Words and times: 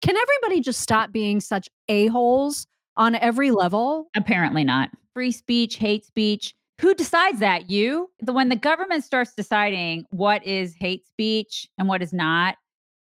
Can 0.00 0.16
everybody 0.16 0.60
just 0.60 0.80
stop 0.80 1.10
being 1.10 1.40
such 1.40 1.68
a-holes 1.88 2.66
on 2.96 3.16
every 3.16 3.50
level? 3.50 4.08
Apparently 4.16 4.62
not. 4.62 4.90
Free 5.12 5.32
speech, 5.32 5.76
hate 5.76 6.04
speech. 6.04 6.54
Who 6.80 6.94
decides 6.94 7.40
that? 7.40 7.68
You? 7.68 8.08
The 8.20 8.32
when 8.32 8.48
the 8.48 8.56
government 8.56 9.02
starts 9.02 9.34
deciding 9.34 10.06
what 10.10 10.46
is 10.46 10.76
hate 10.78 11.04
speech 11.04 11.66
and 11.78 11.88
what 11.88 12.02
is 12.02 12.12
not, 12.12 12.56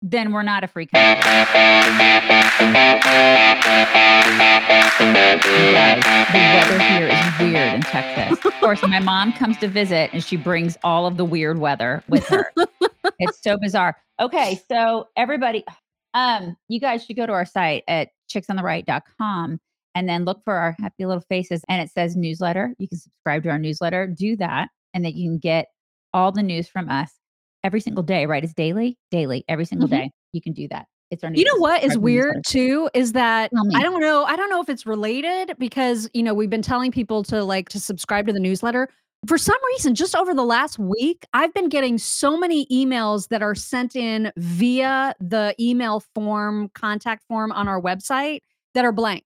then 0.03 0.33
we're 0.33 0.43
not 0.43 0.63
a 0.63 0.69
free 0.69 0.87
country. 0.87 1.23
the 1.23 1.33
weather 6.53 6.79
here 6.79 7.09
is 7.09 7.39
weird 7.41 7.75
in 7.75 7.81
Texas. 7.81 8.45
Of 8.45 8.53
course, 8.61 8.83
my 8.83 9.01
mom 9.01 9.33
comes 9.33 9.57
to 9.59 9.69
visit 9.69 10.11
and 10.13 10.23
she 10.23 10.37
brings 10.37 10.77
all 10.85 11.07
of 11.07 11.17
the 11.17 11.25
weird 11.25 11.59
weather 11.59 12.05
with 12.11 12.27
her. 12.27 12.53
it's 13.19 13.43
so 13.43 13.57
bizarre. 13.57 13.97
Okay, 14.21 14.61
so 14.71 15.09
everybody, 15.17 15.65
um, 16.15 16.57
you 16.69 16.81
guys 16.81 17.05
should 17.05 17.17
go 17.17 17.27
to 17.27 17.33
our 17.33 17.45
site 17.45 17.85
at 17.89 18.09
chicksontheright.com 18.33 19.61
and 19.95 20.09
then 20.09 20.25
look 20.25 20.43
for 20.45 20.55
our 20.55 20.75
happy 20.81 21.07
little 21.07 21.23
faces 21.29 21.63
and 21.69 21.81
it 21.83 21.91
says 21.91 22.17
newsletter. 22.17 22.75
You 22.79 22.89
can 22.89 22.99
subscribe 22.99 23.43
to 23.45 23.51
our 23.51 23.59
newsletter, 23.59 24.07
do 24.07 24.37
that, 24.37 24.69
and 24.93 25.05
that 25.05 25.15
you 25.15 25.29
can 25.31 25.39
get 25.39 25.67
all 26.13 26.33
the 26.33 26.43
news 26.43 26.69
from 26.69 26.89
us 26.89 27.13
every 27.63 27.81
single 27.81 28.03
day, 28.03 28.27
right? 28.27 28.43
It's 28.45 28.55
daily, 28.55 28.99
daily, 29.11 29.45
every 29.49 29.65
single 29.65 29.89
Mhm. 29.89 29.93
day. 29.93 30.11
You 30.33 30.41
can 30.43 30.53
do 30.53 30.67
that. 30.69 30.87
It's 31.11 31.23
our 31.23 31.31
You 31.33 31.45
know 31.45 31.57
what 31.59 31.85
is 31.85 31.97
weird 31.99 32.37
newsletter. 32.37 32.43
too 32.49 32.91
is 32.95 33.13
that 33.13 33.51
I 33.75 33.83
don't 33.83 34.01
know 34.01 34.25
I 34.25 34.37
don't 34.37 34.51
know 34.51 34.61
if 34.61 34.69
it's 34.69 34.87
related 34.87 35.55
because, 35.59 36.09
you 36.15 36.23
know, 36.23 36.35
we've 36.35 36.51
been 36.51 36.63
telling 36.63 36.91
people 36.91 37.23
to 37.25 37.45
like 37.45 37.69
to 37.71 37.79
subscribe 37.81 38.27
to 38.27 38.33
the 38.33 38.41
newsletter. 38.41 38.89
For 39.27 39.39
some 39.39 39.59
reason, 39.73 39.95
just 39.95 40.15
over 40.15 40.35
the 40.35 40.45
last 40.45 40.79
week, 40.79 41.25
I've 41.33 41.55
been 41.55 41.69
getting 41.69 41.99
so 41.99 42.37
many 42.37 42.67
emails 42.67 43.29
that 43.29 43.43
are 43.43 43.55
sent 43.55 43.97
in 43.97 44.33
via 44.37 45.15
the 45.21 45.55
email 45.59 46.01
form, 46.15 46.71
contact 46.75 47.25
form 47.29 47.53
on 47.53 47.69
our 47.69 47.81
website 47.81 48.41
that 48.75 48.85
are 48.85 48.93
blank. 48.93 49.25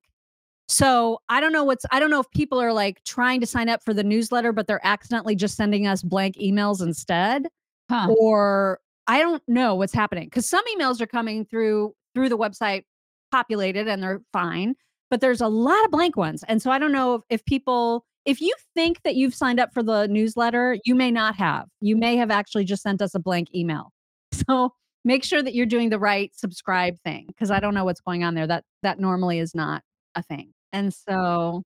So, 0.69 1.19
I 1.31 1.41
don't 1.41 1.53
know 1.53 1.65
what's 1.65 1.87
I 1.91 1.99
don't 1.99 2.11
know 2.11 2.21
if 2.21 2.31
people 2.31 2.61
are 2.61 2.73
like 2.73 3.03
trying 3.05 3.41
to 3.41 3.47
sign 3.47 3.69
up 3.69 3.83
for 3.83 3.95
the 3.95 4.05
newsletter, 4.05 4.53
but 4.53 4.67
they're 4.67 4.85
accidentally 4.87 5.35
just 5.35 5.57
sending 5.57 5.87
us 5.87 6.03
blank 6.03 6.37
emails 6.37 6.83
instead 6.83 7.49
Huh. 7.91 8.09
or 8.19 8.81
I 9.07 9.21
don't 9.21 9.43
know 9.49 9.75
what's 9.75 9.95
happening 9.95 10.25
because 10.27 10.47
some 10.49 10.63
emails 10.77 11.01
are 11.01 11.07
coming 11.07 11.47
through 11.47 11.95
through 12.15 12.29
the 12.29 12.37
website 12.37 12.85
populated 13.33 13.89
and 13.89 14.03
they're 14.03 14.21
fine, 14.33 14.75
but 15.11 15.21
there's 15.23 15.41
a 15.41 15.49
lot 15.49 15.83
of 15.87 15.91
blank 15.91 16.17
ones. 16.17 16.45
And 16.49 16.61
so 16.61 16.71
I 16.71 16.79
don't 16.79 16.93
know 16.93 17.15
if, 17.15 17.23
if 17.31 17.45
people 17.47 18.05
if 18.29 18.41
you 18.41 18.53
think 18.75 19.03
that 19.03 19.15
you've 19.17 19.35
signed 19.35 19.59
up 19.59 19.73
for 19.73 19.83
the 19.83 20.07
newsletter, 20.09 20.77
you 20.85 20.95
may 20.95 21.11
not 21.11 21.35
have. 21.37 21.67
You 21.81 21.97
may 21.97 22.17
have 22.17 22.31
actually 22.31 22.65
just 22.65 22.83
sent 22.83 23.01
us 23.03 23.15
a 23.15 23.19
blank 23.19 23.49
email. 23.55 23.91
So 24.49 24.75
make 25.05 25.25
sure 25.25 25.43
that 25.43 25.55
you're 25.55 25.67
doing 25.67 25.89
the 25.91 25.99
right 25.99 26.31
subscribe 26.35 26.97
thing 27.05 27.25
because 27.29 27.51
I 27.51 27.61
don't 27.61 27.75
know 27.75 27.85
what's 27.85 28.01
going 28.01 28.25
on 28.25 28.35
there. 28.35 28.47
That 28.47 28.65
that 28.83 29.01
normally 29.01 29.39
is 29.39 29.55
not 29.55 29.83
a 30.15 30.23
thing. 30.23 30.53
And 30.73 30.93
so 30.93 31.63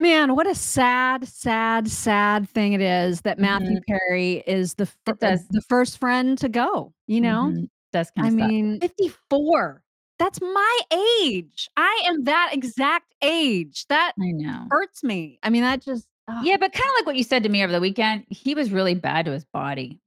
Man, 0.00 0.34
what 0.34 0.46
a 0.48 0.54
sad, 0.56 1.26
sad, 1.28 1.88
sad 1.88 2.48
thing 2.50 2.72
it 2.72 2.80
is 2.80 3.20
that 3.22 3.38
Matthew 3.38 3.78
Mhm. 3.78 3.82
Perry 3.88 4.42
is 4.46 4.74
the 4.74 4.86
fir- 4.86 5.14
the 5.16 5.62
first 5.68 5.98
friend 5.98 6.36
to 6.38 6.48
go, 6.48 6.92
you 7.06 7.20
know? 7.20 7.52
Mhm. 7.54 7.68
Does 7.92 8.10
I 8.16 8.22
kind 8.22 8.34
of 8.34 8.40
suck. 8.40 8.50
mean, 8.50 8.80
54. 8.80 9.82
That's 10.18 10.40
my 10.40 10.80
age. 11.22 11.68
I 11.76 12.02
am 12.06 12.24
that 12.24 12.50
exact 12.52 13.14
age. 13.22 13.86
That 13.88 14.12
I 14.20 14.30
know. 14.30 14.66
hurts 14.70 15.02
me. 15.02 15.38
I 15.42 15.50
mean, 15.50 15.62
that 15.62 15.82
just 15.82 16.06
ugh. 16.28 16.44
Yeah, 16.44 16.56
but 16.56 16.72
kind 16.72 16.84
of 16.88 16.94
like 17.00 17.06
what 17.06 17.16
you 17.16 17.24
said 17.24 17.42
to 17.42 17.48
me 17.48 17.62
over 17.64 17.72
the 17.72 17.80
weekend, 17.80 18.24
he 18.28 18.54
was 18.54 18.70
really 18.70 18.94
bad 18.94 19.24
to 19.26 19.32
his 19.32 19.44
body. 19.46 20.00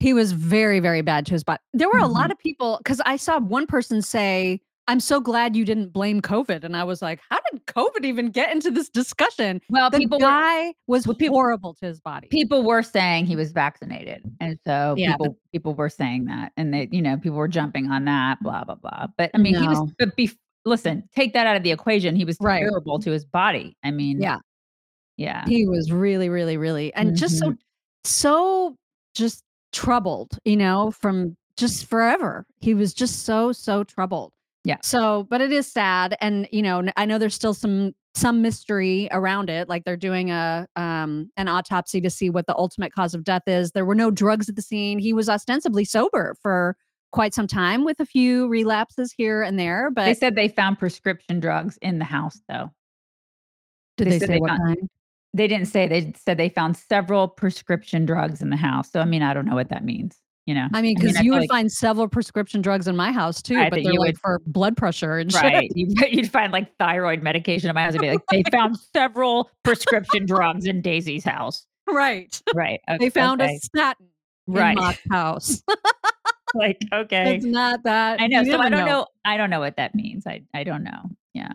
He 0.00 0.12
was 0.14 0.32
very, 0.32 0.80
very 0.80 1.00
bad 1.02 1.26
to 1.26 1.32
his 1.32 1.44
body. 1.44 1.60
There 1.72 1.88
were 1.88 2.00
a 2.00 2.08
lot 2.08 2.28
Mhm. 2.28 2.32
of 2.32 2.38
people 2.38 2.78
because 2.78 3.00
I 3.06 3.16
saw 3.16 3.38
one 3.38 3.66
person 3.68 4.02
say, 4.02 4.60
I'm 4.88 4.98
so 5.00 5.20
glad 5.20 5.54
you 5.54 5.64
didn't 5.64 5.92
blame 5.92 6.20
COVID. 6.20 6.64
And 6.64 6.76
I 6.76 6.82
was 6.82 7.00
like, 7.02 7.20
how 7.30 7.38
did 7.52 7.64
COVID 7.66 8.04
even 8.04 8.30
get 8.30 8.52
into 8.52 8.70
this 8.70 8.88
discussion? 8.88 9.60
Well, 9.70 9.90
The 9.90 9.98
people 9.98 10.18
were 10.18 10.26
guy 10.26 10.74
was 10.88 11.06
well, 11.06 11.14
people- 11.16 11.36
horrible 11.36 11.74
to 11.74 11.86
his 11.86 12.00
body. 12.00 12.26
people 12.28 12.64
were 12.64 12.82
saying 12.82 13.26
he 13.26 13.36
was 13.36 13.52
vaccinated, 13.52 14.22
and 14.40 14.58
so 14.66 14.94
Yeah, 14.98 15.16
but- 15.16 15.24
people 15.24 15.38
people 15.52 15.74
were 15.74 15.88
saying 15.88 16.24
that, 16.26 16.52
and 16.56 16.74
they 16.74 16.88
you 16.90 17.00
know 17.02 17.16
people 17.16 17.38
were 17.38 17.48
jumping 17.48 17.90
on 17.90 18.04
that, 18.06 18.42
blah 18.42 18.64
blah 18.64 18.74
blah. 18.74 19.06
But 19.16 19.30
I 19.34 19.38
mean, 19.38 19.54
he 19.54 19.68
was. 19.68 19.92
But 19.98 20.16
be, 20.16 20.30
listen, 20.64 21.08
take 21.14 21.32
that 21.34 21.46
out 21.46 21.56
of 21.56 21.62
the 21.62 21.70
equation. 21.70 22.16
He 22.16 22.24
was 22.24 22.36
Right. 22.40 22.60
terrible 22.60 22.98
to 23.00 23.10
his 23.12 23.24
body. 23.24 23.76
I 23.84 23.90
mean, 23.92 24.20
Yeah. 24.20 24.38
yeah. 25.16 25.44
He 25.46 25.66
was 25.66 25.92
really, 25.92 26.28
really, 26.28 26.56
really, 26.56 26.92
and 26.94 27.16
just 27.16 27.38
so, 27.38 27.50
Mhm. 27.52 27.58
so 28.04 28.76
just 29.14 29.44
troubled, 29.72 30.38
you 30.44 30.56
know, 30.56 30.90
from 30.90 31.36
just 31.56 31.86
forever. 31.86 32.44
He 32.60 32.74
was 32.74 32.92
just 32.94 33.24
so, 33.24 33.52
so 33.52 33.84
troubled. 33.84 34.32
Yeah. 34.64 34.76
So, 34.82 35.26
but 35.28 35.40
it 35.40 35.50
is 35.52 35.66
sad, 35.70 36.16
and 36.20 36.48
you 36.52 36.62
know, 36.62 36.84
I 36.96 37.04
know 37.04 37.18
there's 37.18 37.34
still 37.34 37.54
some 37.54 37.94
some 38.14 38.42
mystery 38.42 39.08
around 39.10 39.50
it. 39.50 39.68
Like 39.68 39.84
they're 39.84 39.96
doing 39.96 40.30
a 40.30 40.66
um 40.76 41.30
an 41.36 41.48
autopsy 41.48 42.00
to 42.00 42.10
see 42.10 42.30
what 42.30 42.46
the 42.46 42.56
ultimate 42.56 42.92
cause 42.92 43.14
of 43.14 43.24
death 43.24 43.42
is. 43.46 43.72
There 43.72 43.84
were 43.84 43.94
no 43.96 44.10
drugs 44.10 44.48
at 44.48 44.54
the 44.56 44.62
scene. 44.62 44.98
He 44.98 45.12
was 45.12 45.28
ostensibly 45.28 45.84
sober 45.84 46.36
for 46.42 46.76
quite 47.10 47.34
some 47.34 47.46
time, 47.48 47.84
with 47.84 47.98
a 48.00 48.06
few 48.06 48.46
relapses 48.48 49.12
here 49.16 49.42
and 49.42 49.58
there. 49.58 49.90
But 49.90 50.04
They 50.06 50.14
said 50.14 50.34
they 50.36 50.48
found 50.48 50.78
prescription 50.78 51.40
drugs 51.40 51.76
in 51.82 51.98
the 51.98 52.04
house, 52.06 52.40
though. 52.48 52.70
did 53.96 54.06
they 54.06 54.10
they, 54.12 54.18
say 54.20 54.26
they 54.26 54.38
what 54.38 54.50
found- 54.50 54.62
kind? 54.62 54.88
They 55.34 55.48
didn't 55.48 55.66
say. 55.68 55.88
They 55.88 56.12
said 56.24 56.36
they 56.36 56.50
found 56.50 56.76
several 56.76 57.26
prescription 57.26 58.04
drugs 58.06 58.42
in 58.42 58.50
the 58.50 58.56
house. 58.56 58.92
So 58.92 59.00
I 59.00 59.06
mean, 59.06 59.22
I 59.22 59.34
don't 59.34 59.46
know 59.46 59.54
what 59.54 59.70
that 59.70 59.82
means. 59.84 60.18
You 60.46 60.54
know, 60.54 60.66
I 60.72 60.82
mean, 60.82 60.96
because 60.98 61.16
I 61.16 61.20
you 61.20 61.30
would 61.32 61.42
like- 61.42 61.50
find 61.50 61.70
several 61.70 62.08
prescription 62.08 62.62
drugs 62.62 62.88
in 62.88 62.96
my 62.96 63.12
house 63.12 63.40
too, 63.40 63.54
Right, 63.56 63.70
but 63.70 63.82
they're 63.84 63.92
you 63.92 64.00
like 64.00 64.08
would- 64.14 64.18
for 64.18 64.40
blood 64.46 64.76
pressure 64.76 65.18
and 65.18 65.30
shit. 65.30 65.40
Right. 65.42 65.70
You, 65.76 65.94
you'd 66.10 66.32
find 66.32 66.52
like 66.52 66.76
thyroid 66.78 67.22
medication 67.22 67.68
in 67.70 67.74
my 67.74 67.82
house 67.84 67.92
and 67.92 68.00
be 68.00 68.10
like, 68.10 68.20
they 68.30 68.42
found 68.50 68.76
several 68.92 69.50
prescription 69.62 70.26
drugs 70.26 70.66
in 70.66 70.80
Daisy's 70.82 71.24
house. 71.24 71.64
Right. 71.88 72.40
Right. 72.54 72.80
They 72.98 73.08
found 73.08 73.40
okay. 73.40 73.54
a 73.54 73.58
statin 73.58 74.06
Right. 74.48 74.70
in 74.76 74.82
Mock's 74.82 74.98
house. 75.10 75.62
like, 76.54 76.82
okay. 76.92 77.36
it's 77.36 77.44
not 77.44 77.84
that. 77.84 78.20
I 78.20 78.26
know. 78.26 78.42
So 78.42 78.58
I 78.58 78.68
don't 78.68 78.86
know. 78.86 79.06
I 79.24 79.36
don't 79.36 79.50
know 79.50 79.60
what 79.60 79.76
that 79.76 79.94
means. 79.94 80.26
I, 80.26 80.42
I 80.54 80.64
don't 80.64 80.82
know. 80.82 81.02
Yeah. 81.34 81.52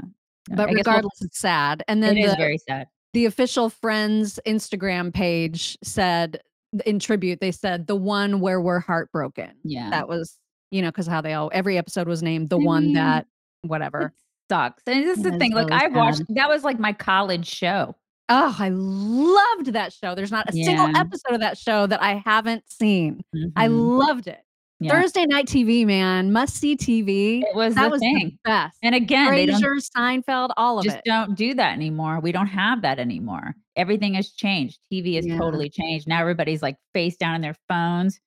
But 0.50 0.60
I 0.62 0.64
guess 0.64 0.68
we'll- 0.68 0.76
regardless, 0.78 1.22
it's 1.22 1.40
sad. 1.40 1.84
And 1.90 2.02
then 2.02 2.18
it 2.18 2.22
is 2.24 2.32
the, 2.32 2.38
very 2.38 2.58
sad. 2.58 2.88
the 3.12 3.26
official 3.26 3.70
Friends 3.70 4.40
Instagram 4.48 5.14
page 5.14 5.78
said 5.84 6.40
in 6.86 7.00
tribute, 7.00 7.40
they 7.42 7.52
said 7.52 7.88
the 7.88 7.96
one 7.96 8.40
where 8.40 8.62
we're 8.62 8.80
heartbroken. 8.80 9.52
Yeah. 9.64 9.90
That 9.90 10.08
was, 10.08 10.38
you 10.72 10.82
know, 10.82 10.90
because 10.90 11.08
how 11.08 11.22
they 11.22 11.34
all 11.34 11.50
every 11.54 11.78
episode 11.78 12.08
was 12.08 12.22
named 12.24 12.50
the 12.50 12.60
I 12.60 12.64
one 12.64 12.84
mean, 12.86 12.94
that 12.94 13.26
whatever. 13.62 14.14
Sucks. 14.50 14.84
And 14.88 15.04
this 15.04 15.18
is 15.18 15.24
the 15.24 15.38
thing. 15.38 15.54
Like 15.54 15.72
I 15.72 15.88
watched 15.88 16.24
that 16.30 16.48
was 16.50 16.64
like 16.64 16.80
my 16.80 16.94
college 16.94 17.48
show. 17.48 17.96
Oh, 18.30 18.56
I 18.60 18.70
loved 18.70 19.68
that 19.74 19.94
show. 19.94 20.14
There's 20.16 20.32
not 20.32 20.50
a 20.50 20.54
single 20.54 20.96
episode 20.98 21.34
of 21.34 21.40
that 21.40 21.58
show 21.58 21.88
that 21.88 22.02
I 22.02 22.22
haven't 22.26 22.70
seen. 22.70 23.22
I 23.56 23.68
Mhm. 23.68 23.98
loved 24.00 24.28
it. 24.28 24.42
Yeah. 24.80 24.92
Thursday 24.92 25.26
night 25.26 25.48
TV, 25.48 25.86
man, 25.88 26.32
must 26.32 26.56
see 26.56 26.78
TV. 26.78 27.42
It 27.42 27.56
was 27.56 27.74
That 27.74 27.90
was 27.90 28.00
the 28.00 28.32
best. 28.44 28.78
And 28.84 28.94
again, 28.94 29.32
they 29.32 29.48
don't 29.48 29.60
Frasier, 29.62 29.90
Seinfeld, 29.98 30.50
all 30.56 30.78
of 30.78 30.86
it. 30.86 30.90
just 30.90 30.98
it. 31.00 31.06
don't 31.06 31.36
do 31.36 31.56
that 31.56 31.74
anymore. 31.74 32.20
We 32.20 32.32
don't 32.32 32.46
have 32.48 32.84
that 32.84 33.00
anymore. 33.00 33.56
Everything 33.76 34.14
has 34.14 34.30
changed. 34.32 34.78
TV 34.94 35.16
has 35.16 35.26
Yeah. 35.26 35.38
totally 35.40 35.70
changed. 35.72 36.08
Now 36.08 36.22
everybody's 36.22 36.62
like 36.62 36.78
face 36.94 37.18
down 37.18 37.34
in 37.36 37.42
their 37.42 37.56
phones 37.68 38.20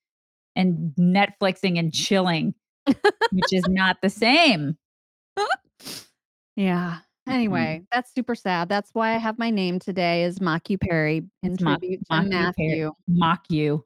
and 0.57 0.93
Netflixing 0.99 1.79
and 1.79 1.93
chilling, 1.95 2.55
which 2.87 3.53
is 3.53 3.65
not 3.69 3.99
the 4.03 4.11
same. 4.11 4.77
Yeah. 6.57 6.99
Anyway, 7.29 7.83
that's 7.93 8.13
super 8.13 8.35
sad. 8.35 8.69
That's 8.69 8.91
why 8.93 9.15
I 9.15 9.19
have 9.19 9.39
my 9.39 9.51
name 9.51 9.79
today 9.79 10.25
is 10.25 10.41
Mock 10.41 10.69
You 10.69 10.79
Perry 10.79 11.19
in 11.45 11.53
It's 11.53 11.63
Mock- 11.63 11.79
tribute 11.79 12.01
to 12.11 12.17
Mock 12.17 12.25
You 12.25 12.31
Perry. 12.31 12.45
Matthew. 12.49 12.93
Mock 13.09 13.45
you. 13.51 13.85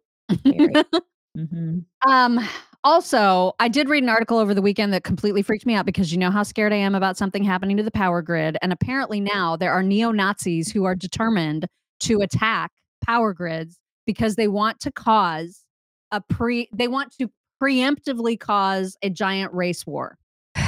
Perry. 1.34 1.47
hmm 1.47 1.78
Um, 2.09 2.41
also, 2.84 3.53
I 3.61 3.69
did 3.69 3.89
read 3.89 4.03
an 4.03 4.11
article 4.11 4.39
over 4.39 4.53
the 4.55 4.61
weekend 4.62 4.93
that 4.93 5.05
completely 5.05 5.43
freaked 5.43 5.65
me 5.65 5.75
out 5.75 5.87
because 5.87 6.12
you 6.12 6.19
know 6.19 6.31
how 6.31 6.43
scared 6.43 6.72
I 6.72 6.77
am 6.77 6.95
about 6.95 7.16
something 7.16 7.42
happening 7.42 7.77
to 7.78 7.83
the 7.83 7.91
power 7.91 8.21
grid. 8.21 8.59
And 8.60 8.72
apparently 8.72 9.21
now 9.21 9.57
there 9.57 9.72
are 9.72 9.83
neo 9.83 10.10
Nazis 10.10 10.71
who 10.71 10.84
are 10.84 10.95
determined 10.95 11.66
to 12.01 12.21
attack 12.21 12.72
power 13.03 13.33
grids 13.33 13.78
because 14.07 14.36
they 14.36 14.48
want 14.48 14.81
to 14.81 14.92
cause 14.92 15.65
a 16.13 16.21
pre, 16.21 16.69
they 16.75 16.89
want 16.89 17.13
to 17.19 17.31
preemptively 17.63 18.39
cause 18.39 18.97
a 19.03 19.09
giant 19.10 19.53
race 19.54 19.87
war. 19.87 20.19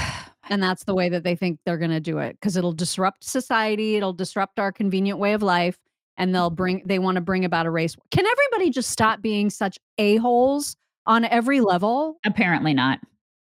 And 0.48 0.62
that's 0.62 0.84
the 0.84 0.94
way 0.94 1.08
that 1.08 1.24
they 1.24 1.34
think 1.34 1.58
they're 1.66 1.76
going 1.76 1.90
to 1.90 1.98
do 2.00 2.18
it 2.18 2.36
because 2.40 2.56
it'll 2.56 2.72
disrupt 2.72 3.24
society, 3.24 3.96
it'll 3.96 4.12
disrupt 4.12 4.60
our 4.60 4.70
convenient 4.70 5.18
way 5.18 5.32
of 5.32 5.42
life, 5.42 5.76
and 6.18 6.34
they'll 6.34 6.50
bring, 6.50 6.82
they 6.86 6.98
want 6.98 7.16
to 7.16 7.20
bring 7.20 7.44
about 7.44 7.66
a 7.66 7.70
race. 7.70 7.96
Can 8.10 8.24
everybody 8.26 8.70
just 8.70 8.90
stop 8.90 9.20
being 9.22 9.50
such 9.50 9.78
a-holes 9.98 10.76
on 11.06 11.24
every 11.26 11.60
level? 11.60 12.18
Apparently 12.24 12.74
not. 12.74 13.00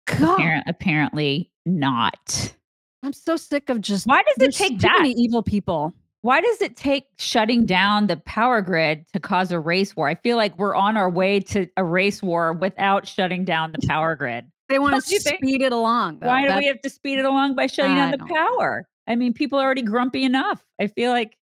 Appar- 0.06 0.62
apparently 0.66 1.50
not. 1.66 2.54
I'm 3.02 3.12
so 3.12 3.36
sick 3.36 3.68
of 3.68 3.80
just 3.80 4.06
Why 4.06 4.22
does 4.22 4.48
it 4.48 4.54
take 4.54 4.78
that? 4.80 4.98
many 4.98 5.12
evil 5.12 5.42
people. 5.42 5.94
Why 6.22 6.40
does 6.40 6.60
it 6.60 6.76
take 6.76 7.04
shutting 7.18 7.64
down 7.64 8.08
the 8.08 8.16
power 8.16 8.60
grid 8.60 9.06
to 9.12 9.20
cause 9.20 9.52
a 9.52 9.60
race 9.60 9.94
war? 9.94 10.08
I 10.08 10.16
feel 10.16 10.36
like 10.36 10.58
we're 10.58 10.74
on 10.74 10.96
our 10.96 11.08
way 11.08 11.38
to 11.40 11.68
a 11.76 11.84
race 11.84 12.22
war 12.22 12.52
without 12.52 13.06
shutting 13.06 13.44
down 13.44 13.72
the 13.72 13.86
power 13.86 14.16
grid. 14.16 14.44
They 14.68 14.74
Don't 14.76 15.00
think? 15.02 15.22
speed 15.22 15.62
it 15.62 15.72
along, 15.72 16.18
though. 16.18 16.26
Why 16.26 16.46
do 16.46 16.56
we 16.56 16.66
have 16.66 16.80
to 16.82 16.90
speed 16.90 17.18
it 17.20 17.24
along 17.24 17.54
by 17.54 17.68
shutting 17.68 17.94
down 17.94 18.10
the 18.10 18.18
power? 18.18 18.86
I 19.06 19.14
mean, 19.14 19.32
people 19.32 19.58
are 19.58 19.64
already 19.64 19.82
grumpy 19.82 20.24
enough. 20.24 20.62
I 20.80 20.88
feel 20.88 21.12
like 21.12 21.37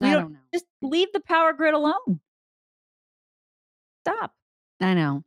we 0.00 0.08
I 0.08 0.12
don't 0.12 0.22
don't 0.22 0.32
know. 0.32 0.38
just 0.52 0.66
leave 0.82 1.08
the 1.12 1.20
power 1.20 1.52
grid 1.52 1.74
alone. 1.74 2.20
Stop. 4.06 4.32
I 4.80 4.94
know. 4.94 5.24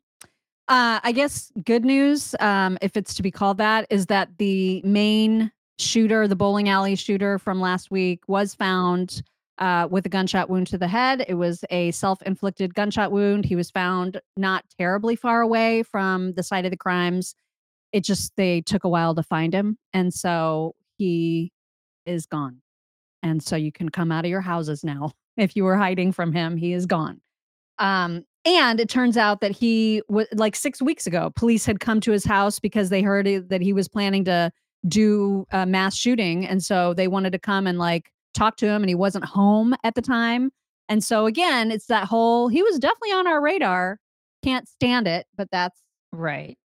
Uh, 0.67 0.99
I 1.03 1.11
guess 1.11 1.51
good 1.65 1.83
news, 1.85 2.35
um, 2.39 2.77
if 2.81 2.95
it's 2.97 3.13
to 3.15 3.23
be 3.23 3.31
called 3.31 3.57
that, 3.57 3.85
is 3.89 4.07
that 4.07 4.29
the 4.37 4.81
main 4.83 5.51
shooter, 5.77 6.27
the 6.27 6.35
bowling 6.35 6.69
alley 6.69 6.95
shooter 6.95 7.37
from 7.37 7.59
last 7.59 7.91
week, 7.91 8.21
was 8.27 8.55
found 8.55 9.21
uh, 9.59 9.87
with 9.91 10.05
a 10.05 10.09
gunshot 10.09 10.49
wound 10.49 10.65
to 10.67 10.77
the 10.77 10.87
head. 10.87 11.25
It 11.27 11.35
was 11.35 11.63
a 11.69 11.91
self 11.91 12.21
inflicted 12.23 12.73
gunshot 12.73 13.11
wound. 13.11 13.45
He 13.45 13.55
was 13.55 13.69
found 13.69 14.19
not 14.37 14.65
terribly 14.79 15.15
far 15.15 15.41
away 15.41 15.83
from 15.83 16.33
the 16.33 16.43
site 16.43 16.65
of 16.65 16.71
the 16.71 16.77
crimes. 16.77 17.35
It 17.91 18.03
just, 18.03 18.33
they 18.37 18.61
took 18.61 18.85
a 18.85 18.89
while 18.89 19.13
to 19.13 19.21
find 19.21 19.53
him. 19.53 19.77
And 19.93 20.11
so 20.11 20.73
he 20.97 21.51
is 22.07 22.25
gone. 22.25 22.62
And 23.23 23.41
so 23.41 23.55
you 23.55 23.71
can 23.71 23.89
come 23.89 24.11
out 24.11 24.25
of 24.25 24.29
your 24.29 24.41
houses 24.41 24.83
now. 24.83 25.11
If 25.35 25.55
you 25.55 25.63
were 25.63 25.75
hiding 25.77 26.11
from 26.11 26.31
him, 26.31 26.55
he 26.57 26.73
is 26.73 26.85
gone. 26.85 27.19
Um, 27.79 28.23
and 28.45 28.79
it 28.79 28.87
turns 28.87 29.17
out 29.17 29.41
that 29.41 29.49
he 29.49 30.03
was 30.07 30.27
like 30.33 30.55
six 30.55 30.79
weeks 30.79 31.07
ago, 31.07 31.31
police 31.35 31.65
had 31.65 31.79
come 31.79 31.99
to 32.01 32.11
his 32.11 32.23
house 32.23 32.59
because 32.59 32.89
they 32.91 33.01
heard 33.01 33.25
it- 33.25 33.49
that 33.49 33.59
he 33.61 33.73
was 33.73 33.87
planning 33.87 34.23
to 34.25 34.51
do 34.87 35.47
a 35.51 35.65
mass 35.65 35.95
shooting. 35.95 36.45
And 36.45 36.63
so 36.63 36.93
they 36.93 37.07
wanted 37.07 37.31
to 37.31 37.39
come 37.39 37.65
and 37.65 37.79
like 37.79 38.11
talk 38.35 38.57
to 38.57 38.67
him, 38.67 38.83
and 38.83 38.89
he 38.89 38.93
wasn't 38.95 39.25
home 39.25 39.73
at 39.83 39.95
the 39.95 40.03
time. 40.03 40.51
And 40.87 41.03
so 41.03 41.25
again, 41.25 41.71
it's 41.71 41.87
that 41.87 42.05
whole 42.07 42.47
he 42.47 42.61
was 42.61 42.77
definitely 42.77 43.13
on 43.13 43.25
our 43.25 43.41
radar. 43.41 43.97
Can't 44.43 44.67
stand 44.67 45.07
it, 45.07 45.25
but 45.35 45.47
that's 45.51 45.79
Right. 46.11 46.59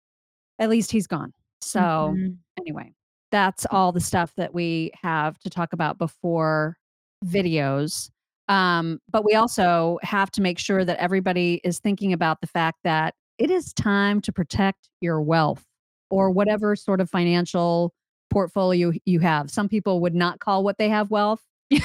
at 0.60 0.68
least 0.70 0.92
he's 0.92 1.08
gone. 1.08 1.32
So 1.62 1.80
Mhm. 2.18 2.38
anyway, 2.60 2.94
that's 3.32 3.66
all 3.72 3.92
the 3.92 4.00
stuff 4.00 4.34
that 4.38 4.54
we 4.54 4.92
have 5.02 5.38
to 5.40 5.50
talk 5.50 5.74
about 5.74 5.98
before 5.98 6.78
videos. 7.26 8.10
Um, 8.48 9.00
but 9.10 9.26
we 9.26 9.34
also 9.36 10.00
have 10.04 10.32
to 10.32 10.42
make 10.42 10.58
sure 10.60 10.86
that 10.86 10.98
everybody 11.00 11.60
is 11.64 11.80
thinking 11.80 12.14
about 12.14 12.40
the 12.42 12.48
fact 12.48 12.80
that 12.84 13.14
it 13.38 13.52
is 13.52 13.74
time 13.74 14.22
to 14.22 14.32
protect 14.32 14.90
your 15.02 15.22
wealth 15.22 15.66
or 16.10 16.32
whatever 16.32 16.76
sort 16.76 17.02
of 17.02 17.10
financial 17.10 17.94
portfolio 18.30 18.92
you 19.06 19.20
have. 19.20 19.52
Some 19.52 19.68
people 19.68 20.00
would 20.02 20.16
not 20.16 20.40
call 20.40 20.64
what 20.64 20.78
they 20.78 20.90
have 20.90 21.12
wealth. 21.12 21.42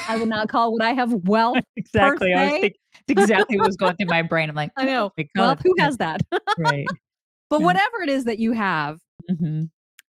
I 0.08 0.16
would 0.16 0.28
not 0.28 0.48
call 0.48 0.72
what 0.72 0.82
I 0.82 0.92
have 0.92 1.12
wealth. 1.26 1.58
exactly. 1.76 2.32
I 2.32 2.44
was 2.44 2.52
thinking 2.52 2.72
exactly 3.08 3.56
what 3.58 3.66
was 3.66 3.76
going 3.76 3.96
through 3.96 4.06
my 4.06 4.22
brain. 4.22 4.48
I'm 4.48 4.54
like, 4.54 4.70
I 4.76 4.84
know. 4.84 5.12
Wealth, 5.36 5.60
who 5.62 5.74
has 5.80 5.96
that? 5.96 6.20
right. 6.58 6.86
but 7.50 7.60
Yeah. 7.60 7.66
whatever 7.66 8.00
it 8.02 8.08
is 8.08 8.24
that 8.24 8.38
you 8.38 8.52
have, 8.52 9.00
Mhm. 9.30 9.70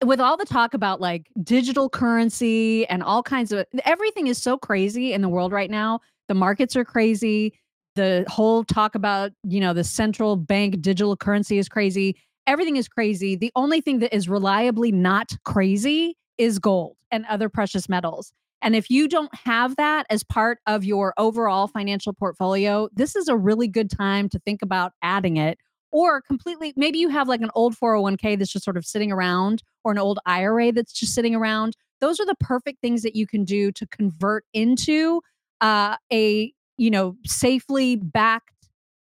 With 0.05 0.19
all 0.19 0.37
the 0.37 0.45
talk 0.45 0.73
about 0.73 1.01
like 1.01 1.27
digital 1.43 1.89
currency 1.89 2.87
and 2.87 3.03
all 3.03 3.23
kinds 3.23 3.51
of 3.51 3.65
everything 3.85 4.27
is 4.27 4.41
so 4.41 4.57
crazy 4.57 5.13
in 5.13 5.21
the 5.21 5.29
world 5.29 5.51
right 5.51 5.69
now. 5.69 5.99
The 6.27 6.33
markets 6.33 6.75
are 6.75 6.85
crazy. 6.85 7.53
The 7.95 8.25
whole 8.27 8.63
talk 8.63 8.95
about, 8.95 9.31
you 9.43 9.59
know, 9.59 9.73
the 9.73 9.83
central 9.83 10.35
bank 10.35 10.81
digital 10.81 11.15
currency 11.15 11.57
is 11.57 11.69
crazy. 11.69 12.15
Everything 12.47 12.75
is 12.77 12.87
crazy. 12.87 13.35
The 13.35 13.51
only 13.55 13.81
thing 13.81 13.99
that 13.99 14.15
is 14.15 14.27
reliably 14.27 14.91
not 14.91 15.31
crazy 15.45 16.17
is 16.37 16.59
gold 16.59 16.97
and 17.11 17.25
other 17.27 17.49
precious 17.49 17.87
metals. 17.87 18.33
And 18.61 18.75
if 18.75 18.89
you 18.89 19.07
don't 19.07 19.33
have 19.35 19.75
that 19.75 20.05
as 20.09 20.23
part 20.23 20.59
of 20.67 20.85
your 20.85 21.13
overall 21.17 21.67
financial 21.67 22.13
portfolio, 22.13 22.89
this 22.93 23.15
is 23.15 23.27
a 23.27 23.35
really 23.35 23.67
good 23.67 23.91
time 23.91 24.29
to 24.29 24.39
think 24.39 24.61
about 24.61 24.93
adding 25.01 25.37
it 25.37 25.59
or 25.93 26.21
completely 26.21 26.73
maybe 26.75 26.97
you 26.97 27.07
have 27.07 27.29
like 27.29 27.41
an 27.41 27.51
old 27.55 27.75
401k 27.75 28.37
that's 28.37 28.51
just 28.51 28.65
sort 28.65 28.75
of 28.75 28.85
sitting 28.85 29.11
around 29.11 29.63
or 29.85 29.91
an 29.93 29.99
old 29.99 30.19
IRA 30.25 30.73
that's 30.73 30.91
just 30.91 31.13
sitting 31.13 31.35
around. 31.35 31.77
Those 32.01 32.19
are 32.19 32.25
the 32.25 32.35
perfect 32.35 32.81
things 32.81 33.03
that 33.03 33.15
you 33.15 33.25
can 33.25 33.45
do 33.45 33.71
to 33.71 33.87
convert 33.87 34.43
into 34.53 35.21
uh, 35.61 35.95
a 36.11 36.51
you 36.77 36.91
know 36.91 37.15
safely 37.25 37.95
backed 37.95 38.49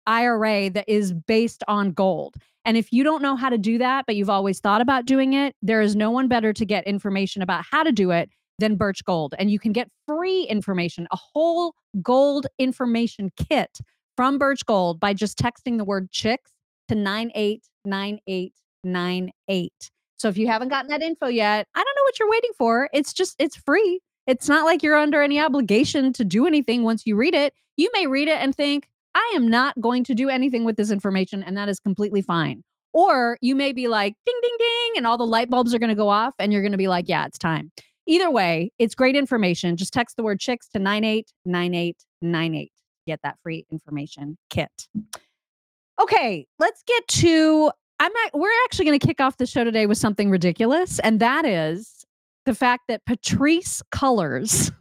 IRA 0.06 0.70
that 0.70 0.86
is 0.88 1.14
based 1.14 1.64
on 1.68 1.94
gold. 1.94 2.36
And 2.66 2.78
if 2.78 2.92
you 2.92 3.04
don't 3.04 3.24
know 3.24 3.36
how 3.36 3.50
to 3.50 3.58
do 3.58 3.78
that, 3.80 4.06
but 4.06 4.16
you've 4.16 4.30
always 4.30 4.60
thought 4.60 4.82
about 4.82 5.06
doing 5.06 5.34
it, 5.34 5.56
there 5.64 5.82
is 5.82 5.96
no 5.96 6.12
one 6.12 6.28
better 6.28 6.54
to 6.54 6.66
get 6.66 6.86
information 6.86 7.42
about 7.42 7.66
how 7.70 7.82
to 7.82 7.92
do 7.92 8.12
it 8.12 8.30
than 8.60 8.76
Birch 8.76 9.04
Gold. 9.04 9.34
And 9.40 9.50
you 9.50 9.58
can 9.58 9.72
get 9.72 9.90
free 10.08 10.44
information, 10.44 11.08
a 11.12 11.18
whole 11.18 11.74
gold 12.04 12.46
information 12.60 13.32
kit 13.50 13.80
from 14.16 14.38
Birch 14.38 14.64
Gold 14.66 15.00
by 15.00 15.14
just 15.14 15.40
texting 15.40 15.78
the 15.78 15.86
word 15.86 16.12
chicks 16.12 16.52
to 16.92 16.96
989898. 16.96 19.92
So 20.18 20.28
if 20.28 20.38
you 20.38 20.48
haven't 20.48 20.68
gotten 20.68 20.92
that 20.92 21.02
info 21.02 21.28
yet, 21.28 21.66
I 21.74 21.80
don't 21.80 21.96
know 21.96 22.04
what 22.04 22.20
you're 22.20 22.30
waiting 22.30 22.52
for. 22.58 22.90
It's 22.94 23.14
just 23.14 23.38
it's 23.40 23.56
free. 23.56 24.02
It's 24.28 24.50
not 24.50 24.66
like 24.66 24.84
you're 24.84 24.98
under 24.98 25.22
any 25.22 25.40
obligation 25.40 26.12
to 26.14 26.24
do 26.24 26.46
anything 26.46 26.84
once 26.84 27.08
you 27.08 27.16
read 27.16 27.34
it. 27.34 27.56
You 27.78 27.90
may 27.94 28.06
read 28.08 28.28
it 28.28 28.40
and 28.40 28.54
think, 28.54 28.88
I 29.16 29.34
am 29.36 29.50
not 29.50 29.82
going 29.82 30.04
to 30.06 30.14
do 30.14 30.30
anything 30.30 30.64
with 30.64 30.76
this 30.76 30.92
information, 30.92 31.42
and 31.44 31.58
that 31.58 31.70
is 31.70 31.80
completely 31.80 32.22
fine. 32.22 32.64
Or 32.94 33.40
you 33.42 33.56
may 33.56 33.74
be 33.74 33.88
like, 33.88 34.14
ding, 34.26 34.40
ding, 34.42 34.56
ding, 34.60 34.92
and 34.98 35.08
all 35.08 35.18
the 35.18 35.26
light 35.26 35.50
bulbs 35.50 35.74
are 35.74 35.80
going 35.80 35.90
to 35.90 35.96
go 35.96 36.10
off, 36.10 36.36
and 36.40 36.54
you're 36.54 36.62
going 36.62 36.74
to 36.74 36.78
be 36.78 36.88
like, 36.88 37.10
yeah, 37.10 37.26
it's 37.26 37.38
time. 37.38 37.72
Either 38.06 38.30
way, 38.30 38.72
it's 38.80 38.96
great 38.96 39.16
information. 39.16 39.78
Just 39.78 39.94
text 39.94 40.18
the 40.18 40.24
word 40.24 40.40
chicks 40.40 40.68
to 40.70 40.80
989898. 40.80 42.72
Get 43.08 43.20
that 43.24 43.38
free 43.42 43.66
information 43.72 44.38
kit. 44.50 44.88
Okay, 46.02 46.48
let's 46.58 46.84
get 46.88 47.08
to. 47.08 47.72
I'm 48.00 48.12
we're 48.34 48.50
actually 48.66 48.86
going 48.86 49.00
to 49.00 49.06
kick 49.06 49.22
off 49.22 49.38
the 49.38 49.46
show 49.46 49.64
today 49.64 49.86
with 49.86 50.00
something 50.00 50.32
ridiculous, 50.32 51.00
and 51.00 51.20
that 51.20 51.46
is 51.46 52.06
the 52.46 52.56
fact 52.56 52.84
that 52.88 53.06
Patrisse 53.06 53.84
Cullors 53.94 54.72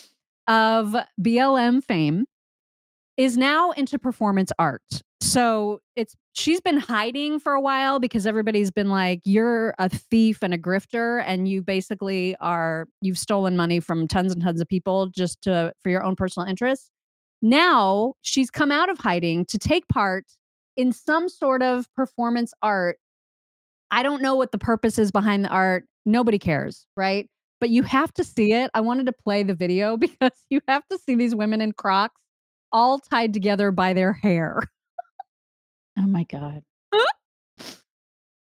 of 0.48 0.96
BLM 1.20 1.84
fame 1.84 2.24
is 3.18 3.36
now 3.36 3.72
into 3.72 3.98
performance 3.98 4.50
art. 4.58 5.02
So 5.20 5.80
it's 5.96 6.16
she's 6.32 6.62
been 6.62 6.78
hiding 6.78 7.40
for 7.40 7.52
a 7.52 7.60
while 7.60 8.00
because 8.00 8.26
everybody's 8.26 8.70
been 8.70 8.88
like, 8.88 9.20
you're 9.24 9.74
a 9.78 9.90
thief 9.90 10.38
and 10.42 10.54
a 10.54 10.58
grifter, 10.58 11.22
and 11.26 11.46
you 11.46 11.60
basically 11.60 12.36
are 12.40 12.86
you've 13.02 13.18
stolen 13.18 13.54
money 13.54 13.80
from 13.80 14.08
tons 14.08 14.32
and 14.32 14.42
tons 14.42 14.62
of 14.62 14.68
people 14.68 15.08
just 15.08 15.42
to 15.42 15.74
for 15.82 15.90
your 15.90 16.02
own 16.02 16.16
personal 16.16 16.48
interests. 16.48 16.90
Now 17.42 18.14
she's 18.22 18.50
come 18.50 18.72
out 18.72 18.88
of 18.88 18.98
hiding 18.98 19.44
to 19.46 19.58
take 19.58 19.86
part 19.88 20.24
in 20.76 20.92
some 20.92 21.28
sort 21.28 21.62
of 21.62 21.92
performance 21.94 22.52
art. 22.62 22.98
I 23.90 24.02
don't 24.02 24.22
know 24.22 24.34
what 24.36 24.52
the 24.52 24.58
purpose 24.58 24.98
is 24.98 25.10
behind 25.10 25.44
the 25.44 25.48
art. 25.48 25.84
Nobody 26.06 26.38
cares, 26.38 26.86
right? 26.96 27.28
But 27.60 27.70
you 27.70 27.82
have 27.82 28.12
to 28.14 28.24
see 28.24 28.52
it. 28.52 28.70
I 28.72 28.80
wanted 28.80 29.06
to 29.06 29.12
play 29.12 29.42
the 29.42 29.54
video 29.54 29.96
because 29.98 30.32
you 30.48 30.60
have 30.68 30.86
to 30.90 30.98
see 30.98 31.14
these 31.14 31.34
women 31.34 31.60
in 31.60 31.72
Crocs 31.72 32.20
all 32.72 32.98
tied 33.00 33.32
together 33.34 33.70
by 33.72 33.92
their 33.92 34.12
hair. 34.12 34.62
Oh 35.98 36.02
my 36.06 36.24
God. 36.24 36.62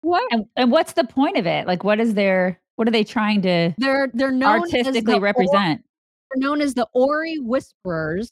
What? 0.00 0.30
And, 0.30 0.44
and 0.56 0.70
what's 0.70 0.92
the 0.92 1.04
point 1.04 1.38
of 1.38 1.46
it? 1.46 1.66
Like, 1.66 1.82
what 1.82 1.98
is 1.98 2.12
their, 2.12 2.60
what 2.76 2.86
are 2.86 2.90
they 2.90 3.04
trying 3.04 3.40
to 3.40 3.72
They're 3.78 4.10
they're 4.12 4.30
known 4.30 4.68
the 4.68 4.76
artistically 4.78 5.14
Or- 5.14 5.20
represent? 5.20 5.82
they're 6.30 6.40
known 6.42 6.60
as 6.60 6.74
the 6.74 6.86
Ori 6.92 7.38
Whisperers, 7.38 8.30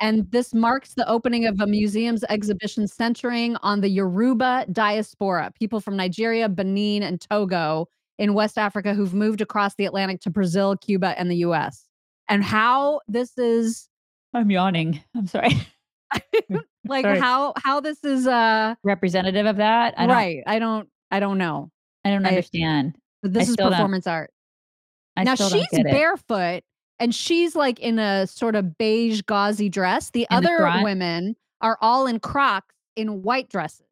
and 0.00 0.30
this 0.30 0.52
marks 0.52 0.94
the 0.94 1.08
opening 1.08 1.46
of 1.46 1.60
a 1.60 1.66
museum's 1.66 2.24
exhibition 2.28 2.86
centering 2.86 3.56
on 3.56 3.80
the 3.80 3.88
Yoruba 3.88 4.66
diaspora, 4.72 5.52
people 5.58 5.80
from 5.80 5.96
Nigeria, 5.96 6.48
Benin, 6.48 7.02
and 7.02 7.20
Togo 7.20 7.88
in 8.18 8.34
West 8.34 8.58
Africa 8.58 8.94
who've 8.94 9.14
moved 9.14 9.40
across 9.40 9.74
the 9.76 9.86
Atlantic 9.86 10.20
to 10.22 10.30
Brazil, 10.30 10.76
Cuba, 10.76 11.18
and 11.18 11.30
the 11.30 11.36
U.S. 11.36 11.84
And 12.28 12.42
how 12.44 13.00
this 13.08 13.38
is 13.38 13.88
I'm 14.34 14.50
yawning. 14.50 15.02
I'm 15.14 15.26
sorry. 15.26 15.50
like 16.86 17.04
Sorry. 17.04 17.18
how 17.18 17.52
how 17.56 17.80
this 17.80 18.04
is 18.04 18.26
uh 18.26 18.74
Representative 18.84 19.46
of 19.46 19.56
that? 19.56 19.94
I 19.96 20.06
don't, 20.06 20.16
right. 20.16 20.42
I 20.46 20.58
don't 20.58 20.88
I 21.10 21.20
don't 21.20 21.38
know. 21.38 21.70
I 22.04 22.10
don't 22.10 22.24
understand. 22.24 22.96
But 23.22 23.32
this 23.32 23.48
I 23.48 23.50
is 23.50 23.56
don't- 23.56 23.72
performance 23.72 24.06
art. 24.06 24.30
I 25.16 25.24
now 25.24 25.34
she's 25.34 25.66
barefoot 25.72 26.62
and 26.98 27.14
she's 27.14 27.54
like 27.54 27.78
in 27.80 27.98
a 27.98 28.26
sort 28.26 28.54
of 28.54 28.78
beige 28.78 29.22
gauzy 29.22 29.68
dress. 29.68 30.10
The 30.10 30.26
In 30.30 30.36
other 30.36 30.58
front? 30.58 30.84
women 30.84 31.36
are 31.60 31.78
all 31.80 32.06
in 32.06 32.20
Crocs 32.20 32.74
in 32.96 33.22
white 33.22 33.48
dresses. 33.48 33.86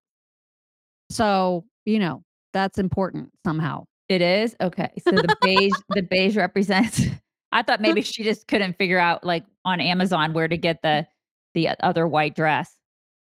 So, 1.11 1.65
you 1.85 1.99
know, 1.99 2.23
that's 2.53 2.79
important 2.79 3.31
somehow. 3.45 3.85
It 4.09 4.23
is 4.23 4.55
okay. 4.61 4.91
So 5.03 5.11
the 5.13 5.37
beige, 5.43 5.73
the 5.91 6.03
beige 6.03 6.37
represents. 6.37 7.03
I 7.53 7.63
thought 7.63 7.81
maybe 7.81 8.03
she 8.03 8.25
just 8.25 8.49
couldn't 8.49 8.77
figure 8.77 8.99
out, 8.99 9.25
like 9.25 9.45
on 9.65 9.81
Amazon, 9.81 10.33
where 10.33 10.49
to 10.49 10.57
get 10.57 10.83
the 10.83 11.07
the 11.55 11.69
other 11.81 12.07
white 12.09 12.35
dress. 12.35 12.77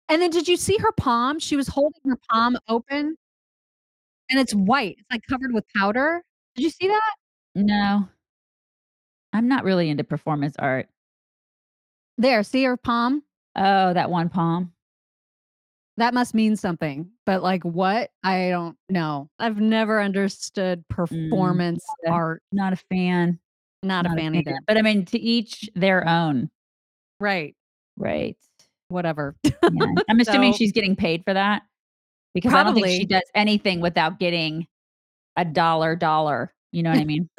And 0.09 0.21
then 0.23 0.31
did 0.31 0.49
you 0.49 0.57
see 0.57 0.77
her 0.79 0.93
palm? 0.93 1.39
She 1.39 1.57
was 1.57 1.67
holding 1.67 2.01
her 2.05 2.19
palm 2.31 2.57
open 2.69 3.17
and 4.31 4.41
it's 4.41 4.55
white. 4.55 4.97
It's 4.99 5.11
like 5.11 5.23
covered 5.29 5.53
with 5.53 5.65
powder. 5.77 6.23
Did 6.55 6.65
you 6.65 6.71
see 6.71 6.89
that? 6.89 7.15
No, 7.55 8.09
I'm 9.33 9.49
not 9.49 9.65
really 9.65 9.89
into 9.91 10.05
performance 10.05 10.57
art. 10.59 10.89
There, 12.17 12.43
see 12.43 12.65
her 12.65 12.77
palm? 12.77 13.23
Oh, 13.57 13.93
that 13.93 14.11
one 14.11 14.29
palm. 14.29 14.73
That 15.99 16.15
must 16.15 16.35
mean 16.35 16.57
something. 16.57 17.11
But 17.27 17.43
like 17.43 17.65
what? 17.65 18.11
I 18.23 18.51
don't 18.51 18.77
know. 18.89 19.29
I've 19.39 19.61
never 19.61 20.01
understood 20.01 20.85
Mm, 20.89 20.89
performance 20.89 21.85
yeah. 22.05 22.13
art. 22.13 22.43
Not 22.53 22.73
a 22.73 22.77
fan. 22.77 23.39
Not 23.83 24.07
a 24.07 24.09
Not 24.11 24.19
a 24.19 24.21
fan 24.21 24.33
fan 24.33 24.41
either. 24.41 24.59
But 24.67 24.77
I 24.79 24.83
mean, 24.83 25.05
to 25.07 25.19
each 25.19 25.69
their 25.75 26.07
own. 26.09 26.51
Right. 27.21 27.55
Right. 27.97 28.37
Whatever. 28.89 29.35
Yeah. 29.45 29.51
I'm 30.09 30.21
assuming 30.21 30.53
So- 30.53 30.59
she's 30.59 30.73
getting 30.73 30.97
paid 30.97 31.25
for 31.25 31.35
that 31.35 31.63
because 32.35 32.55
I 32.55 32.63
don't 32.63 32.75
think 32.75 32.87
she 32.89 33.05
does 33.05 33.23
anything 33.35 33.81
without 33.81 34.19
getting 34.21 34.67
a 35.37 35.45
dollar 35.45 35.97
dollar. 35.97 36.53
You 36.73 36.83
know 36.85 36.91
what 36.91 36.99
I 37.01 37.05
mean? 37.05 37.29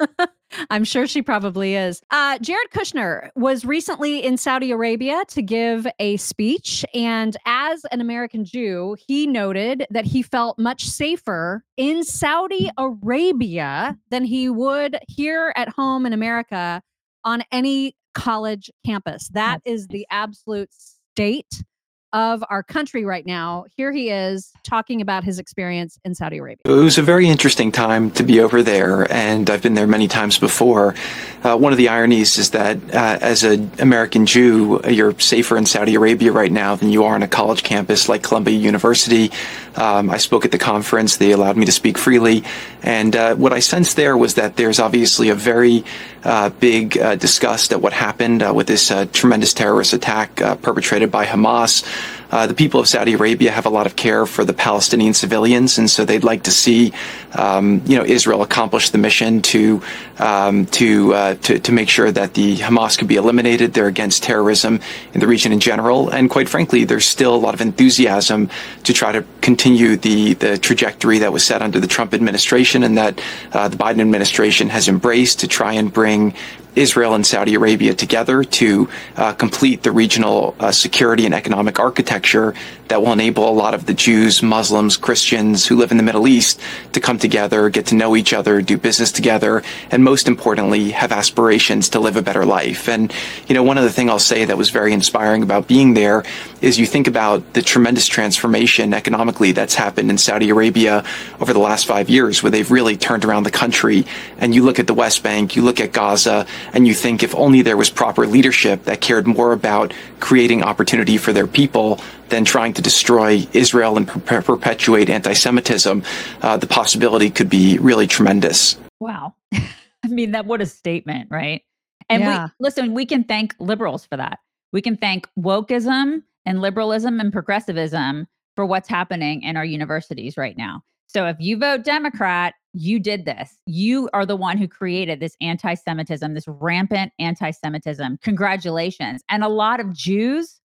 I'm 0.70 0.84
sure 0.84 1.06
she 1.06 1.22
probably 1.22 1.74
is. 1.74 2.02
Uh, 2.10 2.38
Jared 2.38 2.70
Kushner 2.70 3.30
was 3.36 3.64
recently 3.64 4.24
in 4.24 4.36
Saudi 4.36 4.70
Arabia 4.70 5.22
to 5.28 5.42
give 5.42 5.86
a 5.98 6.16
speech. 6.16 6.84
And 6.94 7.36
as 7.46 7.84
an 7.92 8.00
American 8.00 8.44
Jew, 8.44 8.96
he 9.06 9.26
noted 9.26 9.86
that 9.90 10.04
he 10.04 10.22
felt 10.22 10.58
much 10.58 10.86
safer 10.86 11.64
in 11.76 12.04
Saudi 12.04 12.70
Arabia 12.76 13.96
than 14.10 14.24
he 14.24 14.48
would 14.48 14.98
here 15.08 15.52
at 15.56 15.68
home 15.68 16.06
in 16.06 16.12
America 16.12 16.82
on 17.24 17.42
any 17.52 17.96
college 18.14 18.70
campus. 18.84 19.28
That's 19.28 19.86
the 19.86 20.06
absolute 20.10 20.70
state 20.72 21.62
of 22.12 22.42
our 22.50 22.62
country 22.62 23.04
right 23.04 23.24
now. 23.24 23.64
Here 23.76 23.92
he 23.92 24.10
is 24.10 24.52
talking 24.64 25.00
about 25.00 25.24
his 25.24 25.38
experience 25.38 25.98
in 26.04 26.14
Saudi 26.14 26.38
Arabia. 26.38 26.62
It 26.64 26.70
was 26.70 26.98
a 26.98 27.02
very 27.02 27.28
interesting 27.28 27.70
time 27.70 28.10
to 28.12 28.22
be 28.22 28.40
over 28.40 28.62
there, 28.62 29.10
and 29.12 29.48
I've 29.48 29.62
been 29.62 29.74
there 29.74 29.86
many 29.86 30.08
times 30.08 30.38
before. 30.38 30.94
Uh, 31.42 31.56
one 31.56 31.72
of 31.72 31.78
the 31.78 31.88
ironies 31.88 32.38
is 32.38 32.50
that 32.50 32.76
uh, 32.94 33.18
as 33.20 33.44
an 33.44 33.70
American 33.78 34.26
Jew, 34.26 34.80
you're 34.88 35.18
safer 35.20 35.56
in 35.56 35.66
Saudi 35.66 35.94
Arabia 35.94 36.32
right 36.32 36.52
now 36.52 36.76
than 36.76 36.90
you 36.90 37.04
are 37.04 37.14
on 37.14 37.22
a 37.22 37.28
college 37.28 37.62
campus 37.62 38.08
like 38.08 38.22
Columbia 38.22 38.58
University. 38.58 39.30
Um, 39.76 40.10
I 40.10 40.16
spoke 40.16 40.44
at 40.44 40.50
the 40.50 40.58
conference, 40.58 41.16
they 41.16 41.30
allowed 41.30 41.56
me 41.56 41.64
to 41.66 41.72
speak 41.72 41.96
freely, 41.96 42.44
and 42.82 43.14
uh, 43.14 43.34
what 43.36 43.52
I 43.52 43.60
sensed 43.60 43.96
there 43.96 44.16
was 44.16 44.34
that 44.34 44.56
there's 44.56 44.80
obviously 44.80 45.28
a 45.28 45.34
very 45.34 45.84
uh, 46.24 46.50
big 46.50 46.98
uh, 46.98 47.16
disgust 47.16 47.72
at 47.72 47.80
what 47.80 47.92
happened 47.92 48.42
uh, 48.42 48.52
with 48.54 48.66
this 48.66 48.90
uh, 48.90 49.06
tremendous 49.12 49.54
terrorist 49.54 49.92
attack 49.92 50.40
uh, 50.42 50.54
perpetrated 50.56 51.10
by 51.10 51.24
Hamas. 51.24 51.84
Uh, 52.30 52.46
the 52.46 52.54
people 52.54 52.80
of 52.80 52.88
Saudi 52.88 53.14
Arabia 53.14 53.50
have 53.50 53.66
a 53.66 53.70
lot 53.70 53.86
of 53.86 53.96
care 53.96 54.26
for 54.26 54.44
the 54.44 54.52
Palestinian 54.52 55.14
civilians, 55.14 55.78
and 55.78 55.90
so 55.90 56.04
they'd 56.04 56.24
like 56.24 56.44
to 56.44 56.50
see, 56.50 56.92
um, 57.32 57.82
you 57.86 57.96
know, 57.96 58.04
Israel 58.04 58.42
accomplish 58.42 58.90
the 58.90 58.98
mission 58.98 59.42
to 59.42 59.82
um, 60.18 60.66
to, 60.66 61.14
uh, 61.14 61.34
to 61.36 61.58
to 61.58 61.72
make 61.72 61.88
sure 61.88 62.12
that 62.12 62.34
the 62.34 62.56
Hamas 62.56 62.96
could 62.98 63.08
be 63.08 63.16
eliminated. 63.16 63.74
They're 63.74 63.86
against 63.86 64.22
terrorism 64.22 64.80
in 65.12 65.20
the 65.20 65.26
region 65.26 65.52
in 65.52 65.60
general, 65.60 66.08
and 66.08 66.30
quite 66.30 66.48
frankly, 66.48 66.84
there's 66.84 67.06
still 67.06 67.34
a 67.34 67.42
lot 67.46 67.54
of 67.54 67.60
enthusiasm 67.60 68.50
to 68.84 68.92
try 68.92 69.12
to 69.12 69.24
continue 69.40 69.96
the 69.96 70.34
the 70.34 70.58
trajectory 70.58 71.18
that 71.18 71.32
was 71.32 71.44
set 71.44 71.62
under 71.62 71.80
the 71.80 71.88
Trump 71.88 72.14
administration 72.14 72.84
and 72.84 72.96
that 72.96 73.20
uh, 73.52 73.68
the 73.68 73.76
Biden 73.76 74.00
administration 74.00 74.68
has 74.68 74.88
embraced 74.88 75.40
to 75.40 75.48
try 75.48 75.72
and 75.72 75.92
bring 75.92 76.34
Israel 76.74 77.14
and 77.14 77.26
Saudi 77.26 77.54
Arabia 77.54 77.94
together 77.94 78.44
to 78.44 78.88
uh, 79.16 79.32
complete 79.32 79.82
the 79.82 79.92
regional 79.92 80.54
uh, 80.58 80.72
security 80.72 81.26
and 81.26 81.34
economic 81.34 81.78
architecture 81.78 82.54
that 82.88 83.00
will 83.02 83.12
enable 83.12 83.48
a 83.48 83.52
lot 83.52 83.72
of 83.72 83.86
the 83.86 83.94
Jews, 83.94 84.42
Muslims, 84.42 84.96
Christians 84.96 85.66
who 85.66 85.76
live 85.76 85.92
in 85.92 85.96
the 85.96 86.02
Middle 86.02 86.26
East 86.26 86.60
to 86.92 87.00
come 87.00 87.18
together, 87.18 87.68
get 87.70 87.86
to 87.86 87.94
know 87.94 88.16
each 88.16 88.32
other, 88.32 88.60
do 88.60 88.76
business 88.76 89.12
together, 89.12 89.62
and 89.90 90.02
most 90.02 90.26
importantly, 90.26 90.90
have 90.90 91.12
aspirations 91.12 91.88
to 91.90 92.00
live 92.00 92.16
a 92.16 92.22
better 92.22 92.44
life. 92.44 92.88
And, 92.88 93.12
you 93.46 93.54
know, 93.54 93.62
one 93.62 93.78
other 93.78 93.90
thing 93.90 94.10
I'll 94.10 94.18
say 94.18 94.44
that 94.44 94.58
was 94.58 94.70
very 94.70 94.92
inspiring 94.92 95.42
about 95.42 95.68
being 95.68 95.94
there 95.94 96.24
is 96.60 96.78
you 96.78 96.86
think 96.86 97.06
about 97.06 97.54
the 97.54 97.62
tremendous 97.62 98.06
transformation 98.06 98.92
economically 98.94 99.52
that's 99.52 99.74
happened 99.74 100.10
in 100.10 100.18
Saudi 100.18 100.50
Arabia 100.50 101.04
over 101.40 101.52
the 101.52 101.58
last 101.58 101.86
five 101.86 102.10
years, 102.10 102.42
where 102.42 102.50
they've 102.50 102.70
really 102.70 102.96
turned 102.96 103.24
around 103.24 103.44
the 103.44 103.50
country. 103.50 104.06
And 104.38 104.54
you 104.54 104.62
look 104.62 104.78
at 104.78 104.86
the 104.86 104.94
West 104.94 105.22
Bank, 105.22 105.56
you 105.56 105.62
look 105.62 105.80
at 105.80 105.92
Gaza, 105.92 106.46
and 106.72 106.86
you 106.86 106.94
think 106.94 107.22
if 107.22 107.34
only 107.34 107.62
there 107.62 107.76
was 107.76 107.90
proper 107.90 108.26
leadership 108.26 108.84
that 108.84 109.00
cared 109.00 109.26
more 109.26 109.52
about 109.52 109.94
creating 110.20 110.62
opportunity 110.62 111.16
for 111.16 111.32
their 111.32 111.46
people 111.46 112.00
than 112.28 112.44
trying 112.44 112.72
to 112.74 112.82
destroy 112.82 113.46
Israel 113.52 113.96
and 113.96 114.06
per- 114.06 114.42
perpetuate 114.42 115.10
anti-Semitism, 115.10 116.02
uh, 116.42 116.56
the 116.56 116.66
possibility 116.66 117.30
could 117.30 117.50
be 117.50 117.78
really 117.78 118.06
tremendous. 118.06 118.78
Wow. 119.00 119.34
I 119.52 120.08
mean, 120.08 120.32
that 120.32 120.46
what 120.46 120.60
a 120.60 120.66
statement, 120.66 121.28
right? 121.30 121.62
And 122.08 122.22
Yeah. 122.22 122.44
we 122.58 122.64
listen, 122.64 122.94
we 122.94 123.06
can 123.06 123.24
thank 123.24 123.54
liberals 123.58 124.04
for 124.04 124.16
that. 124.16 124.38
We 124.72 124.82
can 124.82 124.96
thank 124.96 125.28
wokeism 125.38 126.22
and 126.46 126.60
liberalism 126.60 127.20
and 127.20 127.32
progressivism 127.32 128.26
for 128.56 128.66
what's 128.66 128.88
happening 128.88 129.42
in 129.42 129.56
our 129.56 129.64
universities 129.64 130.36
right 130.36 130.56
now. 130.56 130.82
So 131.06 131.26
if 131.26 131.36
you 131.40 131.56
vote 131.56 131.84
Democrat, 131.84 132.54
you 132.72 133.00
did 133.00 133.24
this. 133.24 133.58
You 133.66 134.08
are 134.12 134.24
the 134.24 134.36
one 134.36 134.56
who 134.58 134.68
created 134.68 135.18
this 135.18 135.36
anti 135.40 135.74
Semitism, 135.74 136.34
this 136.34 136.46
rampant 136.46 137.12
anti 137.18 137.50
Semitism. 137.50 138.18
Congratulations. 138.22 139.22
And 139.28 139.42
a 139.42 139.48
lot 139.48 139.80
of 139.80 139.92
Jews 139.92 140.60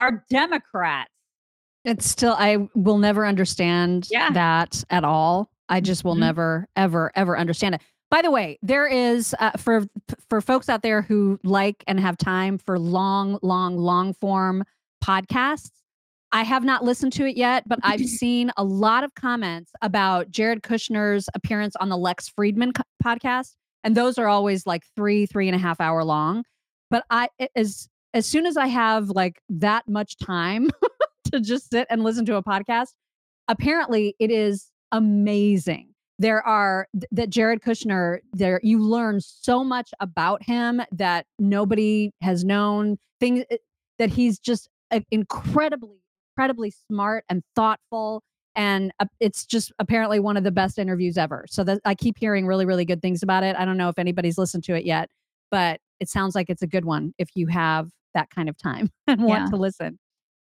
are 0.00 0.22
Democrats. 0.28 1.10
It's 1.84 2.06
still 2.06 2.34
I 2.38 2.68
will 2.74 2.98
never 2.98 3.24
understand 3.24 4.08
Yeah. 4.10 4.30
that 4.30 4.82
at 4.90 5.04
all. 5.04 5.50
I 5.68 5.80
just 5.80 6.04
will 6.04 6.14
Mhm. 6.16 6.20
never 6.20 6.68
ever 6.76 7.10
ever 7.14 7.38
understand 7.38 7.76
it. 7.76 7.80
By 8.10 8.22
the 8.22 8.30
way, 8.30 8.58
there 8.62 8.86
is 8.86 9.34
uh, 9.38 9.52
for 9.52 9.84
for 10.28 10.40
folks 10.40 10.68
out 10.68 10.82
there 10.82 11.02
who 11.02 11.40
like 11.42 11.82
and 11.86 11.98
have 12.00 12.18
time 12.18 12.58
for 12.58 12.78
long 12.78 13.38
long 13.42 13.76
long 13.78 14.12
form 14.14 14.64
podcasts. 15.06 15.70
I 16.32 16.42
have 16.42 16.64
not 16.64 16.84
listened 16.84 17.12
to 17.14 17.26
it 17.26 17.36
yet, 17.36 17.64
but 17.68 17.78
I've 17.82 18.00
seen 18.04 18.50
a 18.56 18.64
lot 18.64 19.04
of 19.04 19.14
comments 19.14 19.72
about 19.80 20.30
Jared 20.30 20.62
Kushner's 20.62 21.28
appearance 21.34 21.76
on 21.76 21.88
the 21.88 21.96
Lex 21.96 22.30
Fridman 22.30 22.74
co- 22.74 22.82
podcast, 23.04 23.54
and 23.84 23.96
those 23.96 24.18
are 24.18 24.26
always 24.26 24.66
like 24.66 24.82
three 24.96 25.26
three 25.26 25.48
and 25.48 25.54
a 25.54 25.58
half 25.58 25.80
hour 25.80 26.04
long. 26.04 26.44
But 26.90 27.04
I 27.10 27.28
as 27.54 27.88
as 28.14 28.26
soon 28.26 28.46
as 28.46 28.56
I 28.56 28.66
have 28.66 29.10
like 29.10 29.40
that 29.48 29.88
much 29.88 30.16
time 30.18 30.70
to 31.32 31.40
just 31.40 31.70
sit 31.70 31.86
and 31.90 32.02
listen 32.02 32.24
to 32.26 32.36
a 32.36 32.42
podcast. 32.42 32.88
Apparently, 33.48 34.16
it 34.18 34.30
is 34.30 34.70
amazing. 34.90 35.90
There 36.18 36.44
are 36.46 36.88
that 37.12 37.30
Jared 37.30 37.60
Kushner. 37.60 38.18
There, 38.32 38.60
you 38.62 38.82
learn 38.82 39.20
so 39.20 39.62
much 39.62 39.90
about 40.00 40.42
him 40.42 40.82
that 40.92 41.26
nobody 41.38 42.10
has 42.22 42.44
known. 42.44 42.98
Things 43.20 43.44
eh, 43.50 43.58
that 43.98 44.10
he's 44.10 44.38
just 44.38 44.68
incredibly, 45.10 45.96
incredibly 46.36 46.72
smart 46.88 47.24
and 47.28 47.42
thoughtful. 47.54 48.22
And 48.54 48.90
uh, 49.00 49.06
it's 49.20 49.44
just 49.44 49.72
apparently 49.78 50.18
one 50.18 50.36
of 50.36 50.44
the 50.44 50.50
best 50.50 50.78
interviews 50.78 51.18
ever. 51.18 51.44
So 51.48 51.62
that 51.64 51.80
I 51.84 51.94
keep 51.94 52.16
hearing 52.18 52.46
really, 52.46 52.64
really 52.64 52.84
good 52.84 53.02
things 53.02 53.22
about 53.22 53.42
it. 53.44 53.54
I 53.56 53.64
don't 53.64 53.76
know 53.76 53.88
if 53.88 53.98
anybody's 53.98 54.38
listened 54.38 54.64
to 54.64 54.74
it 54.74 54.84
yet, 54.86 55.08
but 55.50 55.80
it 56.00 56.08
sounds 56.08 56.34
like 56.34 56.48
it's 56.48 56.62
a 56.62 56.66
good 56.66 56.84
one 56.84 57.12
if 57.18 57.28
you 57.34 57.46
have 57.48 57.90
that 58.14 58.30
kind 58.30 58.48
of 58.48 58.56
time 58.56 58.90
and 59.06 59.22
want 59.22 59.44
Yeah. 59.44 59.50
to 59.50 59.56
listen. 59.56 59.98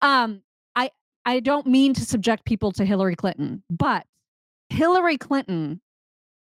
Um, 0.00 0.42
I 0.74 0.90
I 1.24 1.38
don't 1.38 1.66
mean 1.66 1.94
to 1.94 2.04
subject 2.04 2.44
people 2.44 2.72
to 2.72 2.84
Hillary 2.84 3.14
Clinton, 3.14 3.62
but 3.70 4.04
Hillary 4.68 5.16
Clinton 5.18 5.80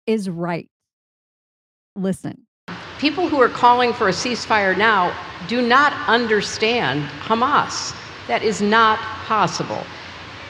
is 0.05 0.29
right. 0.29 0.69
Listen. 1.95 2.45
People 2.99 3.29
who 3.29 3.39
are 3.41 3.49
calling 3.49 3.93
for 3.93 4.09
a 4.09 4.11
ceasefire 4.11 4.77
now 4.77 5.15
do 5.47 5.61
not 5.61 5.93
understand 6.07 7.09
Hamas. 7.21 7.95
That 8.27 8.43
is 8.43 8.61
not 8.61 8.99
possible. 9.25 9.85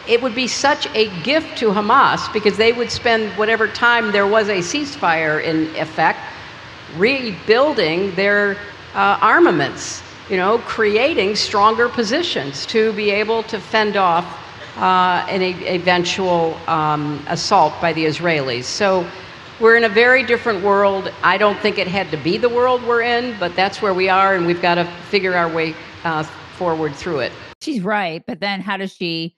It 0.08 0.22
would 0.24 0.34
be 0.34 0.48
such 0.48 0.88
a 0.96 1.10
gift 1.22 1.60
to 1.60 1.68
Hamas 1.70 2.32
because 2.34 2.58
they 2.58 2.74
would 2.74 2.89
spend 2.89 3.38
whatever 3.38 3.68
time 3.68 4.12
there 4.12 4.25
was 4.25 4.50
a 4.50 4.58
ceasefire 4.58 5.41
in 5.44 5.75
effect 5.75 6.20
rebuilding 6.98 8.15
their 8.15 8.58
uh, 8.96 9.20
armaments, 9.22 10.01
you 10.27 10.38
know, 10.38 10.58
creating 10.60 11.36
stronger 11.36 11.88
positions 11.88 12.65
to 12.65 12.91
be 12.94 13.12
able 13.12 13.44
to 13.44 13.60
fend 13.60 13.96
off 13.96 14.25
uh, 14.75 15.24
an 15.29 15.44
e- 15.44 15.68
eventual 15.68 16.58
um, 16.68 17.24
assault 17.27 17.79
by 17.79 17.94
the 17.94 18.06
Israelis. 18.06 18.63
So 18.63 19.08
we're 19.60 19.75
in 19.75 19.84
a 19.84 19.89
very 19.89 20.24
different 20.24 20.63
world. 20.63 21.12
I 21.22 21.38
don't 21.38 21.60
think 21.60 21.78
it 21.78 21.88
had 21.88 22.10
to 22.12 22.18
be 22.18 22.38
the 22.38 22.50
world 22.50 22.84
we're 22.84 23.01
in, 23.01 23.38
but 23.39 23.56
that's 23.56 23.82
where 23.82 23.94
we 23.94 24.08
are, 24.10 24.36
and 24.36 24.46
we've 24.46 24.62
got 24.62 24.75
to 24.75 24.86
figure 25.10 25.36
our 25.36 25.50
way 25.50 25.75
uh, 26.04 26.24
forward 26.24 26.96
through 26.96 27.20
it. 27.20 27.32
She's 27.62 27.82
right, 27.82 28.24
but 28.25 28.39
then 28.39 28.62
how 28.62 28.78
does 28.78 28.94
she, 28.94 29.36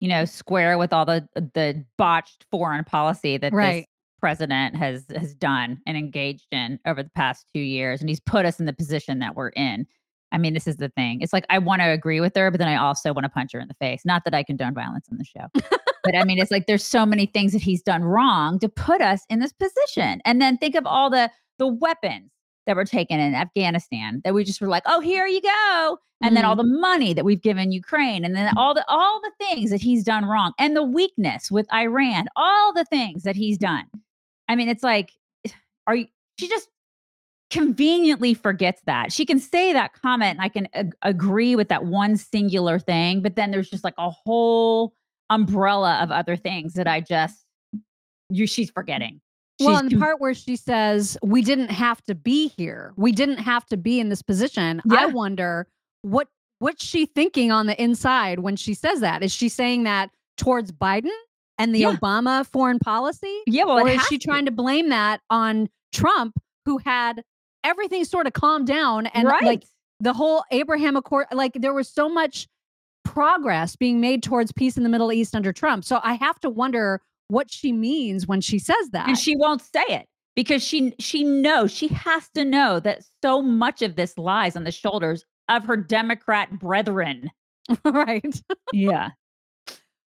you 0.00 0.08
know, 0.08 0.24
square 0.24 0.78
with 0.78 0.92
all 0.92 1.04
the 1.04 1.28
the 1.34 1.84
botched 1.98 2.46
foreign 2.50 2.84
policy 2.84 3.38
that 3.38 3.52
this 3.52 3.84
president 4.20 4.76
has 4.76 5.04
has 5.14 5.34
done 5.34 5.80
and 5.86 5.96
engaged 5.96 6.46
in 6.52 6.78
over 6.86 7.02
the 7.02 7.10
past 7.10 7.46
two 7.54 7.60
years, 7.60 8.00
and 8.00 8.08
he's 8.08 8.20
put 8.20 8.46
us 8.46 8.60
in 8.60 8.66
the 8.66 8.72
position 8.72 9.18
that 9.18 9.34
we're 9.34 9.48
in. 9.50 9.86
I 10.32 10.38
mean, 10.38 10.54
this 10.54 10.66
is 10.66 10.76
the 10.76 10.90
thing. 10.90 11.20
It's 11.22 11.32
like 11.32 11.46
I 11.50 11.58
want 11.58 11.82
to 11.82 11.88
agree 11.88 12.20
with 12.20 12.36
her, 12.36 12.50
but 12.50 12.58
then 12.58 12.68
I 12.68 12.76
also 12.76 13.12
want 13.12 13.24
to 13.24 13.28
punch 13.28 13.52
her 13.52 13.60
in 13.60 13.68
the 13.68 13.74
face. 13.74 14.02
Not 14.04 14.24
that 14.24 14.34
I 14.34 14.42
condone 14.42 14.74
violence 14.74 15.06
in 15.10 15.18
the 15.18 15.24
show, 15.24 15.46
but 16.06 16.16
I 16.16 16.24
mean, 16.24 16.38
it's 16.38 16.52
like 16.52 16.66
there's 16.66 16.84
so 16.84 17.04
many 17.04 17.26
things 17.26 17.52
that 17.52 17.62
he's 17.62 17.82
done 17.82 18.04
wrong 18.04 18.60
to 18.60 18.68
put 18.68 19.02
us 19.02 19.22
in 19.28 19.40
this 19.40 19.52
position. 19.52 20.22
And 20.24 20.40
then 20.40 20.56
think 20.56 20.76
of 20.76 20.86
all 20.86 21.10
the 21.10 21.30
the 21.58 21.66
weapons 21.66 22.30
that 22.66 22.76
were 22.76 22.84
taken 22.84 23.18
in 23.18 23.34
Afghanistan 23.34 24.20
that 24.24 24.34
we 24.34 24.44
just 24.44 24.60
were 24.60 24.68
like, 24.68 24.82
oh, 24.86 25.00
here 25.00 25.26
you 25.26 25.40
go. 25.40 25.98
And 26.22 26.36
then 26.36 26.44
all 26.44 26.56
mm-hmm. 26.56 26.72
the 26.72 26.78
money 26.78 27.12
that 27.12 27.24
we've 27.24 27.42
given 27.42 27.72
Ukraine, 27.72 28.24
and 28.24 28.34
then 28.34 28.56
all 28.56 28.72
the 28.72 28.84
all 28.88 29.20
the 29.20 29.44
things 29.44 29.70
that 29.70 29.82
he's 29.82 30.04
done 30.04 30.24
wrong, 30.24 30.52
and 30.58 30.74
the 30.74 30.82
weakness 30.82 31.50
with 31.50 31.66
Iran, 31.74 32.26
all 32.36 32.72
the 32.72 32.86
things 32.86 33.24
that 33.24 33.36
he's 33.36 33.58
done. 33.58 33.84
I 34.48 34.54
mean, 34.54 34.68
it's 34.68 34.82
like, 34.82 35.10
are 35.86 35.96
you 35.96 36.06
she 36.38 36.48
just 36.48 36.68
conveniently 37.50 38.34
forgets 38.34 38.82
that. 38.86 39.12
She 39.12 39.24
can 39.24 39.38
say 39.38 39.72
that 39.72 39.92
comment 39.94 40.38
and 40.38 40.40
I 40.40 40.48
can 40.48 40.68
ag- 40.74 40.96
agree 41.02 41.54
with 41.54 41.68
that 41.68 41.84
one 41.84 42.16
singular 42.16 42.78
thing, 42.78 43.22
but 43.22 43.36
then 43.36 43.50
there's 43.50 43.70
just 43.70 43.84
like 43.84 43.94
a 43.98 44.10
whole 44.10 44.94
umbrella 45.30 45.98
of 46.02 46.10
other 46.10 46.36
things 46.36 46.74
that 46.74 46.86
I 46.86 47.00
just 47.00 47.44
you 48.30 48.46
she's 48.46 48.70
forgetting. 48.70 49.20
Well, 49.60 49.70
She's 49.70 49.80
and 49.80 49.90
the 49.90 49.94
com- 49.94 50.00
part 50.02 50.20
where 50.20 50.34
she 50.34 50.56
says, 50.56 51.16
We 51.22 51.40
didn't 51.42 51.70
have 51.70 52.02
to 52.04 52.14
be 52.14 52.48
here. 52.48 52.92
We 52.96 53.12
didn't 53.12 53.38
have 53.38 53.64
to 53.66 53.76
be 53.76 54.00
in 54.00 54.08
this 54.10 54.20
position. 54.22 54.82
Yeah. 54.84 54.98
I 55.00 55.06
wonder 55.06 55.66
what 56.02 56.28
what's 56.58 56.84
she 56.84 57.06
thinking 57.06 57.50
on 57.52 57.66
the 57.66 57.80
inside 57.82 58.40
when 58.40 58.56
she 58.56 58.74
says 58.74 59.00
that? 59.00 59.22
Is 59.22 59.32
she 59.32 59.48
saying 59.48 59.84
that 59.84 60.10
towards 60.36 60.72
Biden 60.72 61.10
and 61.58 61.74
the 61.74 61.80
Yeah. 61.80 61.94
Obama 61.96 62.46
foreign 62.46 62.78
policy? 62.78 63.40
yeah, 63.46 63.64
well, 63.64 63.78
or 63.80 63.88
is 63.88 64.02
she 64.06 64.18
to. 64.18 64.24
trying 64.26 64.44
to 64.46 64.50
blame 64.50 64.88
that 64.90 65.20
on 65.30 65.68
Trump, 65.92 66.36
who 66.66 66.78
had 66.78 67.22
everything 67.64 68.04
sort 68.04 68.26
of 68.26 68.32
calmed 68.34 68.66
down 68.66 69.06
and 69.06 69.26
right? 69.26 69.42
like 69.42 69.64
the 70.00 70.12
whole 70.12 70.44
Abraham 70.50 70.96
Accord, 70.96 71.26
like 71.32 71.52
there 71.54 71.72
was 71.72 71.88
so 71.88 72.08
much 72.08 72.46
progress 73.16 73.76
being 73.76 73.98
made 73.98 74.22
towards 74.22 74.52
peace 74.52 74.76
in 74.76 74.82
the 74.82 74.90
Middle 74.90 75.10
East 75.10 75.34
under 75.34 75.50
Trump. 75.50 75.84
So 75.84 76.00
I 76.02 76.14
have 76.16 76.38
to 76.40 76.50
wonder 76.50 77.00
what 77.28 77.50
she 77.50 77.72
means 77.72 78.26
when 78.26 78.42
she 78.42 78.58
says 78.58 78.90
that. 78.92 79.08
and 79.08 79.16
she 79.16 79.34
won't 79.34 79.62
say 79.62 79.84
it 79.88 80.06
because 80.34 80.62
she 80.62 80.94
she 80.98 81.24
knows 81.24 81.72
she 81.72 81.88
has 81.88 82.28
to 82.34 82.44
know 82.44 82.78
that 82.80 83.00
so 83.22 83.40
much 83.40 83.80
of 83.80 83.96
this 83.96 84.18
lies 84.18 84.54
on 84.54 84.64
the 84.64 84.70
shoulders 84.70 85.24
of 85.48 85.64
her 85.64 85.78
Democrat 85.78 86.58
brethren. 86.58 87.30
right. 87.86 88.42
Yeah. 88.74 89.08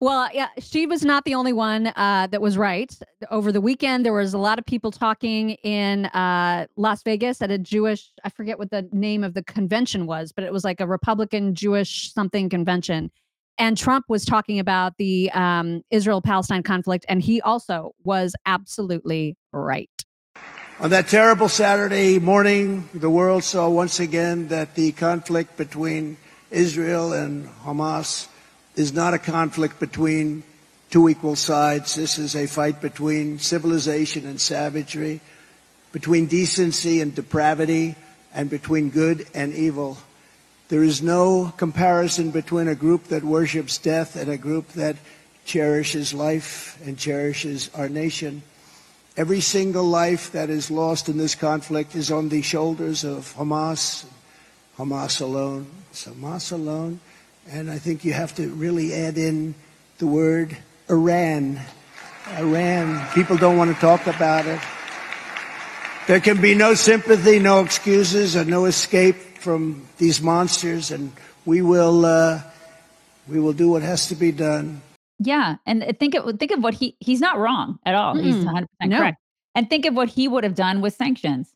Well, 0.03 0.27
yeah, 0.33 0.49
she 0.59 0.85
was 0.85 1.05
not 1.05 1.23
the 1.23 1.33
only 1.33 1.53
one 1.53 1.87
uh, 1.95 2.27
that 2.29 2.41
was 2.41 2.57
right. 2.57 2.93
Over 3.31 3.53
the 3.53 3.61
weekend, 3.61 4.05
there 4.05 4.11
was 4.11 4.33
a 4.33 4.37
lot 4.37 4.59
of 4.59 4.65
people 4.65 4.91
talking 4.91 5.51
in 5.63 6.07
uh, 6.07 6.67
Las 6.75 7.03
Vegas 7.03 7.41
at 7.41 7.51
a 7.51 7.57
Jewish, 7.57 8.11
I 8.21 8.29
forget 8.29 8.59
what 8.59 8.69
the 8.69 8.85
name 8.91 9.23
of 9.23 9.33
the 9.33 9.43
convention 9.43 10.05
was, 10.05 10.33
but 10.33 10.43
it 10.43 10.51
was 10.51 10.65
like 10.65 10.81
a 10.81 10.87
Republican 10.87 11.55
Jewish 11.55 12.11
something 12.11 12.49
convention. 12.49 13.11
And 13.57 13.77
Trump 13.77 14.03
was 14.09 14.25
talking 14.25 14.59
about 14.59 14.97
the 14.97 15.31
um, 15.31 15.83
Israel 15.89 16.21
Palestine 16.21 16.63
conflict, 16.63 17.05
and 17.07 17.21
he 17.21 17.39
also 17.39 17.95
was 18.03 18.35
absolutely 18.45 19.37
right. 19.53 19.89
On 20.81 20.89
that 20.89 21.07
terrible 21.07 21.47
Saturday 21.47 22.19
morning, 22.19 22.89
the 22.93 23.09
world 23.09 23.45
saw 23.45 23.69
once 23.69 24.01
again 24.01 24.49
that 24.49 24.75
the 24.75 24.91
conflict 24.91 25.55
between 25.55 26.17
Israel 26.51 27.13
and 27.13 27.47
Hamas 27.63 28.27
is 28.75 28.93
not 28.93 29.13
a 29.13 29.19
conflict 29.19 29.79
between 29.79 30.43
two 30.89 31.09
equal 31.09 31.35
sides. 31.35 31.95
This 31.95 32.17
is 32.17 32.35
a 32.35 32.47
fight 32.47 32.81
between 32.81 33.39
civilization 33.39 34.25
and 34.25 34.39
savagery, 34.39 35.21
between 35.91 36.27
decency 36.27 37.01
and 37.01 37.13
depravity, 37.13 37.95
and 38.33 38.49
between 38.49 38.89
good 38.89 39.27
and 39.33 39.53
evil. 39.53 39.97
There 40.69 40.83
is 40.83 41.01
no 41.01 41.53
comparison 41.57 42.31
between 42.31 42.67
a 42.67 42.75
group 42.75 43.05
that 43.05 43.23
worships 43.23 43.77
death 43.77 44.15
and 44.15 44.29
a 44.29 44.37
group 44.37 44.69
that 44.73 44.95
cherishes 45.45 46.13
life 46.13 46.79
and 46.85 46.97
cherishes 46.97 47.69
our 47.75 47.89
nation. 47.89 48.41
Every 49.15 49.41
single 49.41 49.83
life 49.83 50.31
that 50.31 50.49
is 50.49 50.71
lost 50.71 51.09
in 51.09 51.17
this 51.17 51.35
conflict 51.35 51.95
is 51.95 52.09
on 52.09 52.29
the 52.29 52.41
shoulders 52.41 53.03
of 53.03 53.35
Hamas, 53.35 54.05
Hamas 54.77 55.21
alone. 55.21 55.67
It's 55.91 56.05
Hamas 56.05 56.51
alone. 56.51 56.99
And 57.51 57.69
I 57.69 57.77
think 57.77 58.05
you 58.05 58.13
have 58.13 58.33
to 58.35 58.49
really 58.49 58.93
add 58.93 59.17
in 59.17 59.55
the 59.97 60.07
word 60.07 60.57
Iran. 60.89 61.59
Iran. 62.37 63.05
People 63.13 63.37
don't 63.37 63.57
want 63.57 63.73
to 63.73 63.79
talk 63.79 64.07
about 64.07 64.45
it. 64.45 64.59
There 66.07 66.19
can 66.19 66.41
be 66.41 66.55
no 66.55 66.73
sympathy, 66.73 67.39
no 67.39 67.61
excuses, 67.63 68.35
and 68.35 68.49
no 68.49 68.65
escape 68.65 69.15
from 69.39 69.85
these 69.97 70.21
monsters. 70.21 70.91
And 70.91 71.11
we 71.45 71.61
will, 71.61 72.05
uh, 72.05 72.41
we 73.27 73.39
will 73.39 73.53
do 73.53 73.69
what 73.69 73.81
has 73.81 74.07
to 74.07 74.15
be 74.15 74.31
done. 74.31 74.81
Yeah, 75.19 75.55
and 75.65 75.95
think 75.99 76.15
of 76.15 76.37
think 76.37 76.51
of 76.51 76.61
what 76.61 76.73
he 76.73 76.97
he's 76.99 77.21
not 77.21 77.37
wrong 77.37 77.79
at 77.85 77.95
all. 77.95 78.15
He's 78.15 78.35
Mm-mm. 78.35 78.45
100 78.45 78.67
percent 78.67 78.91
No. 78.91 78.97
correct. 78.97 79.17
And 79.55 79.69
think 79.69 79.85
of 79.85 79.93
what 79.93 80.09
he 80.09 80.27
would 80.27 80.43
have 80.43 80.55
done 80.55 80.81
with 80.81 80.95
sanctions. 80.95 81.53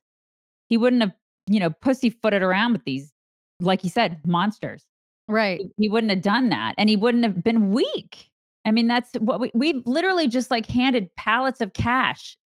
He 0.69 0.77
wouldn't 0.77 1.01
have, 1.01 1.13
you 1.47 1.59
know, 1.59 1.71
pussyfooted 1.71 2.41
around 2.43 2.73
with 2.73 2.85
these, 2.85 3.12
like 3.59 3.81
he 3.81 3.89
said, 3.89 4.25
monsters. 4.25 4.85
Right. 5.27 5.61
He- 5.77 5.89
wouldn't 5.89 6.11
have 6.11 6.21
done 6.21 6.49
that, 6.49 6.75
and 6.77 6.89
he 6.89 6.95
wouldn't 6.95 7.23
have 7.23 7.43
been 7.43 7.71
weak. 7.71 8.29
I 8.65 8.71
mean, 8.71 8.87
that's 8.87 9.11
what 9.19 9.39
we 9.39 9.51
we've 9.53 9.81
literally 9.85 10.27
just 10.27 10.51
like 10.51 10.65
handed 10.67 11.13
pallets 11.15 11.61
of 11.61 11.73
cash, 11.73 12.37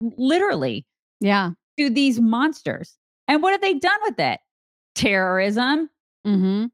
literally, 0.00 0.86
Yeah. 1.20 1.50
to 1.78 1.90
these 1.90 2.20
monsters. 2.20 2.96
And 3.28 3.42
what 3.42 3.52
have 3.52 3.60
they 3.60 3.74
done 3.74 3.98
with 4.04 4.18
it? 4.18 4.40
Terrorism. 4.94 5.90
hmm 6.24 6.66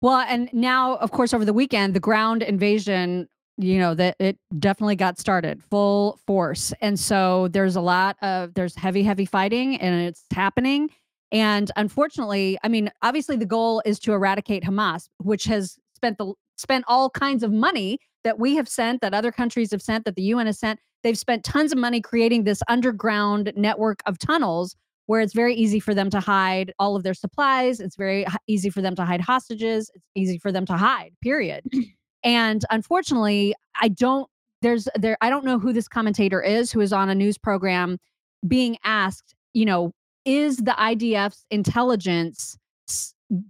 Well, 0.00 0.20
and 0.28 0.48
now, 0.52 0.96
of 0.96 1.10
course, 1.12 1.34
over 1.34 1.44
the 1.44 1.52
weekend, 1.52 1.94
the 1.94 2.00
ground 2.00 2.42
invasion, 2.42 3.28
you 3.58 3.78
know, 3.78 3.94
that 3.94 4.16
it 4.18 4.38
definitely 4.58 4.96
got 4.96 5.18
started 5.18 5.62
full 5.62 6.18
force. 6.26 6.72
And 6.80 6.98
so 6.98 7.48
there's 7.48 7.76
a 7.76 7.80
lot 7.82 8.16
of, 8.22 8.54
there's 8.54 8.74
heavy, 8.74 9.02
heavy 9.02 9.26
fighting 9.26 9.76
and 9.80 10.00
it's 10.02 10.24
happening. 10.32 10.90
And 11.32 11.70
unfortunately, 11.76 12.58
I 12.62 12.68
mean, 12.68 12.90
obviously 13.00 13.36
the 13.36 13.46
goal 13.46 13.82
is 13.86 13.98
to 14.00 14.12
eradicate 14.12 14.62
Hamas, 14.62 15.08
which 15.18 15.44
has 15.44 15.78
spent 15.94 16.18
the, 16.18 16.34
spent 16.56 16.84
all 16.86 17.08
kinds 17.10 17.42
of 17.42 17.50
money 17.50 17.98
that 18.22 18.38
we 18.38 18.54
have 18.56 18.68
sent, 18.68 19.00
that 19.00 19.14
other 19.14 19.32
countries 19.32 19.70
have 19.72 19.82
sent, 19.82 20.04
that 20.04 20.14
the 20.14 20.22
UN 20.22 20.46
has 20.46 20.60
sent. 20.60 20.78
They've 21.02 21.18
spent 21.18 21.42
tons 21.42 21.72
of 21.72 21.78
money 21.78 22.00
creating 22.00 22.44
this 22.44 22.62
underground 22.68 23.52
network 23.56 24.00
of 24.06 24.18
tunnels 24.18 24.76
where 25.06 25.20
it's 25.20 25.32
very 25.32 25.54
easy 25.54 25.80
for 25.80 25.94
them 25.94 26.10
to 26.10 26.20
hide 26.20 26.72
all 26.78 26.94
of 26.94 27.02
their 27.02 27.14
supplies. 27.14 27.80
It's 27.80 27.96
very 27.96 28.24
easy 28.46 28.70
for 28.70 28.80
them 28.80 28.94
to 28.96 29.04
hide 29.04 29.20
hostages. 29.20 29.90
It's 29.94 30.04
easy 30.14 30.38
for 30.38 30.52
them 30.52 30.64
to 30.66 30.76
hide, 30.76 31.12
period. 31.22 31.64
and 32.24 32.64
unfortunately, 32.70 33.54
I 33.80 33.88
don't, 33.88 34.28
there's 34.60 34.86
there, 34.94 35.16
I 35.20 35.28
don't 35.28 35.44
know 35.44 35.58
who 35.58 35.72
this 35.72 35.88
commentator 35.88 36.40
is 36.40 36.70
who 36.70 36.80
is 36.80 36.92
on 36.92 37.08
a 37.08 37.16
news 37.16 37.36
program 37.36 37.98
being 38.46 38.76
asked, 38.84 39.34
you 39.54 39.64
know, 39.64 39.92
is 40.24 40.58
the 40.58 40.72
IDF's 40.72 41.44
intelligence 41.50 42.56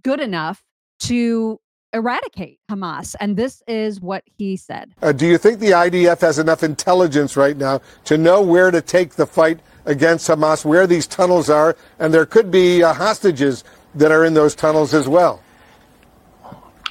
good 0.01 0.19
enough 0.19 0.63
to 0.99 1.59
eradicate 1.93 2.59
Hamas? 2.69 3.15
And 3.19 3.37
this 3.37 3.61
is 3.67 4.01
what 4.01 4.23
he 4.37 4.57
said. 4.57 4.93
Uh, 5.01 5.11
do 5.11 5.27
you 5.27 5.37
think 5.37 5.59
the 5.59 5.71
IDF 5.71 6.21
has 6.21 6.39
enough 6.39 6.63
intelligence 6.63 7.37
right 7.37 7.57
now 7.57 7.81
to 8.05 8.17
know 8.17 8.41
where 8.41 8.71
to 8.71 8.81
take 8.81 9.13
the 9.13 9.25
fight 9.27 9.59
against 9.85 10.27
Hamas, 10.27 10.63
where 10.65 10.87
these 10.87 11.07
tunnels 11.07 11.49
are, 11.49 11.75
and 11.99 12.13
there 12.13 12.25
could 12.25 12.49
be 12.49 12.83
uh, 12.83 12.93
hostages 12.93 13.63
that 13.95 14.11
are 14.11 14.25
in 14.25 14.33
those 14.33 14.55
tunnels 14.55 14.93
as 14.93 15.07
well? 15.07 15.41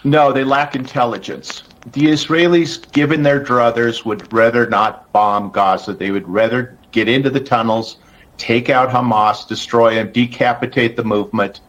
No, 0.04 0.32
they 0.32 0.44
lack 0.44 0.74
intelligence. 0.74 1.62
The 1.92 2.02
Israelis, 2.02 2.90
given 2.92 3.22
their 3.22 3.42
druthers, 3.42 4.04
would 4.04 4.32
rather 4.32 4.66
not 4.68 5.10
bomb 5.12 5.50
Gaza. 5.50 5.94
They 5.94 6.10
would 6.10 6.28
rather 6.28 6.76
get 6.92 7.08
into 7.08 7.30
the 7.30 7.40
tunnels, 7.40 7.96
take 8.36 8.70
out 8.70 8.90
Hamas, 8.90 9.46
destroy 9.46 9.94
them, 9.94 10.10
decapitate 10.12 10.96
the 10.96 11.04
movement, 11.04 11.60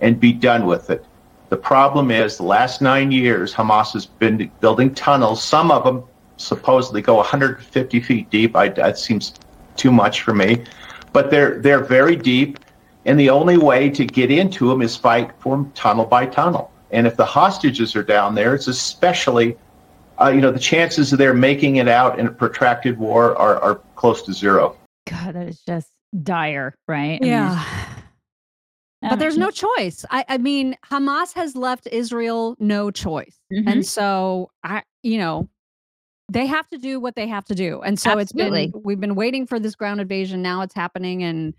and 0.00 0.18
be 0.18 0.32
done 0.32 0.66
with 0.66 0.90
it. 0.90 1.04
The 1.50 1.56
problem 1.56 2.10
is, 2.10 2.36
the 2.36 2.44
last 2.44 2.80
nine 2.82 3.10
years, 3.10 3.54
Hamas 3.54 3.92
has 3.92 4.06
been 4.06 4.50
building 4.60 4.94
tunnels. 4.94 5.42
Some 5.42 5.70
of 5.70 5.84
them 5.84 6.04
supposedly 6.36 7.02
go 7.02 7.16
150 7.16 8.00
feet 8.00 8.30
deep. 8.30 8.56
I, 8.56 8.68
that 8.70 8.98
seems 8.98 9.34
too 9.76 9.92
much 9.92 10.22
for 10.22 10.34
me, 10.34 10.64
but 11.12 11.30
they're 11.30 11.60
they're 11.60 11.84
very 11.84 12.16
deep, 12.16 12.58
and 13.04 13.18
the 13.18 13.30
only 13.30 13.56
way 13.56 13.90
to 13.90 14.04
get 14.04 14.30
into 14.30 14.68
them 14.68 14.82
is 14.82 14.96
fight 14.96 15.30
for 15.38 15.68
tunnel 15.74 16.06
by 16.06 16.26
tunnel. 16.26 16.72
And 16.90 17.06
if 17.06 17.16
the 17.16 17.24
hostages 17.24 17.96
are 17.96 18.02
down 18.02 18.34
there, 18.34 18.54
it's 18.54 18.68
especially, 18.68 19.56
uh, 20.20 20.28
you 20.28 20.40
know, 20.40 20.52
the 20.52 20.60
chances 20.60 21.12
of 21.12 21.18
their 21.18 21.34
making 21.34 21.76
it 21.76 21.88
out 21.88 22.18
in 22.18 22.26
a 22.26 22.30
protracted 22.30 22.98
war 22.98 23.36
are, 23.36 23.58
are 23.60 23.74
close 23.96 24.22
to 24.22 24.32
zero. 24.32 24.76
God, 25.08 25.34
that 25.34 25.48
is 25.48 25.60
just 25.60 25.88
dire, 26.22 26.74
right? 26.88 27.18
I 27.22 27.24
mean, 29.02 29.10
But 29.10 29.18
there's 29.18 29.36
no 29.36 29.50
choice. 29.50 30.04
I, 30.10 30.24
I 30.28 30.38
mean, 30.38 30.76
Hamas 30.90 31.34
has 31.34 31.56
left 31.56 31.86
Israel 31.92 32.56
no 32.58 32.90
choice. 32.90 33.38
Mhm. 33.52 33.64
And 33.70 33.86
so 33.86 34.50
I, 34.62 34.82
you 35.02 35.18
know, 35.18 35.48
they 36.30 36.46
have 36.46 36.66
to 36.70 36.78
do 36.78 36.98
what 37.00 37.14
they 37.14 37.26
have 37.28 37.44
to 37.46 37.54
do. 37.54 37.82
And 37.82 37.98
so 38.00 38.16
it's 38.18 38.32
Absolutely. 38.32 38.68
been 38.68 38.82
we've 38.82 39.00
been 39.00 39.14
waiting 39.14 39.46
for 39.46 39.60
this 39.60 39.74
ground 39.74 40.00
invasion. 40.00 40.40
Now 40.40 40.62
it's 40.62 40.74
happening. 40.74 41.22
And 41.22 41.52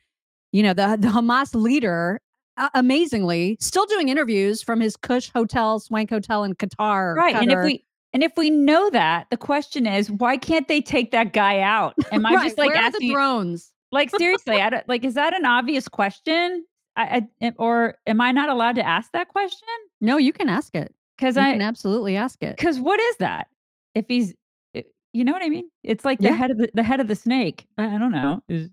you 0.52 0.64
know, 0.64 0.74
the 0.74 0.98
the 1.00 1.10
Hamas 1.10 1.54
leader, 1.54 2.20
uh, 2.58 2.70
amazingly, 2.74 3.58
still 3.60 3.86
doing 3.86 4.10
interviews 4.10 4.64
from 4.64 4.80
his 4.82 4.96
Cush 4.98 5.30
Hotel, 5.30 5.80
Swank 5.80 6.10
Hotel 6.10 6.44
in 6.44 6.56
Qatar. 6.56 7.16
right 7.16 7.36
and 7.36 7.52
if 7.52 7.64
we 7.64 7.84
and 8.14 8.24
if 8.24 8.32
we 8.38 8.50
know 8.50 8.90
that 8.90 9.28
the 9.30 9.38
question 9.38 9.86
is 9.86 10.10
why 10.10 10.38
can't 10.38 10.68
they 10.68 10.82
take 10.82 11.12
that 11.12 11.34
guy 11.34 11.60
out 11.60 11.94
am 12.14 12.26
i 12.26 12.34
Right, 12.36 12.44
just 12.46 12.58
like 12.58 12.70
where 12.70 12.78
asking 12.78 13.10
the 13.10 13.14
drones? 13.14 13.72
Like 13.96 14.10
seriously, 14.16 14.62
I 14.62 14.70
don't 14.70 14.88
like. 14.88 15.04
Is 15.04 15.16
that 15.16 15.36
an 15.36 15.46
obvious 15.46 15.88
question? 15.88 16.66
I, 16.96 17.28
I 17.42 17.54
or 17.58 17.96
am 18.08 18.22
I 18.22 18.32
not 18.32 18.50
allowed 18.50 18.76
to 18.76 18.86
ask 18.86 19.12
that 19.14 19.28
question? 19.30 19.68
No, 20.02 20.18
you 20.18 20.32
can 20.32 20.48
ask 20.50 20.76
it. 20.76 20.94
Because 21.18 21.38
I 21.38 21.52
can 21.54 21.62
absolutely 21.62 22.16
ask 22.18 22.44
it. 22.44 22.58
because 22.58 22.80
what 22.80 23.00
is 23.00 23.18
that? 23.18 23.48
If 23.96 24.06
he's, 24.10 24.34
eh, 24.76 24.82
you 25.14 25.24
know 25.24 25.32
what 25.32 25.42
I 25.44 25.48
mean? 25.50 25.70
It's 25.84 26.04
like 26.06 26.20
the 26.20 26.26
Yeah. 26.26 26.36
head 26.36 26.52
of 26.52 26.58
the, 26.58 26.70
the 26.74 26.84
head 26.84 27.00
of 27.00 27.08
the 27.08 27.16
snake. 27.16 27.66
I, 27.78 27.96
I 27.96 27.98
don't 27.98 28.12
know. 28.12 28.44
Is 28.50 28.70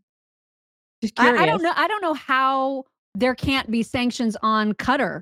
just 1.00 1.18
I, 1.18 1.24
curious. 1.24 1.40
I 1.42 1.46
don't 1.46 1.62
know. 1.62 1.72
I 1.74 1.86
don't 1.88 2.02
know 2.02 2.14
how 2.14 2.84
there 3.14 3.34
can't 3.34 3.70
be 3.70 3.82
sanctions 3.82 4.36
on 4.42 4.72
Qatar 4.74 5.20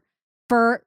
for 0.48 0.82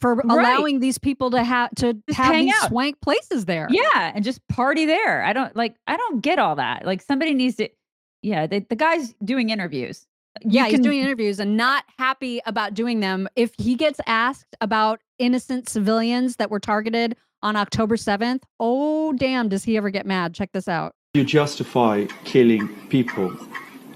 for 0.00 0.14
Right. 0.16 0.24
allowing 0.24 0.78
these 0.80 0.96
people 0.98 1.30
to 1.32 1.42
have 1.42 1.70
to 1.76 1.94
Just 2.06 2.18
have 2.18 2.34
hang 2.34 2.44
these 2.46 2.54
out. 2.62 2.68
swank 2.68 3.00
places 3.00 3.46
there. 3.46 3.66
Yeah, 3.70 4.12
and 4.14 4.22
just 4.24 4.46
party 4.48 4.86
there. 4.86 5.24
I 5.24 5.32
don't 5.32 5.54
like. 5.56 5.74
I 5.86 5.96
don't 5.96 6.20
get 6.20 6.38
all 6.38 6.56
that. 6.56 6.84
Like 6.86 7.02
somebody 7.02 7.34
needs 7.34 7.56
to. 7.56 7.68
Yeah, 8.22 8.46
the, 8.46 8.60
the 8.68 8.76
guy's 8.76 9.14
doing 9.24 9.50
interviews. 9.50 10.06
You 10.42 10.50
Yeah, 10.52 10.64
he's 10.64 10.74
can- 10.74 10.82
doing 10.82 11.00
interviews 11.00 11.40
and 11.40 11.56
not 11.56 11.84
happy 11.98 12.40
about 12.46 12.74
doing 12.74 13.00
them. 13.00 13.28
If 13.36 13.52
he 13.58 13.74
gets 13.74 14.00
asked 14.06 14.56
about 14.60 15.00
innocent 15.18 15.68
civilians 15.68 16.36
that 16.36 16.50
were 16.50 16.60
targeted 16.60 17.16
on 17.42 17.56
October 17.56 17.96
7th, 17.96 18.42
oh 18.60 19.12
damn, 19.12 19.48
does 19.48 19.64
he 19.64 19.76
ever 19.76 19.90
get 19.90 20.06
mad? 20.06 20.34
Check 20.34 20.50
this 20.52 20.68
out. 20.68 20.94
you 21.14 21.24
justify 21.24 22.06
killing 22.24 22.68
people 22.88 23.34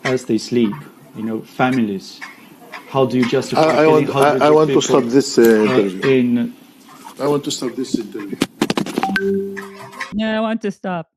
as 0.05 0.25
they 0.25 0.39
sleep, 0.39 0.75
you 1.17 1.23
know, 1.23 1.41
families. 1.43 2.21
How 2.89 3.07
do 3.07 3.19
you 3.19 3.29
justify 3.29 3.63
I, 3.63 3.85
I 3.85 3.87
want, 3.87 4.09
I, 4.09 4.13
hundreds 4.13 4.43
I 4.43 4.49
of 4.49 4.55
want 4.55 4.71
to 4.71 4.83
stop 4.83 5.05
this 5.05 5.39
uh, 5.39 5.43
uh, 5.43 5.45
interview. 5.45 6.11
in 6.11 6.55
I 7.21 7.27
want 7.29 7.45
to 7.45 7.51
stop 7.51 7.75
this 7.75 7.95
interview. 7.99 8.37
No, 10.15 10.37
I 10.37 10.41
want 10.41 10.61
to 10.63 10.71
stop. 10.71 11.09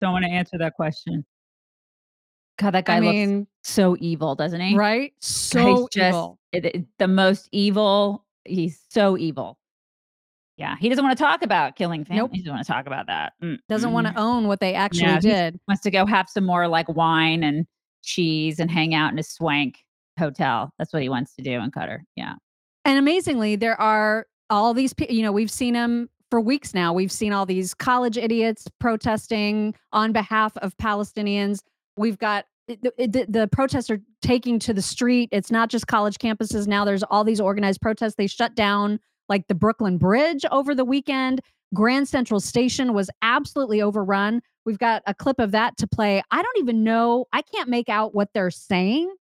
Don't 0.00 0.12
want 0.12 0.24
to 0.24 0.30
answer 0.30 0.58
that 0.58 0.74
question. 0.74 1.24
God, 2.58 2.70
that 2.72 2.84
guy 2.84 2.96
I 2.96 3.00
looks 3.00 3.48
so 3.64 3.96
evil, 4.00 4.34
doesn't 4.34 4.60
he? 4.60 4.76
right? 4.76 5.12
He's 5.20 5.26
So 5.26 5.88
just 5.92 6.08
evil. 6.14 6.38
it- 6.52 6.64
it- 6.66 6.86
the 6.98 7.08
most 7.08 7.48
evil. 7.52 8.24
He's 8.44 8.80
so 8.90 9.16
evil. 9.18 9.58
Yeah, 10.56 10.76
he 10.78 10.88
doesn't 10.88 11.04
want 11.04 11.18
to 11.18 11.24
talk 11.24 11.42
about 11.42 11.74
killing 11.74 12.04
families. 12.04 12.22
Nope. 12.22 12.30
He 12.32 12.38
doesn't 12.38 12.52
want 12.54 12.64
to 12.66 12.72
talk 12.72 12.86
about 12.86 13.06
that. 13.08 13.32
Mm, 13.42 13.58
Doesn't 13.68 13.90
want 13.92 14.06
mm. 14.06 14.14
to 14.14 14.20
own 14.20 14.46
what 14.46 14.60
they 14.60 14.74
actually 14.74 15.08
he's- 15.08 15.22
did. 15.22 15.58
Wants 15.66 15.82
to 15.82 15.90
go 15.90 16.06
have 16.06 16.28
some 16.28 16.44
more 16.46 16.68
like 16.68 16.88
wine 16.88 17.42
and 17.42 17.66
cheese 18.02 18.60
and 18.60 18.70
hang 18.70 18.94
out 18.94 19.12
in 19.12 19.18
a 19.18 19.22
swank 19.24 19.78
hotel. 20.18 20.72
That's 20.78 20.92
what 20.92 21.02
he 21.02 21.08
wants 21.08 21.34
to 21.36 21.42
do 21.42 21.52
in 21.58 21.72
Qatar. 21.72 22.00
Yeah. 22.14 22.34
And 22.84 22.98
amazingly, 22.98 23.56
there 23.56 23.80
are 23.80 24.26
all 24.50 24.74
these 24.74 24.92
people, 24.92 25.16
you 25.16 25.22
know, 25.22 25.32
we've 25.32 25.50
seen 25.50 25.74
them 25.74 26.08
for 26.30 26.40
weeks 26.40 26.72
now. 26.74 26.92
We've 26.92 27.10
seen 27.10 27.32
all 27.32 27.46
these 27.46 27.74
college 27.74 28.16
idiots 28.16 28.68
protesting 28.78 29.74
on 29.92 30.12
behalf 30.12 30.56
of 30.58 30.76
Palestinians. 30.76 31.60
We've 31.96 32.18
got 32.18 32.46
the, 32.66 32.92
the, 32.96 33.26
the 33.28 33.48
protests 33.48 33.90
are 33.90 34.00
taking 34.22 34.58
to 34.60 34.72
the 34.72 34.82
street. 34.82 35.28
It's 35.32 35.50
not 35.50 35.68
just 35.68 35.86
college 35.86 36.16
campuses 36.16 36.66
now. 36.66 36.84
There's 36.84 37.02
all 37.02 37.24
these 37.24 37.40
organized 37.40 37.80
protests. 37.80 38.14
They 38.16 38.26
shut 38.26 38.54
down 38.54 39.00
like 39.28 39.48
the 39.48 39.54
Brooklyn 39.54 39.98
Bridge 39.98 40.44
over 40.50 40.74
the 40.74 40.84
weekend. 40.84 41.40
Grand 41.74 42.08
Central 42.08 42.40
Station 42.40 42.94
was 42.94 43.10
absolutely 43.22 43.82
overrun. 43.82 44.40
We've 44.64 44.78
got 44.78 45.02
a 45.06 45.14
clip 45.14 45.38
of 45.38 45.50
that 45.50 45.76
to 45.78 45.86
play. 45.86 46.22
I 46.30 46.42
don't 46.42 46.58
even 46.58 46.84
know. 46.84 47.26
I 47.32 47.42
can't 47.42 47.68
make 47.68 47.88
out 47.88 48.14
what 48.14 48.30
they're 48.32 48.50
saying. 48.50 49.14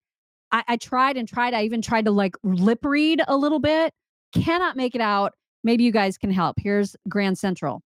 I, 0.51 0.63
I 0.67 0.77
tried 0.77 1.17
and 1.17 1.27
tried. 1.27 1.53
I 1.53 1.63
even 1.63 1.81
tried 1.81 2.05
to 2.05 2.11
like 2.11 2.35
lip 2.43 2.85
read 2.85 3.21
a 3.27 3.35
little 3.35 3.59
bit. 3.59 3.93
Cannot 4.33 4.77
make 4.77 4.95
it 4.95 5.01
out. 5.01 5.33
Maybe 5.63 5.83
you 5.83 5.91
guys 5.91 6.17
can 6.17 6.31
help. 6.31 6.57
Here's 6.59 6.95
Grand 7.09 7.37
Central. 7.37 7.81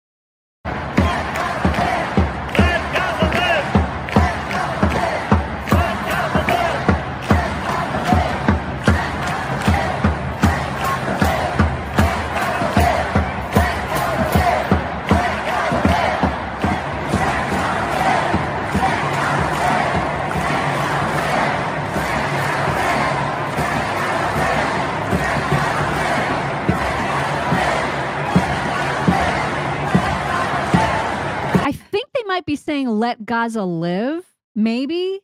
Might 32.28 32.46
be 32.46 32.56
saying 32.56 32.88
let 32.88 33.26
Gaza 33.26 33.64
live. 33.64 34.26
Maybe. 34.56 35.20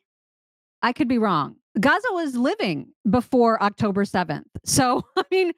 I 0.82 0.94
could 0.94 1.08
be 1.08 1.18
wrong. 1.18 1.56
Gaza 1.80 2.08
was 2.12 2.36
living 2.36 2.88
before 3.10 3.62
October 3.64 4.04
7th. 4.06 4.44
So, 4.66 5.04
I 5.18 5.24
mean, 5.32 5.54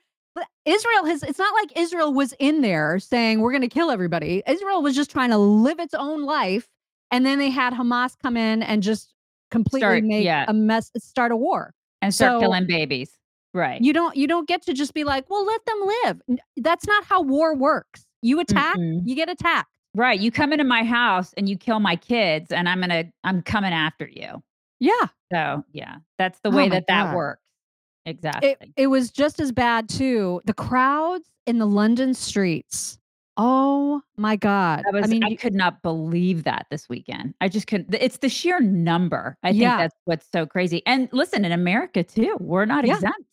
Israel 0.65 1.05
has, 1.05 1.23
it's 1.23 1.39
not 1.39 1.53
like 1.53 1.77
Israel 1.77 2.13
was 2.13 2.33
in 2.39 2.61
there 2.61 2.99
saying 2.99 3.39
we're 3.41 3.51
going 3.51 3.61
to 3.61 3.67
kill 3.67 3.89
everybody. 3.91 4.43
Israel 4.47 4.81
was 4.81 4.95
just 4.95 5.11
trying 5.11 5.29
to 5.31 5.37
live 5.37 5.79
its 5.79 5.93
own 5.93 6.23
life. 6.23 6.67
And 7.11 7.25
then 7.25 7.39
they 7.39 7.49
had 7.49 7.73
Hamas 7.73 8.15
come 8.21 8.35
in 8.37 8.63
and 8.63 8.81
just 8.83 9.13
completely 9.51 9.81
Start- 9.81 10.03
make 10.03 10.25
yeah. 10.25 10.45
a 10.47 10.53
mess, 10.53 10.91
start 10.97 11.31
a 11.31 11.35
war. 11.35 11.73
And 12.01 12.13
start 12.13 12.33
So- 12.33 12.39
killing 12.41 12.67
babies. 12.67 13.11
Right. 13.53 13.81
You 13.81 13.93
don't, 13.93 14.17
you 14.17 14.27
don't 14.27 14.49
get 14.49 14.63
to 14.63 14.73
just 14.73 14.93
be 14.93 15.05
like, 15.05 15.29
well, 15.29 15.45
let 15.45 15.65
them 15.65 15.77
live. 16.03 16.21
That's 16.57 16.85
not 16.85 17.05
how 17.05 17.21
war 17.21 17.55
works. 17.55 18.05
You 18.21 18.41
attack, 18.41 18.75
Mm-mm. 18.75 19.03
you 19.05 19.15
get 19.15 19.29
attacked. 19.29 19.69
Right. 19.95 20.19
You 20.19 20.29
come 20.31 20.51
into 20.51 20.65
my 20.65 20.83
house 20.83 21.33
and 21.37 21.47
you 21.49 21.57
kill 21.57 21.79
my 21.79 21.95
kids, 21.95 22.51
and 22.51 22.67
I'm 22.69 22.81
gonna 22.81 23.05
I'm 23.23 23.41
coming 23.41 23.73
after 23.73 24.07
you. 24.07 24.43
Yeah. 24.79 25.07
So 25.31 25.63
yeah, 25.71 25.95
that's 26.17 26.39
the 26.41 26.49
Oh 26.49 26.55
way 26.55 26.67
my 26.69 26.75
that 26.75 26.87
that 26.87 27.15
works. 27.15 27.41
Exactly. 28.05 28.49
it, 28.51 28.69
it 28.77 28.87
was 28.87 29.09
just 29.09 29.39
as 29.39 29.51
bad 29.51 29.89
too. 29.89 30.41
The 30.45 30.53
crowds 30.53 31.27
in 31.47 31.57
the 31.57 31.65
London 31.65 32.13
streets. 32.13 32.99
Oh 33.37 34.01
my 34.17 34.35
God. 34.35 34.83
I 34.87 34.91
was 34.91 35.05
I 35.05 35.07
mean, 35.07 35.23
I 35.23 35.29
you- 35.29 35.37
could 35.37 35.55
not 35.55 35.81
believe 35.81 36.43
that 36.43 36.67
this 36.69 36.87
weekend. 36.87 37.33
I 37.41 37.47
just 37.49 37.67
couldn't. 37.67 37.93
It's 37.99 38.17
the 38.17 38.29
sheer 38.29 38.59
number. 38.61 39.37
I 39.43 39.49
think 39.51 39.61
Yeah. 39.61 39.77
that's 39.77 39.95
what's 40.05 40.27
so 40.31 40.45
crazy. 40.45 40.81
And 40.85 41.09
listen, 41.11 41.43
in 41.45 41.51
America 41.51 42.03
too, 42.03 42.37
we're 42.39 42.65
not 42.65 42.85
Yeah. 42.85 42.95
exempt. 42.95 43.23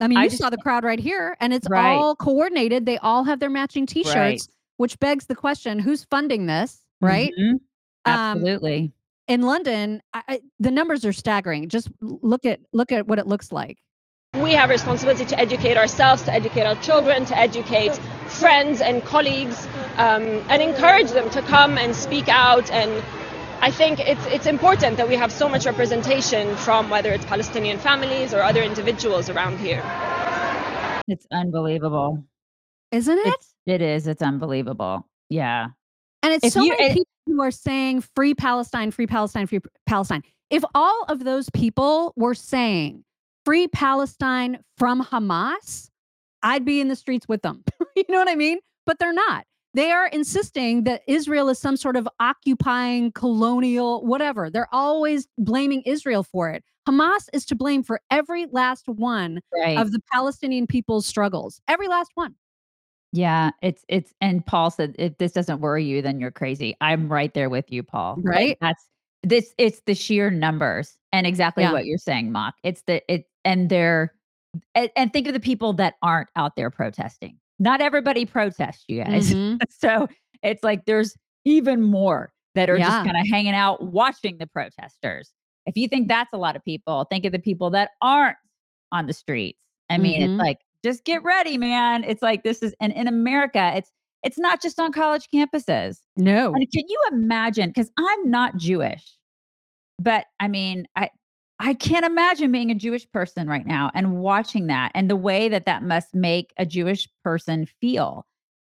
I 0.00 0.08
mean, 0.08 0.18
I 0.18 0.24
you 0.24 0.30
just- 0.30 0.40
saw 0.42 0.50
the 0.50 0.56
crowd 0.56 0.84
right 0.84 0.98
here, 0.98 1.36
and 1.40 1.52
it's 1.52 1.68
Right. 1.68 1.94
all 1.94 2.16
coordinated. 2.16 2.86
They 2.86 2.98
all 2.98 3.24
have 3.24 3.40
their 3.40 3.50
matching 3.50 3.86
T-shirts, 3.86 4.16
Right. 4.16 4.40
Which 4.76 4.98
begs 4.98 5.26
the 5.26 5.34
question: 5.34 5.78
Who's 5.78 6.04
funding 6.04 6.46
this? 6.46 6.80
Right? 7.00 7.32
Mhm. 7.38 7.52
Um, 7.54 7.60
Absolutely. 8.04 8.92
In 9.28 9.42
London, 9.42 10.02
I, 10.12 10.22
I, 10.28 10.40
the 10.58 10.70
numbers 10.70 11.04
are 11.04 11.12
staggering. 11.12 11.68
Just 11.68 11.90
look 12.00 12.44
at 12.44 12.60
look 12.72 12.92
at 12.92 13.06
what 13.06 13.18
it 13.18 13.26
looks 13.26 13.52
like. 13.52 13.78
We 14.34 14.52
have 14.52 14.70
a 14.70 14.72
responsibility 14.72 15.26
to 15.26 15.38
educate 15.38 15.76
ourselves, 15.76 16.22
to 16.22 16.32
educate 16.32 16.62
our 16.64 16.74
children, 16.76 17.26
to 17.26 17.38
educate 17.38 17.94
friends 18.26 18.80
and 18.80 19.04
colleagues, 19.04 19.66
um, 19.98 20.22
and 20.48 20.62
encourage 20.62 21.10
them 21.10 21.28
to 21.30 21.42
come 21.42 21.76
and 21.76 21.94
speak 21.94 22.28
out. 22.28 22.70
And 22.70 22.90
I 23.60 23.70
think 23.70 24.00
it's 24.00 24.24
it's 24.26 24.46
important 24.46 24.96
that 24.96 25.08
we 25.08 25.16
have 25.16 25.30
so 25.30 25.48
much 25.48 25.66
representation 25.66 26.56
from 26.56 26.90
whether 26.90 27.12
it's 27.12 27.24
Palestinian 27.26 27.78
families 27.78 28.34
or 28.34 28.42
other 28.42 28.62
individuals 28.62 29.28
around 29.30 29.58
here. 29.60 29.82
it's 31.06 31.26
unbelievable. 31.30 32.24
Isn't 32.90 33.18
it? 33.18 33.26
It's 33.26 33.51
it 33.66 33.80
is. 33.82 34.06
It's 34.06 34.22
unbelievable. 34.22 35.06
Yeah. 35.28 35.68
And 36.22 36.32
it's 36.32 36.44
If 36.46 36.52
so 36.54 36.62
you- 36.62 36.70
many 36.70 36.84
and- 36.86 36.94
people 36.94 37.06
who 37.26 37.40
are 37.42 37.50
saying 37.50 38.02
free 38.14 38.34
Palestine, 38.34 38.90
free 38.90 39.06
Palestine, 39.06 39.46
free 39.46 39.60
Palestine. 39.86 40.22
If 40.50 40.64
all 40.74 41.04
of 41.08 41.24
those 41.24 41.48
people 41.50 42.12
were 42.16 42.34
saying 42.34 43.04
free 43.44 43.68
Palestine 43.68 44.58
from 44.76 45.02
Hamas, 45.02 45.88
I'd 46.42 46.64
be 46.64 46.80
in 46.80 46.88
the 46.88 46.96
streets 46.96 47.26
with 47.28 47.42
them. 47.42 47.64
you 47.96 48.04
know 48.08 48.18
what 48.18 48.28
I 48.28 48.34
mean? 48.34 48.58
But 48.86 48.98
they're 48.98 49.12
not. 49.12 49.44
They 49.74 49.90
are 49.90 50.08
insisting 50.08 50.84
that 50.84 51.02
Israel 51.06 51.48
is 51.48 51.58
some 51.58 51.76
sort 51.78 51.96
of 51.96 52.06
occupying 52.20 53.10
colonial 53.12 54.04
whatever. 54.04 54.50
They're 54.50 54.68
always 54.72 55.26
blaming 55.38 55.80
Israel 55.86 56.22
for 56.22 56.50
it. 56.50 56.62
Hamas 56.86 57.28
is 57.32 57.46
to 57.46 57.54
blame 57.54 57.82
for 57.82 58.00
every 58.10 58.46
last 58.52 58.86
one 58.88 59.40
Right. 59.54 59.78
of 59.78 59.92
the 59.92 60.00
Palestinian 60.12 60.66
people's 60.66 61.06
struggles. 61.06 61.60
Every 61.68 61.88
last 61.88 62.10
one. 62.14 62.34
Yeah, 63.12 63.50
it's 63.60 63.84
it's 63.88 64.14
and 64.20 64.44
Paul 64.44 64.70
said 64.70 64.94
if 64.98 65.18
this 65.18 65.32
doesn't 65.32 65.60
worry 65.60 65.84
you, 65.84 66.00
then 66.02 66.18
you're 66.18 66.30
crazy. 66.30 66.76
I'm 66.80 67.10
right 67.12 67.32
there 67.34 67.50
with 67.50 67.70
you, 67.70 67.82
Paul. 67.82 68.16
Like, 68.16 68.24
Right? 68.24 68.58
that's 68.60 68.86
this 69.22 69.54
it's 69.58 69.82
the 69.86 69.94
sheer 69.94 70.30
numbers 70.30 70.96
and 71.12 71.26
exactly 71.26 71.62
Yeah. 71.62 71.72
what 71.72 71.84
you're 71.86 71.98
saying, 71.98 72.32
Mock. 72.32 72.54
It's 72.62 72.82
the 72.86 73.02
it 73.12 73.26
and 73.44 73.68
they're 73.68 74.14
and, 74.74 74.90
and 74.96 75.12
think 75.12 75.26
of 75.26 75.34
the 75.34 75.40
people 75.40 75.72
that 75.74 75.94
aren't 76.02 76.28
out 76.36 76.56
there 76.56 76.70
protesting. 76.70 77.38
Not 77.58 77.80
everybody 77.80 78.24
protests, 78.26 78.84
you 78.88 79.04
guys. 79.04 79.32
Mhm. 79.32 79.58
so 79.70 80.08
it's 80.42 80.64
like 80.64 80.86
there's 80.86 81.14
even 81.44 81.82
more 81.82 82.32
that 82.54 82.70
are 82.70 82.78
Yeah. 82.78 82.86
just 82.88 83.04
kind 83.04 83.16
of 83.16 83.26
hanging 83.30 83.54
out 83.54 83.82
watching 83.92 84.38
the 84.38 84.46
protesters. 84.46 85.32
If 85.66 85.76
you 85.76 85.86
think 85.86 86.08
that's 86.08 86.32
a 86.32 86.38
lot 86.38 86.56
of 86.56 86.64
people, 86.64 87.04
think 87.10 87.24
of 87.26 87.32
the 87.32 87.38
people 87.38 87.70
that 87.70 87.90
aren't 88.00 88.36
on 88.90 89.06
the 89.06 89.12
streets. 89.12 89.58
I 89.90 89.98
mean, 89.98 90.20
Mhm. 90.20 90.24
it's 90.34 90.38
like 90.38 90.58
just 90.84 91.04
get 91.04 91.22
ready, 91.22 91.58
man. 91.58 92.04
It's 92.04 92.22
like 92.22 92.42
this 92.42 92.62
is 92.62 92.74
and 92.80 92.92
in 92.92 93.08
America, 93.08 93.72
it's 93.76 93.90
it's 94.22 94.38
not 94.38 94.62
just 94.62 94.78
on 94.78 94.92
college 94.92 95.28
campuses. 95.34 95.98
No. 96.16 96.52
And 96.54 96.66
can 96.72 96.84
you 96.88 97.00
imagine? 97.10 97.70
Because 97.70 97.90
I'm 97.98 98.30
not 98.30 98.56
Jewish. 98.56 99.16
But 99.98 100.26
I 100.40 100.48
mean, 100.48 100.86
I 100.96 101.10
I 101.58 101.74
can't 101.74 102.04
imagine 102.04 102.50
being 102.50 102.70
a 102.70 102.74
Jewish 102.74 103.08
person 103.12 103.48
right 103.48 103.66
now 103.66 103.90
and 103.94 104.18
watching 104.18 104.66
that 104.66 104.90
and 104.94 105.08
the 105.08 105.16
way 105.16 105.48
that 105.48 105.66
that 105.66 105.82
must 105.82 106.14
make 106.14 106.52
a 106.56 106.66
Jewish 106.66 107.08
person 107.22 107.66
feel. 107.80 108.26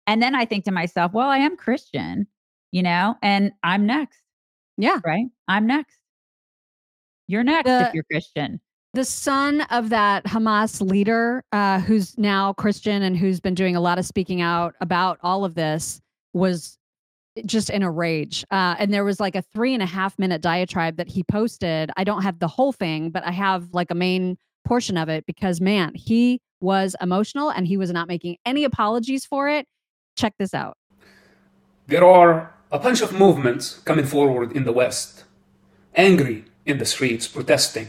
And 0.06 0.22
then 0.22 0.34
I 0.34 0.44
think 0.44 0.64
to 0.64 0.72
myself, 0.72 1.12
well, 1.12 1.28
I 1.28 1.38
am 1.38 1.56
Christian, 1.56 2.26
you 2.70 2.82
know, 2.82 3.14
and 3.22 3.52
I'm 3.62 3.86
next. 3.86 4.18
Yeah. 4.76 4.98
Right? 5.04 5.26
I'm 5.48 5.66
next. 5.66 5.96
You're 7.28 7.44
next 7.44 7.68
The- 7.68 7.88
if 7.88 7.94
you're 7.94 8.04
Christian. 8.04 8.60
The 8.94 9.04
son 9.04 9.62
of 9.62 9.88
that 9.88 10.24
Hamas 10.24 10.86
leader, 10.86 11.42
uh, 11.52 11.80
who's 11.80 12.16
now 12.18 12.52
Christian 12.52 13.02
and 13.02 13.16
who's 13.16 13.40
been 13.40 13.54
doing 13.54 13.74
a 13.74 13.80
lot 13.80 13.98
of 13.98 14.04
speaking 14.04 14.40
out 14.40 14.74
about 14.80 15.18
all 15.22 15.44
of 15.44 15.54
this, 15.54 16.00
was 16.34 16.78
just 17.46 17.70
in 17.70 17.82
a 17.82 17.90
rage. 17.90 18.44
Uh, 18.50 18.76
and 18.78 18.92
there 18.92 19.04
was 19.04 19.18
like 19.18 19.34
a 19.34 19.42
three 19.42 19.72
and 19.72 19.82
a 19.82 19.86
half 19.86 20.18
minute 20.18 20.42
diatribe 20.42 20.96
that 20.96 21.08
he 21.08 21.22
posted. 21.22 21.90
I 21.96 22.04
don't 22.04 22.22
have 22.22 22.38
the 22.38 22.48
whole 22.48 22.72
thing, 22.72 23.08
but 23.10 23.24
I 23.24 23.30
have 23.30 23.72
like 23.72 23.90
a 23.90 23.94
main 23.94 24.36
portion 24.66 24.98
of 24.98 25.08
it 25.08 25.24
because, 25.26 25.60
man, 25.60 25.94
he 25.94 26.40
was 26.60 26.94
emotional 27.00 27.50
and 27.50 27.66
he 27.66 27.78
was 27.78 27.90
not 27.90 28.08
making 28.08 28.36
any 28.44 28.64
apologies 28.64 29.24
for 29.24 29.48
it. 29.48 29.66
Check 30.16 30.34
this 30.38 30.52
out. 30.52 30.76
There 31.86 32.04
are 32.04 32.54
a 32.70 32.78
bunch 32.78 33.00
of 33.00 33.12
movements 33.12 33.78
coming 33.80 34.04
forward 34.04 34.52
in 34.52 34.64
the 34.64 34.72
West, 34.72 35.24
angry 35.94 36.44
in 36.66 36.78
the 36.78 36.84
streets, 36.84 37.26
protesting. 37.26 37.88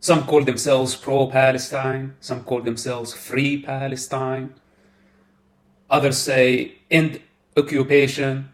Some 0.00 0.26
call 0.26 0.44
themselves 0.44 0.94
pro 0.94 1.26
Palestine, 1.28 2.14
some 2.20 2.44
call 2.44 2.62
themselves 2.62 3.12
free 3.12 3.62
Palestine. 3.62 4.54
Others 5.90 6.18
say 6.18 6.78
end 6.90 7.20
occupation. 7.56 8.50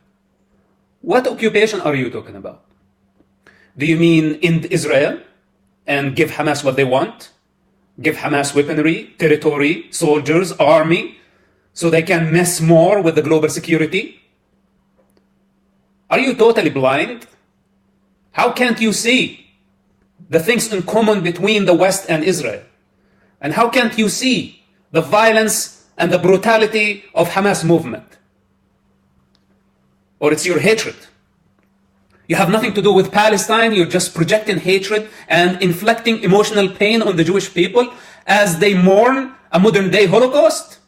What 1.00 1.26
occupation 1.26 1.80
are 1.80 1.94
you 1.94 2.10
talking 2.10 2.36
about? 2.36 2.64
Do 3.76 3.86
you 3.86 3.96
mean 3.96 4.38
end 4.42 4.66
Israel 4.66 5.20
and 5.86 6.14
give 6.14 6.32
Hamas 6.32 6.62
what 6.62 6.76
they 6.76 6.84
want? 6.84 7.30
Give 8.00 8.16
Hamas 8.16 8.54
weaponry, 8.54 9.14
territory, 9.18 9.88
soldiers, 9.90 10.52
army, 10.52 11.18
so 11.74 11.90
they 11.90 12.02
can 12.02 12.32
mess 12.32 12.60
more 12.60 13.02
with 13.02 13.14
the 13.14 13.22
global 13.22 13.48
security? 13.48 14.20
Are 16.10 16.20
you 16.20 16.34
totally 16.34 16.70
blind? 16.70 17.26
How 18.32 18.52
can't 18.52 18.80
you 18.80 18.92
see 18.92 19.41
the 20.32 20.40
things 20.40 20.72
in 20.72 20.82
common 20.82 21.22
between 21.22 21.66
the 21.66 21.74
West 21.74 22.06
and 22.08 22.24
Israel? 22.24 22.62
And 23.40 23.52
how 23.52 23.68
can't 23.68 23.96
you 23.98 24.08
see 24.08 24.64
the 24.90 25.02
violence 25.02 25.84
and 25.98 26.10
the 26.10 26.18
brutality 26.18 27.04
of 27.14 27.28
Hamas 27.28 27.64
movement? 27.64 28.18
Or 30.18 30.32
it's 30.32 30.46
your 30.46 30.58
hatred. 30.58 30.96
You 32.28 32.36
have 32.36 32.48
nothing 32.48 32.72
to 32.74 32.80
do 32.80 32.92
with 32.92 33.12
Palestine, 33.12 33.74
you're 33.74 33.94
just 33.98 34.14
projecting 34.14 34.58
hatred 34.58 35.10
and 35.28 35.60
inflicting 35.60 36.22
emotional 36.22 36.68
pain 36.70 37.02
on 37.02 37.16
the 37.16 37.24
Jewish 37.24 37.52
people 37.52 37.92
as 38.26 38.58
they 38.58 38.72
mourn 38.72 39.34
a 39.50 39.58
modern 39.58 39.90
day 39.90 40.06
Holocaust? 40.06 40.78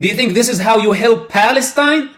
Do 0.00 0.06
you 0.06 0.14
think 0.14 0.34
this 0.34 0.48
is 0.48 0.60
how 0.60 0.78
you 0.78 0.92
help 0.92 1.28
Palestine? 1.28 2.10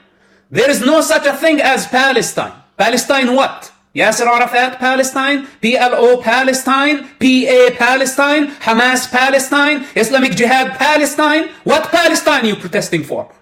There 0.50 0.68
is 0.68 0.80
no 0.84 1.00
such 1.00 1.24
a 1.24 1.32
thing 1.34 1.62
as 1.62 1.86
Palestine. 1.86 2.52
Palestine 2.76 3.34
what? 3.34 3.72
Yasser 3.94 4.26
Arafat 4.26 4.78
Palestine, 4.78 5.46
PLO 5.62 6.22
Palestine, 6.22 7.04
PA 7.18 7.76
Palestine, 7.76 8.48
Hamas 8.60 9.10
Palestine, 9.10 9.86
Islamic 9.94 10.32
Jihad 10.32 10.78
Palestine. 10.78 11.48
What 11.64 11.90
Palestine 11.90 12.44
you 12.46 12.56
protesting 12.56 13.02
for? 13.02 13.32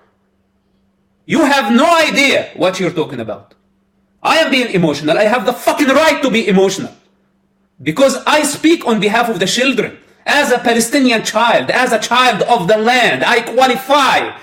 You 1.26 1.44
have 1.44 1.74
no 1.74 1.86
idea 1.96 2.50
what 2.54 2.78
you're 2.78 2.92
talking 2.92 3.20
about. 3.20 3.54
I 4.22 4.38
am 4.38 4.50
being 4.50 4.70
emotional. 4.72 5.18
I 5.18 5.24
have 5.24 5.44
the 5.44 5.52
fucking 5.52 5.88
right 5.88 6.22
to 6.22 6.30
be 6.30 6.46
emotional. 6.46 6.92
Because 7.82 8.16
I 8.26 8.42
speak 8.42 8.86
on 8.86 9.00
behalf 9.00 9.28
of 9.28 9.40
the 9.40 9.46
children. 9.46 9.98
As 10.24 10.50
a 10.50 10.58
Palestinian 10.58 11.24
child, 11.24 11.70
as 11.70 11.92
a 11.92 11.98
child 11.98 12.42
of 12.42 12.66
the 12.66 12.76
land, 12.76 13.22
I 13.24 13.42
qualify 13.42 14.36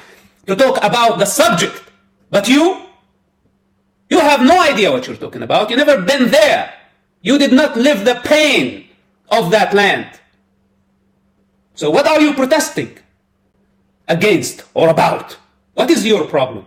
to 0.46 0.56
talk 0.56 0.78
about 0.84 1.20
the 1.20 1.26
subject. 1.26 1.82
But 2.30 2.48
you, 2.48 2.84
you 4.13 4.19
have 4.32 4.41
no 4.54 4.58
idea 4.71 4.91
what 4.93 5.04
you're 5.08 5.21
talking 5.26 5.43
about. 5.43 5.63
You 5.69 5.76
never 5.84 5.97
been 6.12 6.26
there. 6.39 6.63
You 7.21 7.36
did 7.43 7.54
not 7.62 7.71
live 7.88 7.99
the 8.06 8.15
pain 8.23 8.65
of 9.38 9.43
that 9.56 9.73
land. 9.73 10.08
So 11.76 11.89
what 11.95 12.06
are 12.12 12.21
you 12.21 12.32
protesting 12.34 12.91
against 14.08 14.63
or 14.73 14.89
about? 14.89 15.38
What 15.73 15.89
is 15.89 16.06
your 16.06 16.28
problem? 16.28 16.65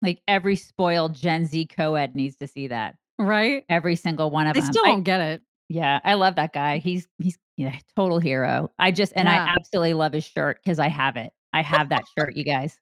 Like 0.00 0.20
every 0.26 0.56
spoiled 0.56 1.14
Gen 1.14 1.46
Z 1.46 1.66
co-ed 1.76 2.14
needs 2.14 2.36
to 2.36 2.46
see 2.48 2.68
that. 2.68 2.96
Right? 3.18 3.64
Every 3.68 3.96
single 3.96 4.30
one 4.30 4.46
of 4.46 4.56
I 4.56 4.60
them. 4.60 4.72
still 4.72 4.82
I- 4.82 4.88
still 4.88 4.94
don't 4.94 5.02
get 5.04 5.20
it. 5.20 5.42
Yeah, 5.68 6.00
I 6.04 6.14
love 6.14 6.34
that 6.36 6.52
guy. 6.52 6.78
He's 6.78 7.06
he's 7.18 7.38
yeah, 7.56 7.74
total 7.96 8.18
hero. 8.18 8.70
I 8.78 8.90
just 8.90 9.12
and 9.16 9.26
Yeah. 9.26 9.44
I 9.44 9.54
absolutely 9.56 9.94
love 9.94 10.12
his 10.12 10.24
shirt 10.24 10.58
because 10.62 10.78
I 10.78 10.88
have 10.88 11.16
it. 11.16 11.32
I 11.52 11.62
have 11.62 11.88
that 11.90 12.04
shirt, 12.18 12.36
you 12.36 12.44
guys. 12.44 12.76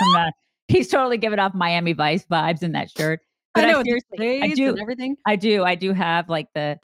I'm 0.00 0.12
not, 0.12 0.32
he's 0.68 0.88
totally 0.88 1.18
giving 1.18 1.38
off 1.38 1.54
Miami 1.54 1.92
Vice 1.92 2.24
vibes 2.26 2.62
in 2.62 2.72
that 2.72 2.90
shirt. 2.90 3.20
But 3.54 3.64
I 3.64 3.68
I, 3.68 3.72
know 3.72 3.78
the 3.82 4.00
seriously, 4.18 4.42
I 4.42 4.54
do, 4.54 4.68
and 4.70 4.80
everything. 4.80 5.16
I 5.26 5.36
do, 5.36 5.64
I 5.64 5.74
do 5.74 5.92
have 5.92 6.28
like 6.28 6.48
the 6.54 6.78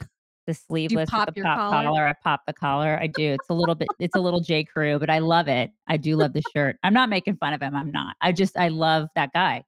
the 0.47 0.53
sleeveless 0.53 1.09
pop 1.09 1.27
with 1.27 1.35
the 1.35 1.41
pop 1.43 1.71
collar? 1.71 2.05
I 2.05 2.13
pop 2.21 2.41
the 2.45 2.53
collar. 2.53 2.99
I 3.01 3.07
do. 3.07 3.31
It's 3.33 3.49
a 3.49 3.53
little 3.53 3.75
bit. 3.75 3.87
It's 3.99 4.15
a 4.15 4.19
little 4.19 4.41
J 4.41 4.63
Crew, 4.65 4.99
but 4.99 5.09
I 5.09 5.19
love 5.19 5.47
it. 5.47 5.71
I 5.87 5.97
do 5.97 6.15
love 6.17 6.33
the 6.33 6.41
shirt. 6.53 6.77
I'm 6.83 6.93
not 6.93 7.09
making 7.09 7.37
fun 7.37 7.53
of 7.53 7.61
him. 7.61 7.75
I'm 7.75 7.91
not. 7.91 8.15
I 8.21 8.31
just 8.33 8.57
I 8.57 8.67
love 8.69 9.07
that 9.15 9.31
guy. 9.33 9.63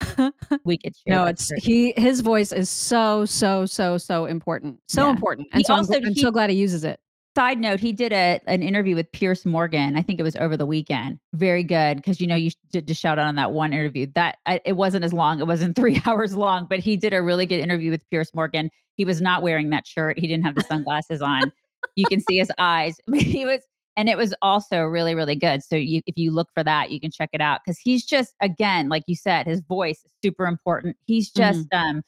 We 0.64 0.78
could 0.78 0.94
share. 0.96 1.16
No, 1.16 1.24
it's 1.26 1.46
shirt. 1.46 1.58
he. 1.58 1.92
His 1.96 2.20
voice 2.20 2.52
is 2.52 2.70
so 2.70 3.24
so 3.24 3.66
so 3.66 3.98
so 3.98 4.26
important. 4.26 4.78
So 4.88 5.04
Yeah. 5.04 5.10
important, 5.10 5.48
and 5.52 5.60
He 5.60 5.64
so 5.64 5.74
I'm, 5.74 5.80
also- 5.80 5.94
I'm 5.94 6.14
so 6.14 6.30
glad 6.30 6.50
he 6.50 6.56
uses 6.56 6.84
it. 6.84 7.00
Side 7.36 7.58
note, 7.58 7.80
he 7.80 7.92
did 7.92 8.12
a 8.12 8.40
an 8.46 8.62
interview 8.62 8.94
with 8.94 9.10
Piers 9.10 9.44
Morgan. 9.44 9.96
I 9.96 10.02
think 10.02 10.20
it 10.20 10.22
was 10.22 10.36
over 10.36 10.56
the 10.56 10.66
weekend. 10.66 11.18
Very 11.32 11.64
good 11.64 11.96
because 11.96 12.20
you 12.20 12.28
know 12.28 12.36
you 12.36 12.52
did 12.70 12.86
to 12.86 12.94
shout 12.94 13.18
out 13.18 13.26
on 13.26 13.34
that 13.34 13.50
one 13.50 13.72
interview. 13.72 14.06
That 14.14 14.38
I, 14.46 14.60
it 14.64 14.74
wasn't 14.74 15.04
as 15.04 15.12
long. 15.12 15.40
It 15.40 15.48
wasn't 15.48 15.74
three 15.76 16.00
hours 16.06 16.36
long, 16.36 16.66
but 16.70 16.78
he 16.78 16.96
did 16.96 17.12
a 17.12 17.20
really 17.20 17.44
good 17.44 17.58
interview 17.58 17.90
with 17.90 18.08
Piers 18.08 18.30
Morgan. 18.34 18.70
He 18.96 19.04
was 19.04 19.20
not 19.20 19.42
wearing 19.42 19.70
that 19.70 19.84
shirt. 19.84 20.16
He 20.16 20.28
didn't 20.28 20.44
have 20.44 20.54
the 20.54 20.62
sunglasses 20.62 21.20
on. 21.20 21.50
You 21.96 22.06
can 22.06 22.20
see 22.20 22.38
his 22.38 22.52
eyes. 22.58 22.98
He 23.12 23.44
was, 23.44 23.60
and 23.96 24.08
it 24.08 24.16
was 24.16 24.32
also 24.40 24.82
really 24.82 25.16
really 25.16 25.36
good. 25.36 25.64
So 25.64 25.74
you, 25.74 26.02
if 26.06 26.16
you 26.16 26.30
look 26.30 26.48
for 26.54 26.62
that, 26.62 26.92
you 26.92 27.00
can 27.00 27.10
check 27.10 27.30
it 27.32 27.40
out 27.40 27.62
because 27.64 27.78
he's 27.78 28.04
just 28.04 28.34
again, 28.40 28.88
like 28.88 29.02
you 29.08 29.16
said, 29.16 29.46
his 29.48 29.60
voice 29.60 29.98
is 30.04 30.12
super 30.22 30.46
important. 30.46 30.96
He's 31.06 31.30
just 31.30 31.66
um. 31.72 32.02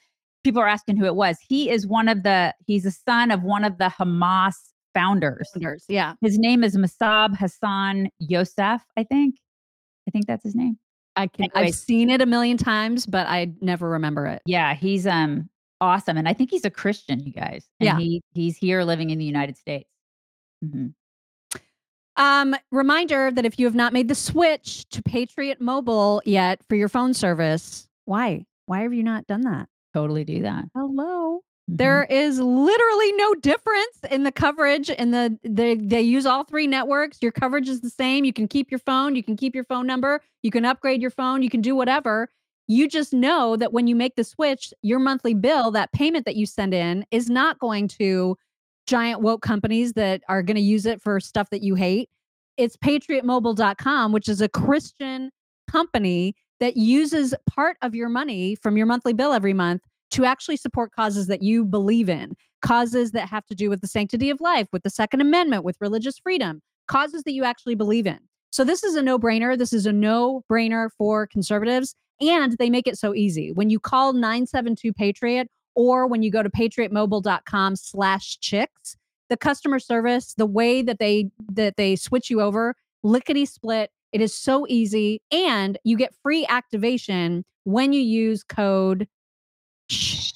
People 0.45 0.63
are 0.63 0.69
asking 0.69 0.97
who 0.97 1.07
it 1.07 1.17
was. 1.17 1.39
He 1.49 1.69
is 1.69 1.85
one 1.85 2.07
of 2.09 2.23
the. 2.23 2.55
He's 2.65 2.87
a 2.87 2.93
son 2.93 3.33
of 3.33 3.43
one 3.43 3.65
of 3.65 3.79
the 3.79 3.93
Hamas 3.99 4.55
founders. 4.97 5.49
Founders, 5.55 5.85
Yeah, 5.89 6.15
His 6.21 6.39
name 6.39 6.65
is 6.65 6.77
Mosab 6.77 7.37
Hassan 7.37 8.09
Yousef, 8.23 8.81
I 8.97 9.05
think. 9.05 9.37
I 10.09 10.11
think 10.11 10.27
that's 10.27 10.43
his 10.45 10.55
name. 10.55 10.79
I 11.17 11.27
can. 11.29 11.49
I've 11.55 11.75
seen 11.75 12.11
it 12.11 12.21
a 12.21 12.27
million 12.27 12.57
times, 12.57 13.07
but 13.07 13.27
I 13.27 13.53
never 13.61 13.89
remember 13.91 14.27
it. 14.27 14.43
Yeah, 14.47 14.75
he's 14.75 15.07
um 15.07 15.49
awesome, 15.81 16.17
and 16.17 16.29
I 16.29 16.33
think 16.33 16.51
he's 16.51 16.65
a 16.65 16.71
Christian, 16.71 17.21
you 17.21 17.33
guys. 17.33 17.67
And 17.81 17.87
Yeah. 17.87 17.99
he 17.99 18.23
he's 18.33 18.57
here 18.57 18.83
living 18.83 19.11
in 19.11 19.19
the 19.19 19.25
United 19.25 19.57
States. 19.57 19.89
Mhm. 20.65 20.95
Um, 22.19 22.55
reminder 22.73 23.31
that 23.31 23.45
if 23.45 23.59
you 23.59 23.67
have 23.67 23.75
not 23.75 23.93
made 23.93 24.09
the 24.09 24.15
switch 24.15 24.89
to 24.89 25.03
Patriot 25.03 25.61
Mobile 25.61 26.23
yet 26.25 26.61
for 26.69 26.75
your 26.77 26.89
phone 26.89 27.13
service, 27.13 27.87
why? 28.07 28.47
Why 28.67 28.81
have 28.83 28.95
you 28.95 29.03
not 29.03 29.27
done 29.27 29.43
that? 29.43 29.69
Totally 29.93 30.25
do 30.25 30.43
that. 30.43 30.65
Hello. 30.75 31.41
There 31.69 32.07
mm-hmm. 32.09 32.13
is 32.13 32.39
literally 32.39 33.13
no 33.13 33.35
difference 33.35 33.99
in 34.11 34.23
the 34.23 34.33
coverage 34.33 34.91
and 34.91 35.13
the 35.13 35.39
they 35.43 35.75
they 35.75 36.01
use 36.01 36.25
all 36.25 36.45
three 36.45 36.67
networks. 36.67 37.19
Your 37.21 37.33
coverage 37.33 37.69
is 37.69 37.81
the 37.81 37.91
same. 37.91 38.25
You 38.25 38.33
can 38.33 38.47
keep 38.47 38.71
your 38.71 38.79
phone, 38.79 39.17
you 39.17 39.23
can 39.23 39.37
keep 39.37 39.55
your 39.55 39.65
phone 39.65 39.87
number, 39.87 40.21
you 40.43 40.51
can 40.51 40.65
upgrade 40.65 41.03
your 41.03 41.11
phone, 41.11 41.43
you 41.43 41.51
can 41.51 41.61
do 41.61 41.75
whatever. 41.75 42.29
You 42.69 42.89
just 42.89 43.13
know 43.13 43.57
that 43.57 43.73
when 43.73 43.87
you 43.87 43.95
make 43.95 44.17
the 44.17 44.25
switch, 44.25 44.73
your 44.83 44.99
monthly 44.99 45.35
bill, 45.35 45.71
that 45.73 45.93
payment 45.93 46.25
that 46.25 46.35
you 46.37 46.47
send 46.47 46.75
in 46.75 47.05
is 47.13 47.31
not 47.31 47.59
going 47.61 47.87
to 47.89 48.37
giant 48.87 49.21
woke 49.21 49.43
companies 49.43 49.93
that 49.95 50.23
are 50.29 50.43
going 50.43 50.57
to 50.57 50.61
use 50.61 50.87
it 50.87 51.01
for 51.01 51.19
stuff 51.21 51.51
that 51.51 51.63
you 51.63 51.75
hate. 51.75 52.09
It's 52.57 52.77
patriotmobile.com, 52.77 54.13
which 54.13 54.29
is 54.29 54.41
a 54.41 54.49
Christian 54.49 55.31
company 55.71 56.35
that 56.59 56.77
uses 56.77 57.35
part 57.49 57.77
of 57.83 57.95
your 57.95 58.09
money 58.09 58.55
from 58.55 58.77
your 58.77 58.87
monthly 58.87 59.13
bill 59.13 59.33
every 59.33 59.53
month 59.53 59.83
to 60.13 60.25
actually 60.25 60.57
support 60.57 60.93
causes 60.93 61.27
that 61.27 61.43
you 61.43 61.65
believe 61.65 62.09
in, 62.09 62.37
causes 62.63 63.13
that 63.13 63.29
have 63.29 63.47
to 63.47 63.55
do 63.55 63.71
with 63.71 63.81
the 63.81 63.87
sanctity 63.87 64.31
of 64.31 64.41
life, 64.41 64.69
with 64.73 64.83
the 64.83 64.91
Second 64.91 65.21
Amendment, 65.21 65.65
with 65.65 65.77
religious 65.81 66.19
freedom, 66.19 66.63
causes 66.87 67.23
that 67.25 67.33
you 67.33 67.45
actually 67.45 67.75
believe 67.75 68.07
in. 68.07 68.19
So 68.51 68.65
this 68.65 68.83
is 68.85 68.95
a 68.95 69.03
no-brainer. 69.03 69.59
This 69.59 69.73
is 69.73 69.87
a 69.87 69.93
no-brainer 69.93 70.91
for 70.97 71.27
conservatives 71.27 71.95
and 72.21 72.57
they 72.59 72.71
make 72.71 72.87
it 72.87 72.99
so 72.99 73.15
easy. 73.15 73.53
When 73.53 73.71
you 73.71 73.79
call 73.79 74.13
972 74.13 74.93
Patriot 74.93 75.49
or 75.75 76.07
when 76.07 76.23
you 76.23 76.31
go 76.31 76.43
to 76.43 76.51
patriotmobile.com 76.51 77.77
slash 77.77 78.39
chicks, 78.39 78.97
the 79.29 79.37
customer 79.37 79.79
service, 79.79 80.35
the 80.35 80.47
way 80.47 80.83
that 80.83 80.99
they 80.99 81.31
that 81.53 81.77
they 81.77 81.97
switch 81.97 82.31
you 82.31 82.41
over, 82.41 82.75
lickety 83.03 83.45
split. 83.45 83.91
It 84.13 84.21
is 84.21 84.35
so 84.35 84.67
easy. 84.69 85.21
And 85.31 85.79
you 85.85 85.97
get 85.97 86.15
free 86.23 86.47
activation 86.47 87.45
when 87.65 87.93
you 87.93 88.01
use 88.01 88.43
code 88.43 89.09
Shh. 89.91 90.36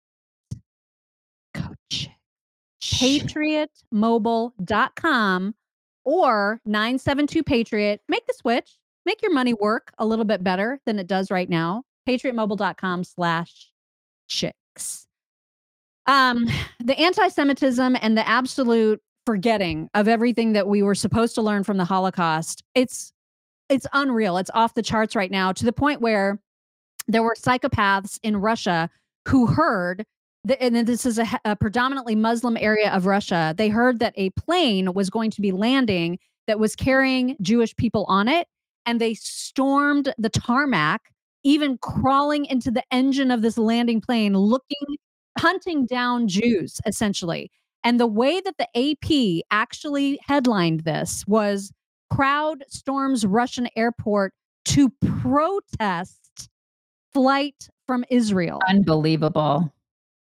patriotmobile.com 2.81 5.55
or 6.03 6.59
972 6.65 7.43
Patriot. 7.43 8.01
Make 8.07 8.25
the 8.27 8.33
switch. 8.33 8.77
Make 9.05 9.21
your 9.21 9.33
money 9.33 9.53
work 9.53 9.91
a 9.97 10.05
little 10.05 10.25
bit 10.25 10.43
better 10.43 10.79
than 10.85 10.99
it 10.99 11.07
does 11.07 11.31
right 11.31 11.49
now. 11.49 11.83
Patriotmobile.com 12.07 13.03
slash 13.03 13.71
chicks. 14.27 15.07
Um, 16.07 16.47
the 16.83 16.99
anti-Semitism 16.99 17.97
and 18.01 18.17
the 18.17 18.27
absolute 18.27 19.01
forgetting 19.25 19.89
of 19.93 20.07
everything 20.07 20.53
that 20.53 20.67
we 20.67 20.81
were 20.81 20.95
supposed 20.95 21.35
to 21.35 21.41
learn 21.41 21.63
from 21.63 21.77
the 21.77 21.85
Holocaust. 21.85 22.63
It's 22.75 23.13
it's 23.69 23.87
unreal. 23.93 24.37
It's 24.37 24.51
off 24.53 24.73
the 24.73 24.81
charts 24.81 25.15
right 25.15 25.31
now 25.31 25.53
to 25.53 25.63
the 25.63 25.71
point 25.71 26.01
where 26.01 26.41
there 27.07 27.23
were 27.23 27.35
psychopaths 27.39 28.19
in 28.21 28.35
Russia 28.35 28.89
who 29.27 29.47
heard 29.47 30.05
the, 30.43 30.61
and 30.61 30.75
this 30.87 31.05
is 31.05 31.19
a, 31.19 31.27
a, 31.45 31.55
predominantly 31.55 32.15
Muslim 32.15 32.57
area 32.57 32.91
of 32.91 33.05
Russia. 33.05 33.53
They 33.55 33.69
heard 33.69 33.99
that 33.99 34.13
a 34.17 34.31
plane 34.31 34.93
was 34.93 35.09
going 35.09 35.31
to 35.31 35.41
be 35.41 35.51
landing 35.51 36.19
that 36.47 36.59
was 36.59 36.75
carrying 36.75 37.37
Jewish 37.41 37.75
people 37.75 38.05
on 38.07 38.27
it, 38.27 38.47
and 38.85 38.99
they 38.99 39.13
stormed 39.13 40.13
the 40.17 40.29
tarmac, 40.29 41.01
even 41.43 41.77
crawling 41.77 42.45
into 42.45 42.71
the 42.71 42.83
engine 42.91 43.29
of 43.29 43.41
this 43.41 43.57
landing 43.57 44.01
plane, 44.01 44.33
looking, 44.33 44.97
hunting 45.37 45.85
down 45.85 46.27
Jews, 46.27 46.79
essentially. 46.85 47.51
And 47.83 47.99
the 47.99 48.07
way 48.07 48.41
that 48.41 48.55
the 48.57 48.67
AP 48.75 49.43
actually 49.51 50.19
headlined 50.27 50.81
this 50.81 51.23
was 51.27 51.71
crowd 52.09 52.63
storms 52.67 53.25
Russian 53.25 53.67
airport 53.75 54.33
to 54.65 54.89
protest 55.21 56.49
flight 57.13 57.69
from 57.87 58.05
Israel. 58.09 58.59
Unbelievable. 58.69 59.71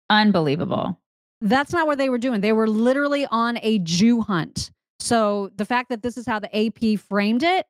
Unbelievable. 0.10 1.00
That's 1.42 1.72
not 1.72 1.88
what 1.88 1.98
they 1.98 2.10
were 2.10 2.18
doing. 2.18 2.42
They 2.42 2.54
were 2.54 2.68
literally 2.68 3.26
on 3.28 3.60
a 3.62 3.80
Jew 3.80 4.22
hunt. 4.22 4.72
So 5.00 5.50
the 5.56 5.66
fact 5.66 5.90
that 5.90 6.02
this 6.02 6.18
is 6.18 6.26
how 6.26 6.40
the 6.40 6.56
AP 6.56 7.00
framed 7.00 7.44
it 7.44 7.66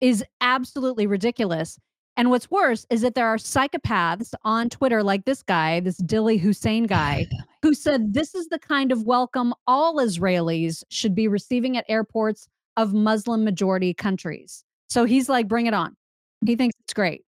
is 0.00 0.24
absolutely 0.40 1.06
ridiculous. 1.06 1.78
And 2.16 2.30
what's 2.30 2.50
worse 2.50 2.86
is 2.90 3.00
that 3.00 3.14
there 3.14 3.26
are 3.26 3.36
psychopaths 3.36 4.34
on 4.44 4.68
Twitter, 4.68 5.02
like 5.02 5.24
this 5.24 5.42
guy, 5.42 5.80
this 5.80 5.96
Dilly 5.96 6.36
Hussein 6.36 6.84
guy, 6.84 7.26
who 7.62 7.74
said 7.74 8.12
this 8.12 8.34
is 8.34 8.48
the 8.48 8.58
kind 8.58 8.92
of 8.92 9.04
welcome 9.04 9.54
all 9.66 9.96
Israelis 9.96 10.84
should 10.90 11.14
be 11.14 11.26
receiving 11.26 11.76
at 11.76 11.86
airports 11.88 12.46
of 12.76 12.92
Muslim 12.92 13.44
majority 13.44 13.94
countries. 13.94 14.64
So 14.88 15.04
he's 15.04 15.28
like, 15.28 15.48
bring 15.48 15.66
it 15.66 15.74
on. 15.74 15.96
He 16.44 16.56
thinks 16.56 16.76
it's 16.84 16.92
great. 16.92 17.24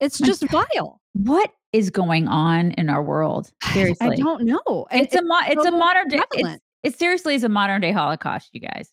It's 0.00 0.18
just 0.18 0.42
vile. 0.48 1.00
What 1.14 1.50
is 1.72 1.90
going 1.90 2.28
on 2.28 2.72
in 2.72 2.88
our 2.88 3.02
world? 3.02 3.50
Seriously, 3.72 4.08
I 4.08 4.16
don't 4.16 4.44
know. 4.44 4.86
And 4.90 5.02
It's 5.02 5.14
a 5.14 5.22
mo- 5.22 5.40
it's 5.46 5.60
a 5.60 5.70
so 5.70 5.76
modern 5.76 6.08
day. 6.08 6.20
It's, 6.34 6.62
it 6.82 6.98
seriously 6.98 7.34
is 7.34 7.44
a 7.44 7.48
modern 7.48 7.80
day 7.80 7.92
Holocaust, 7.92 8.50
you 8.52 8.60
guys. 8.60 8.90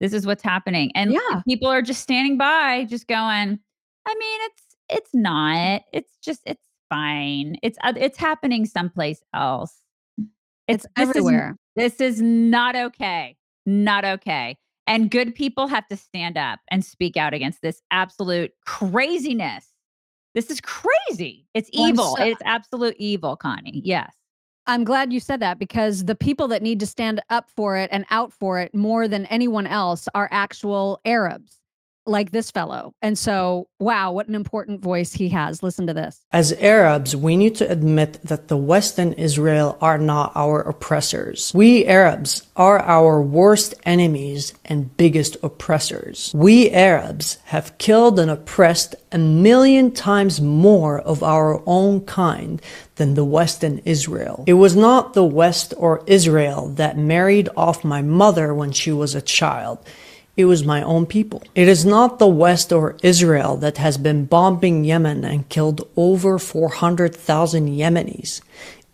This 0.00 0.12
is 0.12 0.26
what's 0.26 0.42
happening, 0.42 0.90
and 0.94 1.12
Yeah. 1.12 1.42
people 1.46 1.68
are 1.68 1.82
just 1.82 2.00
standing 2.02 2.36
by, 2.36 2.84
just 2.84 3.06
going. 3.06 3.58
I 4.06 4.14
mean, 4.14 4.40
it's 4.42 4.62
it's 4.90 5.14
not. 5.14 5.82
It's 5.92 6.16
just 6.22 6.40
it's 6.46 6.64
fine. 6.90 7.56
It's 7.62 7.78
uh, 7.82 7.92
it's 7.96 8.18
happening 8.18 8.66
someplace 8.66 9.22
else. 9.32 9.74
It's 10.68 10.84
this 10.96 11.08
is- 11.08 11.16
everywhere. 11.16 11.56
this 11.76 12.00
is 12.00 12.20
not 12.20 12.74
okay. 12.76 13.36
Not 13.66 14.04
okay. 14.04 14.56
And 14.86 15.10
good 15.10 15.34
people 15.34 15.66
have 15.68 15.86
to 15.88 15.96
stand 15.96 16.36
up 16.36 16.60
and 16.70 16.84
speak 16.84 17.16
out 17.16 17.32
against 17.32 17.62
this 17.62 17.80
absolute 17.90 18.52
craziness. 18.66 19.66
This 20.34 20.50
is 20.50 20.60
crazy. 20.60 21.46
It's 21.54 21.70
evil. 21.72 22.16
it's 22.20 22.42
absolute 22.44 22.96
evil, 22.98 23.36
Connie. 23.36 23.80
Yes. 23.84 24.12
I'm 24.66 24.84
glad 24.84 25.12
you 25.12 25.20
said 25.20 25.40
that 25.40 25.58
because 25.58 26.06
the 26.06 26.14
people 26.14 26.48
that 26.48 26.62
need 26.62 26.80
to 26.80 26.86
stand 26.86 27.20
up 27.28 27.50
for 27.50 27.76
it 27.76 27.90
and 27.92 28.06
out 28.10 28.32
for 28.32 28.58
it 28.60 28.74
more 28.74 29.06
than 29.06 29.26
anyone 29.26 29.66
else 29.66 30.08
are 30.14 30.28
actual 30.32 31.00
Arabs, 31.04 31.60
like 32.06 32.30
this 32.30 32.50
fellow. 32.50 32.94
And 33.02 33.18
so, 33.18 33.68
wow, 33.78 34.12
what 34.12 34.28
an 34.28 34.34
important 34.34 34.82
voice 34.82 35.12
he 35.12 35.28
has. 35.30 35.62
Listen 35.62 35.86
to 35.86 35.94
this. 35.94 36.24
As 36.32 36.52
Arabs, 36.54 37.16
we 37.16 37.36
need 37.36 37.54
to 37.56 37.70
admit 37.70 38.20
that 38.24 38.48
the 38.48 38.56
West 38.56 38.98
and 38.98 39.14
Israel 39.14 39.78
are 39.80 39.98
not 39.98 40.32
our 40.34 40.60
oppressors. 40.60 41.52
We 41.54 41.86
Arabs 41.86 42.46
are 42.56 42.78
our 42.80 43.20
worst 43.20 43.74
enemies 43.84 44.54
and 44.64 44.96
biggest 44.96 45.36
oppressors. 45.42 46.32
We 46.34 46.70
Arabs 46.70 47.38
have 47.44 47.76
killed 47.78 48.18
and 48.18 48.30
oppressed 48.30 48.94
a 49.10 49.18
million 49.18 49.92
times 49.92 50.40
more 50.40 51.00
of 51.00 51.22
our 51.22 51.62
own 51.66 52.04
kind 52.04 52.60
than 52.96 53.14
the 53.14 53.24
West 53.24 53.64
and 53.64 53.80
Israel. 53.84 54.44
It 54.46 54.54
was 54.54 54.76
not 54.76 55.14
the 55.14 55.24
West 55.24 55.74
or 55.76 56.02
Israel 56.06 56.68
that 56.70 56.96
married 56.96 57.48
off 57.56 57.84
my 57.84 58.02
mother 58.02 58.54
when 58.54 58.72
she 58.72 58.92
was 58.92 59.14
a 59.14 59.22
child. 59.22 59.78
It 60.36 60.46
was 60.46 60.64
my 60.64 60.82
own 60.82 61.06
people. 61.06 61.42
It 61.54 61.68
is 61.68 61.84
not 61.84 62.18
the 62.18 62.26
West 62.26 62.72
or 62.72 62.96
Israel 63.02 63.56
that 63.58 63.78
has 63.78 63.96
been 63.96 64.24
bombing 64.24 64.84
Yemen 64.84 65.24
and 65.24 65.48
killed 65.48 65.86
over 65.96 66.38
400,000 66.38 67.68
Yemenis. 67.68 68.40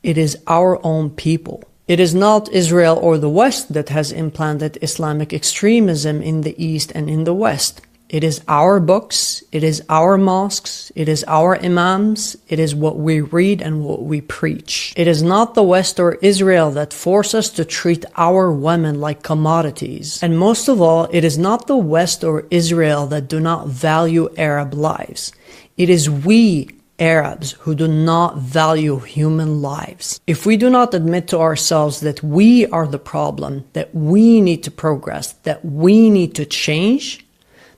It 0.03 0.19
is 0.19 0.37
our 0.47 0.85
own 0.85 1.11
people. 1.11 1.65
It 1.89 1.99
is 1.99 2.15
not 2.15 2.53
Israel 2.53 2.99
or 3.01 3.17
the 3.17 3.31
West 3.31 3.73
that 3.73 3.89
has 3.89 4.13
implanted 4.13 4.79
Islamic 4.83 5.33
extremism 5.33 6.21
in 6.23 6.43
the 6.43 6.55
East 6.63 6.93
and 6.95 7.09
in 7.09 7.25
the 7.25 7.35
West. 7.35 7.81
It 8.11 8.25
is 8.25 8.43
our 8.49 8.81
books, 8.81 9.45
it 9.53 9.63
is 9.63 9.85
our 9.89 10.19
mosques, 10.19 10.91
it 10.97 11.09
is 11.09 11.25
our 11.29 11.57
imams, 11.63 12.37
it 12.49 12.59
is 12.59 12.75
what 12.75 12.97
we 12.99 13.21
read 13.21 13.63
and 13.63 13.85
what 13.85 14.03
we 14.03 14.21
preach. 14.21 14.93
It 14.97 15.07
is 15.07 15.23
not 15.23 15.55
the 15.55 15.63
West 15.63 16.01
or 16.01 16.17
Israel 16.17 16.73
that 16.73 16.93
force 16.93 17.35
us 17.35 17.51
to 17.51 17.65
treat 17.65 18.05
our 18.17 18.51
women 18.51 19.01
like 19.01 19.23
commodities. 19.23 20.21
And 20.25 20.37
most 20.37 20.67
of 20.67 20.81
all, 20.81 21.09
it 21.13 21.23
is 21.23 21.39
not 21.39 21.69
the 21.69 21.77
West 21.77 22.25
or 22.25 22.49
Israel 22.51 23.07
that 23.07 23.29
do 23.29 23.39
not 23.39 23.69
value 23.69 24.29
Arab 24.37 24.75
lives. 24.75 25.31
It 25.77 25.89
is 25.89 26.11
we 26.11 26.69
Arabs 26.99 27.53
who 27.61 27.77
do 27.77 27.87
not 27.87 28.39
value 28.39 28.99
human 28.99 29.63
lives. 29.63 30.21
If 30.27 30.45
we 30.47 30.57
do 30.57 30.69
not 30.69 30.95
admit 30.95 31.29
to 31.29 31.39
ourselves 31.39 32.01
that 32.01 32.25
we 32.25 32.67
are 32.67 32.89
the 32.89 32.99
problem, 32.99 33.67
that 33.73 33.95
we 33.95 34.41
need 34.41 34.65
to 34.65 34.71
progress, 34.73 35.33
that 35.45 35.65
we 35.65 36.11
need 36.11 36.35
to 36.35 36.45
change, 36.45 37.25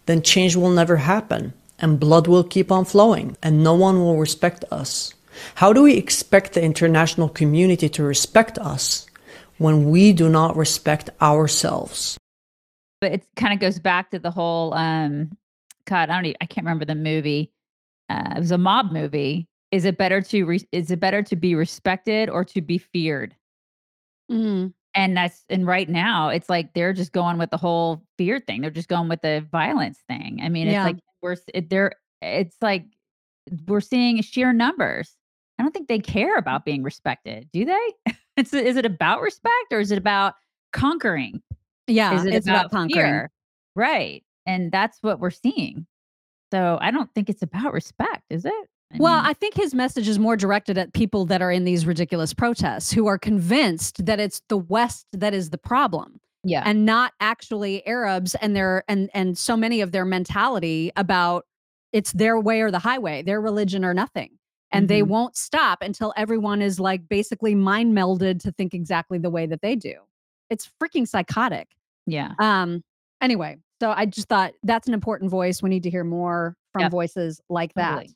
then 0.07 0.23
change 0.23 0.57
will 0.57 0.71
never 0.71 0.97
happen 0.97 1.53
and 1.79 2.01
blood 2.01 2.27
will 2.27 2.45
keep 2.45 2.71
on 2.71 2.85
flowing 2.85 3.37
and 3.43 3.62
no 3.62 3.74
one 3.74 4.01
will 4.01 4.18
respect 4.18 4.64
us. 4.70 5.14
How 5.57 5.72
do 5.72 5.83
we 5.83 5.97
expect 5.97 6.53
the 6.53 6.62
international 6.62 7.29
community 7.29 7.89
to 7.91 8.03
respect 8.03 8.59
us 8.59 9.07
when 9.59 9.91
we 9.91 10.12
do 10.12 10.29
not 10.29 10.57
respect 10.57 11.11
ourselves? 11.20 12.18
But 13.01 13.12
it 13.12 13.26
kind 13.37 13.53
of 13.53 13.61
goes 13.61 13.79
back 13.79 14.11
to 14.11 14.18
the 14.18 14.31
whole 14.31 14.74
um 14.74 15.31
God, 15.85 16.11
I 16.11 16.14
don't 16.14 16.26
even, 16.26 16.37
I 16.41 16.47
can't 16.47 16.64
remember 16.64 16.85
the 16.85 16.95
movie. 16.95 17.51
Uh, 18.09 18.35
it 18.37 18.41
was 18.41 18.51
a 18.51 18.59
mob 18.59 18.93
movie. 18.93 19.49
Is 19.70 19.85
it 19.85 19.99
better 19.99 20.20
to 20.20 20.45
re- 20.45 20.68
is 20.70 20.91
it 20.91 21.01
better 21.01 21.22
to 21.24 21.37
be 21.37 21.55
respected 21.55 22.29
or 22.29 22.45
to 22.45 22.61
be 22.61 22.79
feared? 22.79 23.35
Mm. 24.31 24.74
And 24.95 25.16
that's 25.16 25.45
and 25.49 25.66
right 25.66 25.88
now 25.88 26.28
it's 26.28 26.51
like 26.51 26.74
they're 26.74 26.93
just 26.93 27.12
going 27.12 27.38
with 27.38 27.51
the 27.51 27.57
whole 27.57 28.03
fear 28.18 28.40
thing. 28.40 28.61
They're 28.61 28.70
just 28.70 28.88
going 28.88 29.09
with 29.09 29.22
the 29.22 29.47
violence 29.51 30.01
thing. 30.07 30.40
I 30.43 30.49
mean, 30.49 30.68
it's 30.68 30.74
Yeah. 30.74 30.84
like 30.84 30.99
we're 31.22 31.36
it, 31.55 31.70
they're 31.70 31.95
it's 32.20 32.57
like 32.61 32.84
we're 33.66 33.80
seeing 33.80 34.20
sheer 34.22 34.53
numbers. 34.53 35.16
I 35.59 35.62
don't 35.62 35.72
think 35.72 35.88
they 35.88 35.99
care 35.99 36.36
mm. 36.36 36.40
about 36.40 36.64
being 36.64 36.82
respected, 36.82 37.49
do 37.53 37.64
they? 37.64 38.12
It's 38.38 38.55
is 38.55 38.78
it 38.78 38.86
about 38.86 39.20
respect 39.20 39.72
or 39.72 39.78
is 39.78 39.90
it 39.90 39.99
about 39.99 40.32
conquering? 40.72 41.43
Yeah, 41.86 42.14
Is 42.14 42.24
it 42.24 42.32
it's 42.32 42.47
about 42.47 42.61
about 42.61 42.70
conquering. 42.70 43.05
fear? 43.05 43.30
Right. 43.76 44.24
And 44.47 44.72
that's 44.72 44.99
what 45.03 45.20
we're 45.20 45.30
seeing. 45.30 45.86
So 46.51 46.78
I 46.80 46.90
don't 46.90 47.11
think 47.14 47.28
it's 47.28 47.43
about 47.43 47.72
respect, 47.72 48.22
is 48.30 48.45
it? 48.47 48.68
I 48.93 48.97
well, 48.99 49.16
mean, 49.16 49.26
I 49.26 49.32
think 49.34 49.55
his 49.55 49.74
message 49.74 50.07
is 50.09 50.18
more 50.18 50.36
directed 50.36 50.76
at 50.78 50.93
people 50.93 51.24
that 51.26 51.40
are 51.43 51.51
in 51.51 51.64
these 51.64 51.86
ridiculous 51.86 52.34
protests 52.34 52.93
who 52.93 53.07
are 53.07 53.18
convinced 53.18 54.05
that 54.05 54.20
it's 54.20 54.43
the 54.49 54.59
West 54.59 55.07
that 55.12 55.32
is 55.34 55.51
the 55.51 55.59
problem 55.59 56.20
yeah. 56.45 56.62
and 56.66 56.84
not 56.84 57.12
actually 57.20 57.86
Arabs 57.86 58.34
and 58.36 58.55
their 58.55 58.84
and 58.88 59.09
and 59.14 59.38
so 59.38 59.57
many 59.57 59.80
of 59.80 59.93
their 59.93 60.05
mentality 60.05 60.93
about 60.97 61.47
it's 61.93 62.12
their 62.12 62.38
way 62.40 62.61
or 62.61 62.70
the 62.70 62.78
highway, 62.78 63.22
their 63.22 63.40
religion 63.40 63.84
or 63.84 63.95
nothing. 63.95 64.38
And 64.74 64.88
they 64.88 65.03
Mhm. 65.03 65.09
won't 65.09 65.36
stop 65.36 65.82
until 65.82 66.14
everyone 66.16 66.62
is 66.62 66.80
like 66.80 67.07
basically 67.09 67.55
mind 67.55 67.95
melded 67.95 68.40
to 68.40 68.53
think 68.53 68.72
exactly 68.72 69.18
the 69.18 69.28
way 69.30 69.45
that 69.47 69.61
they 69.61 69.76
do. 69.76 69.95
It's 70.51 70.70
freaking 70.82 71.07
psychotic. 71.09 71.68
yeah. 72.07 72.32
Um 72.38 72.82
anyway, 73.20 73.59
so 73.80 73.90
I 73.95 74.07
just 74.07 74.28
thought 74.28 74.53
that's 74.62 74.88
an 74.88 74.95
important 74.95 75.30
voice. 75.30 75.62
We 75.62 75.68
need 75.70 75.82
to 75.84 75.90
hear 75.90 76.05
more 76.05 76.57
from 76.72 76.82
Yep. 76.82 76.90
voices 76.90 77.40
like 77.49 77.72
that. 77.74 77.90
Totally. 77.97 78.14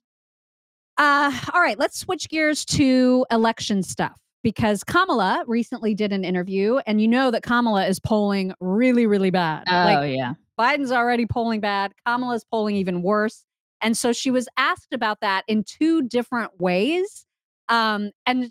Uh, 0.98 1.32
all 1.52 1.60
right, 1.60 1.78
let's 1.78 1.98
switch 1.98 2.28
gears 2.28 2.64
to 2.64 3.26
election 3.30 3.82
stuff 3.82 4.18
because 4.42 4.84
Kamala 4.84 5.44
recently 5.46 5.94
did 5.94 6.12
an 6.12 6.24
interview, 6.24 6.78
and 6.86 7.00
you 7.00 7.08
know 7.08 7.30
that 7.30 7.42
Kamala 7.42 7.86
is 7.86 8.00
polling 8.00 8.52
really, 8.60 9.06
really 9.06 9.30
bad. 9.30 9.64
Oh 9.68 9.72
like 9.72 10.16
yeah. 10.16 10.34
Biden's 10.58 10.92
already 10.92 11.26
polling 11.26 11.60
bad, 11.60 11.92
Kamala's 12.06 12.44
polling 12.44 12.76
even 12.76 13.02
worse. 13.02 13.44
And 13.82 13.96
so 13.96 14.12
she 14.12 14.30
was 14.30 14.48
asked 14.56 14.92
about 14.92 15.20
that 15.20 15.44
in 15.48 15.64
two 15.64 16.02
different 16.02 16.60
ways. 16.60 17.26
Um, 17.68 18.10
and 18.24 18.50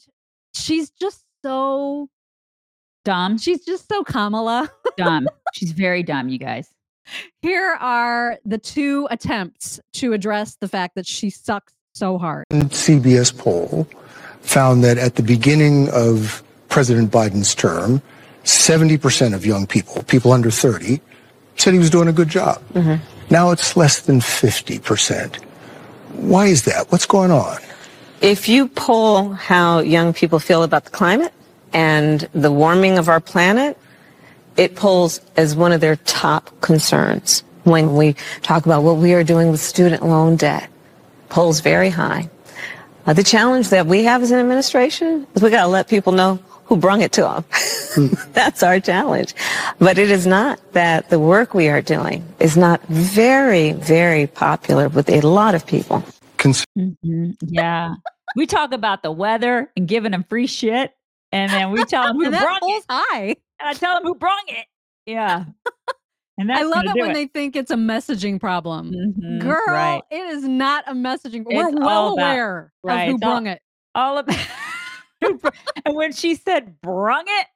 she's 0.54 0.92
just 0.92 1.24
so 1.44 2.10
Dumb. 3.04 3.38
she's 3.38 3.64
just 3.66 3.88
so 3.88 4.04
Kamala. 4.04 4.70
Dumb. 4.98 5.28
She's 5.54 5.72
very 5.72 6.04
dumb, 6.04 6.28
you 6.28 6.38
guys. 6.38 6.68
Here 7.42 7.78
are 7.80 8.40
the 8.46 8.58
two 8.58 9.08
attempts 9.10 9.80
to 9.94 10.12
address 10.12 10.58
the 10.60 10.68
fact 10.68 10.96
that 10.96 11.06
she 11.06 11.30
sucks 11.30 11.74
so 11.96 12.18
hard. 12.18 12.46
CBS 12.50 13.36
poll 13.36 13.88
found 14.42 14.84
that 14.84 14.98
at 14.98 15.16
the 15.16 15.24
beginning 15.24 15.88
of 15.92 16.44
President 16.68 17.10
Biden's 17.10 17.56
term, 17.56 18.02
70% 18.44 19.34
of 19.34 19.46
young 19.46 19.66
people, 19.66 20.04
people 20.04 20.34
under 20.34 20.52
30, 20.52 21.00
said 21.56 21.72
he 21.72 21.80
was 21.80 21.90
doing 21.90 22.10
a 22.10 22.14
good 22.14 22.28
job. 22.28 22.62
Mm-hmm. 22.74 23.02
Now 23.34 23.52
it's 23.52 23.78
less 23.78 24.02
than 24.02 24.20
50%. 24.20 25.38
Why 26.16 26.48
is 26.48 26.64
that? 26.64 26.92
What's 26.92 27.06
going 27.06 27.32
on? 27.32 27.60
If 28.20 28.50
you 28.50 28.68
poll 28.68 29.30
how 29.30 29.80
young 29.80 30.12
people 30.12 30.40
feel 30.40 30.64
about 30.64 30.84
the 30.84 30.92
climate 30.92 31.34
and 31.72 32.28
the 32.34 32.52
warming 32.52 32.98
of 32.98 33.08
our 33.08 33.22
planet, 33.22 33.78
it 34.58 34.76
polls 34.76 35.22
as 35.38 35.56
one 35.56 35.72
of 35.72 35.80
their 35.80 35.96
top 35.96 36.60
concerns. 36.60 37.44
When 37.64 37.96
we 37.96 38.16
talk 38.42 38.66
about 38.66 38.84
what 38.84 38.98
we 38.98 39.14
are 39.14 39.24
doing 39.24 39.50
with 39.50 39.62
student 39.62 40.06
loan 40.06 40.36
debt, 40.36 40.70
polls 41.36 41.60
very 41.60 41.90
high. 41.90 42.30
Uh, 43.06 43.12
the 43.14 43.24
challenge 43.24 43.68
that 43.70 43.86
we 43.86 44.06
have 44.06 44.24
as 44.24 44.32
an 44.32 44.40
administration 44.40 45.28
is 45.36 45.42
we 45.42 45.50
got 45.50 45.64
to 45.64 45.68
let 45.68 45.90
people 45.90 46.14
know 46.14 46.40
who 46.64 46.78
brung 46.78 47.02
it 47.02 47.12
to 47.12 47.22
them. 47.22 47.44
That's 48.34 48.64
our 48.64 48.80
challenge. 48.80 49.36
But 49.78 49.98
it 49.98 50.10
is 50.10 50.26
not 50.26 50.60
that 50.72 51.10
the 51.10 51.20
work 51.20 51.54
we 51.54 51.68
are 51.68 51.82
doing 51.82 52.24
is 52.40 52.56
not 52.56 52.82
very, 52.88 53.74
very 53.74 54.28
popular 54.28 54.88
with 54.88 55.10
a 55.10 55.20
lot 55.22 55.56
of 55.56 55.68
people. 55.68 56.04
Mhm. 56.38 57.36
Yeah. 57.42 57.96
we 58.38 58.46
talk 58.48 58.72
about 58.72 59.04
the 59.04 59.12
weather 59.12 59.70
and 59.76 59.88
giving 59.90 60.12
them 60.12 60.24
free 60.30 60.48
shit, 60.48 60.94
and 61.34 61.52
then 61.52 61.72
we 61.72 61.84
tell 61.86 62.04
them 62.08 62.16
who 62.18 62.26
And 62.26 62.34
that 62.36 62.44
brung 62.44 62.60
polls 62.62 62.84
it. 62.84 62.86
high. 62.90 63.36
And 63.60 63.70
I 63.70 63.74
tell 63.74 63.94
them 63.96 64.04
who 64.04 64.16
brung 64.16 64.42
it. 64.48 64.66
Yeah. 65.06 65.46
And 66.38 66.50
that's 66.50 66.62
I 66.62 66.64
love 66.64 66.84
gonna 66.86 66.98
it 66.98 67.02
when 67.02 67.14
they 67.14 67.28
think 67.28 67.56
it's 67.56 67.72
a 67.72 67.76
messaging 67.76 68.40
problem. 68.40 68.92
Mhm, 68.92 69.40
Girl, 69.40 69.62
right. 69.68 70.02
it 70.12 70.16
is 70.36 70.44
not 70.44 70.84
a 70.88 70.94
messaging. 70.94 71.46
We're 71.46 71.70
It's 71.70 71.78
well 71.80 71.88
all 71.90 72.14
about- 72.14 72.24
aware 72.34 72.74
right, 72.84 73.04
of 73.04 73.08
who 73.10 73.16
it's 73.16 73.24
all- 73.24 73.32
brung 73.32 73.48
it. 73.48 73.62
all 73.96 74.18
about 74.18 74.38
and 75.86 75.96
when 75.96 76.12
she 76.12 76.36
said 76.36 76.80
brung 76.82 77.24
it 77.26 77.48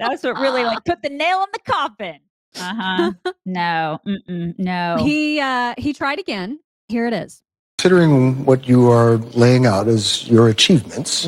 that's 0.00 0.24
what 0.24 0.36
really 0.40 0.64
like 0.64 0.84
put 0.84 1.00
the 1.02 1.08
nail 1.08 1.38
in 1.44 1.48
the 1.52 1.60
coffin 1.72 2.18
uh-huh 2.60 3.12
no 3.46 4.00
mm-mm, 4.04 4.58
no 4.58 4.96
He 4.98 5.40
uh 5.40 5.74
he 5.78 5.92
tried 5.92 6.18
again. 6.18 6.58
Here 6.88 7.06
it 7.06 7.12
is. 7.14 7.42
Considering 7.78 8.44
what 8.44 8.66
you 8.66 8.90
are 8.90 9.16
laying 9.34 9.64
out 9.66 9.86
as 9.86 10.28
your 10.28 10.48
achievements, 10.48 11.24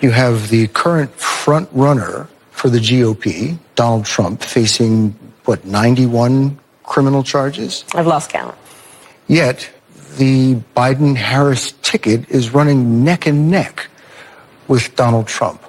you 0.00 0.10
have 0.10 0.48
the 0.48 0.66
current 0.68 1.10
front 1.14 1.68
runner 1.72 2.26
for 2.50 2.70
the 2.70 2.78
GOP, 2.78 3.58
Donald 3.74 4.06
Trump, 4.06 4.42
facing 4.42 5.14
what, 5.44 5.64
91 5.64 6.58
criminal 6.84 7.22
charges? 7.22 7.84
I've 7.94 8.06
lost 8.06 8.30
count. 8.30 8.56
Yet 9.28 9.70
the 10.16 10.56
Biden 10.76 11.16
Harris 11.16 11.72
ticket 11.82 12.28
is 12.28 12.52
running 12.52 13.04
neck 13.04 13.26
and 13.26 13.50
neck 13.50 13.88
with 14.68 14.94
Donald 14.96 15.26
Trump. 15.26 15.62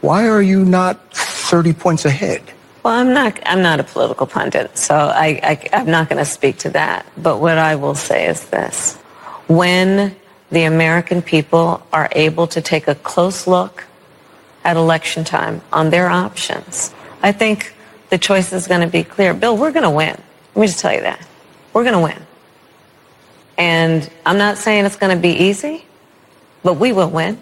Why 0.00 0.28
are 0.28 0.42
you 0.42 0.64
not 0.64 1.12
30 1.12 1.72
points 1.74 2.04
ahead? 2.04 2.42
Well, 2.82 2.94
I'm 2.94 3.12
not. 3.12 3.38
I'm 3.44 3.60
not 3.60 3.78
a 3.78 3.84
political 3.84 4.26
pundit, 4.26 4.78
so 4.78 4.94
I, 4.94 5.40
I 5.42 5.68
I'm 5.74 5.90
not 5.90 6.08
going 6.08 6.18
to 6.18 6.30
speak 6.30 6.56
to 6.58 6.70
that. 6.70 7.04
But 7.18 7.38
what 7.38 7.58
I 7.58 7.76
will 7.76 7.94
say 7.94 8.26
is 8.26 8.46
this: 8.46 8.96
when 9.48 10.16
the 10.50 10.64
American 10.64 11.20
people 11.20 11.86
are 11.92 12.08
able 12.12 12.46
to 12.46 12.62
take 12.62 12.88
a 12.88 12.94
close 12.94 13.46
look 13.46 13.84
at 14.64 14.78
election 14.78 15.24
time 15.24 15.60
on 15.74 15.90
their 15.90 16.08
options, 16.08 16.94
I 17.22 17.32
think 17.32 17.74
the 18.10 18.18
choice 18.18 18.52
is 18.52 18.68
going 18.68 18.82
to 18.82 18.88
be 18.88 19.04
clear. 19.04 19.34
Bill, 19.34 19.56
we're 19.56 19.72
going 19.72 19.84
to 19.84 19.90
win. 19.90 20.16
Let 20.54 20.62
me 20.62 20.66
just 20.68 20.80
tell 20.80 20.94
you 20.94 21.02
that 21.02 21.26
we're 21.74 21.84
going 21.84 21.94
to 21.94 22.00
win. 22.00 22.26
And 23.58 24.10
I'm 24.26 24.38
not 24.38 24.58
saying 24.58 24.86
it's 24.86 24.96
going 24.96 25.16
to 25.16 25.20
be 25.22 25.30
easy, 25.30 25.84
but 26.62 26.74
we 26.74 26.92
will 26.92 27.10
win. 27.10 27.40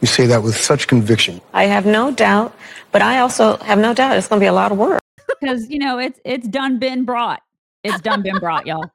You 0.00 0.08
say 0.08 0.26
that 0.26 0.42
with 0.42 0.56
such 0.56 0.88
conviction. 0.88 1.40
I 1.52 1.64
have 1.66 1.86
no 1.86 2.12
doubt, 2.12 2.54
but 2.92 3.02
I 3.02 3.20
also 3.20 3.58
have 3.58 3.78
no 3.78 3.94
doubt 3.94 4.16
it's 4.18 4.28
going 4.28 4.40
to 4.40 4.44
be 4.44 4.48
a 4.48 4.52
lot 4.52 4.72
of 4.72 4.78
work. 4.78 5.00
because 5.40 5.68
you 5.70 5.78
know 5.78 5.98
it's 5.98 6.20
it's 6.24 6.48
done 6.48 6.78
been 6.78 7.04
brought 7.04 7.42
it's 7.84 8.00
done 8.00 8.22
been 8.22 8.38
brought 8.38 8.66
y'all 8.66 8.92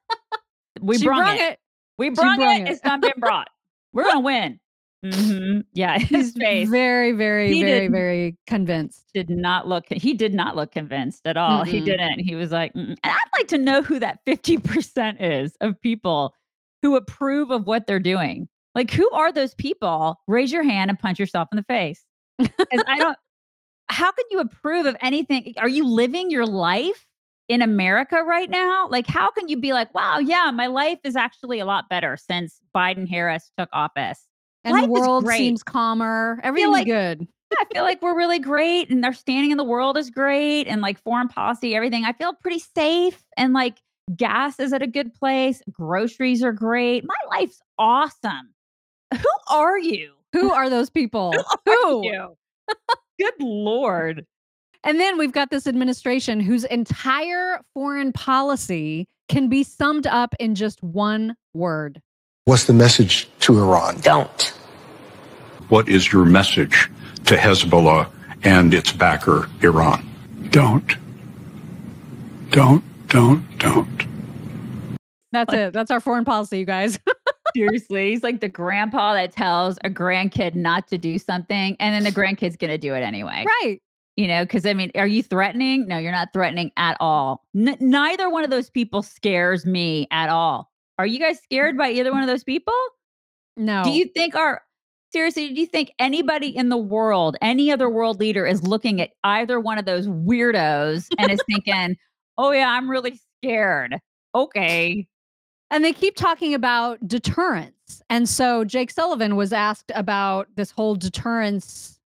we 0.82 0.97
She 0.97 1.09
brung, 1.09 1.28
brung 1.28 1.38
it. 1.38 1.41
it. 1.41 1.59
we 1.97 2.09
She 2.13 2.30
brung, 2.30 2.41
brung 2.41 2.57
it. 2.57 2.61
it. 2.61 2.68
it's 2.68 2.82
done 2.82 3.03
been 3.03 3.20
brought 3.20 3.49
we're 3.93 4.05
gonna 4.05 4.22
win 4.22 4.59
hmm 5.03 5.59
yeah 5.73 5.97
his 5.99 6.31
He's 6.31 6.33
face. 6.33 6.69
very, 6.69 7.11
very, 7.13 7.53
He 7.53 7.63
very, 7.63 7.87
very 7.87 8.37
convinced. 8.47 9.05
did 9.13 9.29
not 9.29 9.67
look 9.67 9.85
he 9.89 10.13
did 10.13 10.33
not 10.33 10.55
look 10.55 10.71
convinced 10.71 11.25
at 11.25 11.37
all. 11.37 11.63
He 11.63 11.79
Mm-mm. 11.79 11.85
didn't. 11.85 12.19
He 12.19 12.35
was 12.35 12.51
like 12.51 12.73
"Mm-mm." 12.73 12.89
and 12.89 12.97
i'd 13.03 13.37
like 13.39 13.47
to 13.49 13.57
know 13.57 13.81
who 13.81 13.99
that 13.99 14.19
50% 14.25 15.21
is 15.21 15.55
of 15.61 15.79
people 15.81 16.33
who 16.81 16.95
approve 16.95 17.49
of 17.51 17.65
what 17.65 17.87
they're 17.87 17.99
doing. 17.99 18.47
Like 18.75 18.91
who 18.91 19.09
are 19.11 19.31
those 19.31 19.55
people? 19.55 20.19
Raise 20.27 20.51
your 20.51 20.63
hand 20.63 20.89
and 20.91 20.99
punch 20.99 21.19
yourself 21.19 21.47
in 21.51 21.55
the 21.57 21.63
face. 21.63 22.03
I 22.87 22.99
don't 22.99 23.17
how 23.89 24.11
can 24.11 24.25
you 24.31 24.39
approve 24.39 24.85
of 24.85 24.95
anything? 25.01 25.53
Are 25.57 25.69
you 25.69 25.87
living 25.87 26.31
your 26.31 26.45
life 26.45 27.05
in 27.49 27.61
america 27.61 28.23
right 28.27 28.49
now? 28.49 28.87
Like 28.89 29.07
how 29.07 29.31
can 29.31 29.47
you 29.47 29.57
be 29.59 29.73
like 29.73 29.93
wow 29.95 30.19
yeah 30.19 30.51
my 30.51 30.67
life 30.67 30.99
is 31.03 31.15
actually 31.15 31.59
a 31.59 31.65
lot 31.65 31.85
better 31.89 32.17
since 32.17 32.59
biden 32.75 33.07
harris 33.07 33.51
took 33.57 33.69
office 33.73 34.27
And 34.68 34.76
Life 34.76 34.86
the 34.86 34.91
world 34.91 35.28
seems 35.30 35.63
calmer. 35.63 36.39
Everything's 36.43 36.74
like- 36.74 36.88
good. 36.88 37.28
I 37.57 37.63
feel 37.74 37.84
like 37.84 38.01
we're 38.01 38.18
really 38.18 38.39
great 38.39 38.89
and 38.89 39.05
our 39.05 39.13
standing 39.13 39.51
in 39.51 39.57
the 39.57 39.63
world 39.63 39.97
is 39.97 40.09
great 40.09 40.68
and 40.68 40.82
like 40.82 41.01
foreign 41.01 41.30
policy, 41.30 41.76
everything. 41.76 42.03
I 42.03 42.11
feel 42.11 42.34
pretty 42.34 42.59
safe 42.59 43.24
and 43.38 43.53
like 43.53 43.78
gas 44.13 44.59
is 44.59 44.74
at 44.74 44.82
a 44.82 44.88
good 44.88 45.13
place. 45.13 45.61
Groceries 45.72 46.43
are 46.43 46.51
great. 46.51 47.05
My 47.05 47.15
life's 47.30 47.61
awesome. 47.80 48.53
Who 49.13 49.30
are 49.49 49.80
you? 49.80 50.11
Who 50.34 50.51
are 50.53 50.70
those 50.70 50.89
people? 50.89 51.34
Who? 51.65 51.99
are 51.99 52.03
you? 52.03 52.38
Good 53.20 53.34
Lord. 53.39 54.26
And 54.84 54.99
then 54.99 55.18
we've 55.18 55.32
got 55.32 55.49
this 55.49 55.68
administration 55.68 56.41
whose 56.41 56.65
entire 56.65 57.61
foreign 57.74 58.11
policy 58.11 59.07
can 59.30 59.47
be 59.47 59.63
summed 59.63 60.05
up 60.05 60.36
in 60.39 60.53
just 60.53 60.84
one 60.84 61.36
word. 61.53 62.01
What's 62.45 62.65
the 62.65 62.74
message 62.74 63.28
to 63.41 63.57
Iran? 63.57 63.99
Don't. 64.01 64.53
What 65.70 65.89
is 65.89 66.11
your 66.11 66.26
message 66.26 66.89
to 67.26 67.36
Hezbollah 67.36 68.09
and 68.43 68.74
its 68.74 68.91
backer, 68.91 69.49
Iran? 69.61 70.07
Don't. 70.49 70.95
Don't, 72.49 72.84
don't, 73.07 73.57
don't. 73.59 74.07
That's 75.32 75.53
it. 75.53 75.74
That's 75.74 75.91
our 75.91 75.99
foreign 75.99 76.26
policy, 76.26 76.59
you 76.59 76.65
guys. 76.65 76.97
Seriously. 77.55 78.11
He's 78.11 78.24
like 78.24 78.39
the 78.39 78.49
grandpa 78.49 79.13
that 79.13 79.34
tells 79.34 79.78
a 79.84 79.89
grandkid 79.89 80.55
not 80.55 80.88
to 80.88 80.97
do 80.97 81.18
something 81.18 81.76
and 81.80 81.93
then 81.93 82.03
the 82.03 82.18
grandkid's 82.18 82.55
going 82.55 82.72
to 82.72 82.78
do 82.78 82.93
it 82.93 83.01
anyway. 83.01 83.45
right. 83.63 83.82
You 84.15 84.28
know, 84.28 84.43
because 84.43 84.65
I 84.65 84.74
mean, 84.74 84.91
are 84.95 85.05
you 85.05 85.22
threatening? 85.22 85.88
No, 85.88 85.99
you're 85.99 86.11
not 86.11 86.30
threatening 86.34 86.72
at 86.76 86.97
all. 86.99 87.45
N- 87.55 87.78
neither 87.80 88.30
one 88.32 88.43
of 88.43 88.49
those 88.49 88.68
people 88.70 89.03
scares 89.03 89.63
me 89.65 90.07
at 90.09 90.30
all. 90.30 90.72
Are 90.97 91.05
you 91.05 91.20
guys 91.20 91.39
scared 91.43 91.78
by 91.78 91.91
either 91.91 92.11
one 92.11 92.22
of 92.22 92.28
those 92.28 92.43
people? 92.43 92.74
No. 93.57 93.84
Do 93.84 93.91
you 93.91 94.05
think 94.05 94.36
our 94.36 94.63
Seriously, 95.11 95.53
do 95.53 95.61
you 95.61 95.67
think 95.67 95.91
anybody 95.99 96.55
in 96.55 96.69
the 96.69 96.77
world, 96.77 97.37
any 97.41 97.71
other 97.71 97.89
world 97.89 98.19
leader, 98.19 98.45
is 98.45 98.61
looking 98.67 98.99
at 99.01 99.11
either 99.23 99.59
one 99.59 99.77
of 99.77 99.85
those 99.85 100.07
weirdos 100.07 101.07
and 101.17 101.31
is 101.31 101.39
thinking, 101.49 101.95
"Oh 102.37 102.51
yeah, 102.51 102.69
I'm 102.69 102.89
really 102.89 103.19
scared." 103.41 103.99
Okay, 104.35 105.07
And 105.71 105.83
they 105.83 105.93
keep 105.93 106.15
talking 106.15 106.53
about 106.53 107.05
deterrence. 107.07 108.01
And 108.09 108.27
so 108.27 108.63
Jake 108.63 108.91
Sullivan 108.91 109.35
was 109.35 109.51
asked 109.53 109.91
about 109.95 110.47
this 110.55 110.71
whole 110.71 110.95
deterrence 110.95 111.99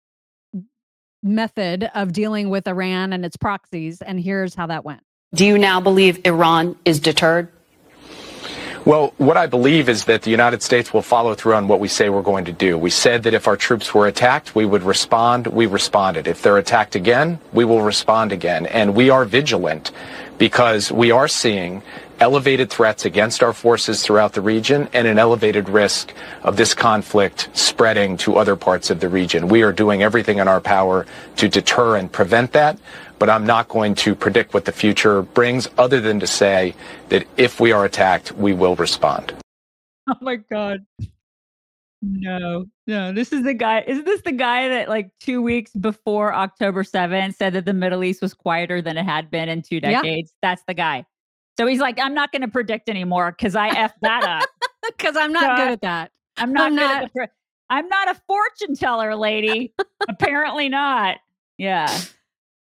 method 1.23 1.89
of 1.93 2.13
dealing 2.13 2.49
with 2.49 2.67
Iran 2.67 3.13
and 3.13 3.25
its 3.25 3.37
proxies. 3.37 4.01
And 4.01 4.19
here's 4.19 4.55
how 4.55 4.67
that 4.67 4.85
went. 4.85 5.01
Do 5.33 5.45
you 5.45 5.57
now 5.57 5.79
believe 5.79 6.19
Iran 6.25 6.75
is 6.85 6.99
deterred? 6.99 7.51
Well, 8.83 9.13
what 9.17 9.37
I 9.37 9.45
believe 9.45 9.89
is 9.89 10.05
that 10.05 10.23
the 10.23 10.31
United 10.31 10.63
States 10.63 10.91
will 10.91 11.03
follow 11.03 11.35
through 11.35 11.53
on 11.53 11.67
what 11.67 11.79
we 11.79 11.87
say 11.87 12.09
we're 12.09 12.23
going 12.23 12.45
to 12.45 12.51
do. 12.51 12.79
We 12.79 12.89
said 12.89 13.21
that 13.23 13.35
if 13.35 13.47
our 13.47 13.55
troops 13.55 13.93
were 13.93 14.07
attacked, 14.07 14.55
we 14.55 14.65
would 14.65 14.81
respond. 14.81 15.45
We 15.45 15.67
responded. 15.67 16.27
If 16.27 16.41
they're 16.41 16.57
attacked 16.57 16.95
again, 16.95 17.37
we 17.53 17.63
will 17.63 17.83
respond 17.83 18.31
again. 18.31 18.65
And 18.65 18.95
we 18.95 19.11
are 19.11 19.23
vigilant 19.23 19.91
because 20.39 20.91
we 20.91 21.11
are 21.11 21.27
seeing 21.27 21.83
elevated 22.19 22.71
threats 22.71 23.05
against 23.05 23.43
our 23.43 23.53
forces 23.53 24.01
throughout 24.01 24.33
the 24.33 24.41
region 24.41 24.89
and 24.93 25.07
an 25.07 25.19
elevated 25.19 25.69
risk 25.69 26.11
of 26.41 26.57
this 26.57 26.73
conflict 26.73 27.49
spreading 27.53 28.17
to 28.17 28.37
other 28.37 28.55
parts 28.55 28.89
of 28.89 28.99
the 28.99 29.09
region. 29.09 29.47
We 29.47 29.61
are 29.61 29.71
doing 29.71 30.01
everything 30.01 30.39
in 30.39 30.47
our 30.47 30.61
power 30.61 31.05
to 31.37 31.47
deter 31.47 31.97
and 31.97 32.11
prevent 32.11 32.53
that, 32.53 32.79
but 33.21 33.29
I'm 33.29 33.45
not 33.45 33.67
going 33.67 33.93
to 33.93 34.15
predict 34.15 34.55
what 34.55 34.65
the 34.65 34.71
future 34.71 35.21
brings 35.21 35.69
other 35.77 36.01
than 36.01 36.19
to 36.21 36.25
say 36.25 36.73
that 37.09 37.27
if 37.37 37.59
we 37.59 37.71
are 37.71 37.85
attacked, 37.85 38.31
we 38.31 38.51
will 38.51 38.75
respond. 38.77 39.31
Oh 40.09 40.15
my 40.21 40.37
god. 40.37 40.83
No, 42.01 42.65
no. 42.87 43.11
This 43.13 43.31
is 43.31 43.43
the 43.43 43.53
guy. 43.53 43.83
Isn't 43.85 44.05
this 44.05 44.21
the 44.23 44.31
guy 44.31 44.69
that 44.69 44.89
like 44.89 45.11
two 45.19 45.39
weeks 45.43 45.69
before 45.73 46.33
October 46.33 46.83
7th 46.83 47.35
said 47.35 47.53
that 47.53 47.65
the 47.65 47.73
Middle 47.73 48.03
East 48.03 48.23
was 48.23 48.33
quieter 48.33 48.81
than 48.81 48.97
it 48.97 49.03
had 49.05 49.29
been 49.29 49.49
in 49.49 49.61
two 49.61 49.75
Yeah. 49.83 50.01
decades? 50.01 50.33
That's 50.41 50.63
the 50.67 50.73
guy. 50.73 51.05
So 51.59 51.67
he's 51.67 51.79
like, 51.79 51.99
I'm 51.99 52.15
not 52.15 52.31
going 52.31 52.41
to 52.41 52.47
predict 52.47 52.89
anymore 52.89 53.35
because 53.37 53.55
I 53.55 53.69
effed 53.69 53.99
that 54.01 54.23
up. 54.23 54.49
Because 54.97 55.15
I'm 55.15 55.31
not 55.31 55.43
So 55.59 55.63
good 55.63 55.71
at 55.73 55.81
that. 55.81 56.11
I'm 56.37 56.53
not 56.53 56.63
I'm 56.71 56.75
good 56.75 56.81
at 56.83 56.87
not- 56.87 57.03
the 57.03 57.09
pre- 57.19 57.27
I'm 57.69 57.87
not 57.87 58.09
a 58.09 58.19
fortune 58.27 58.75
teller, 58.75 59.15
lady. 59.15 59.75
Apparently 60.09 60.69
not. 60.69 61.17
Yeah. 61.59 61.87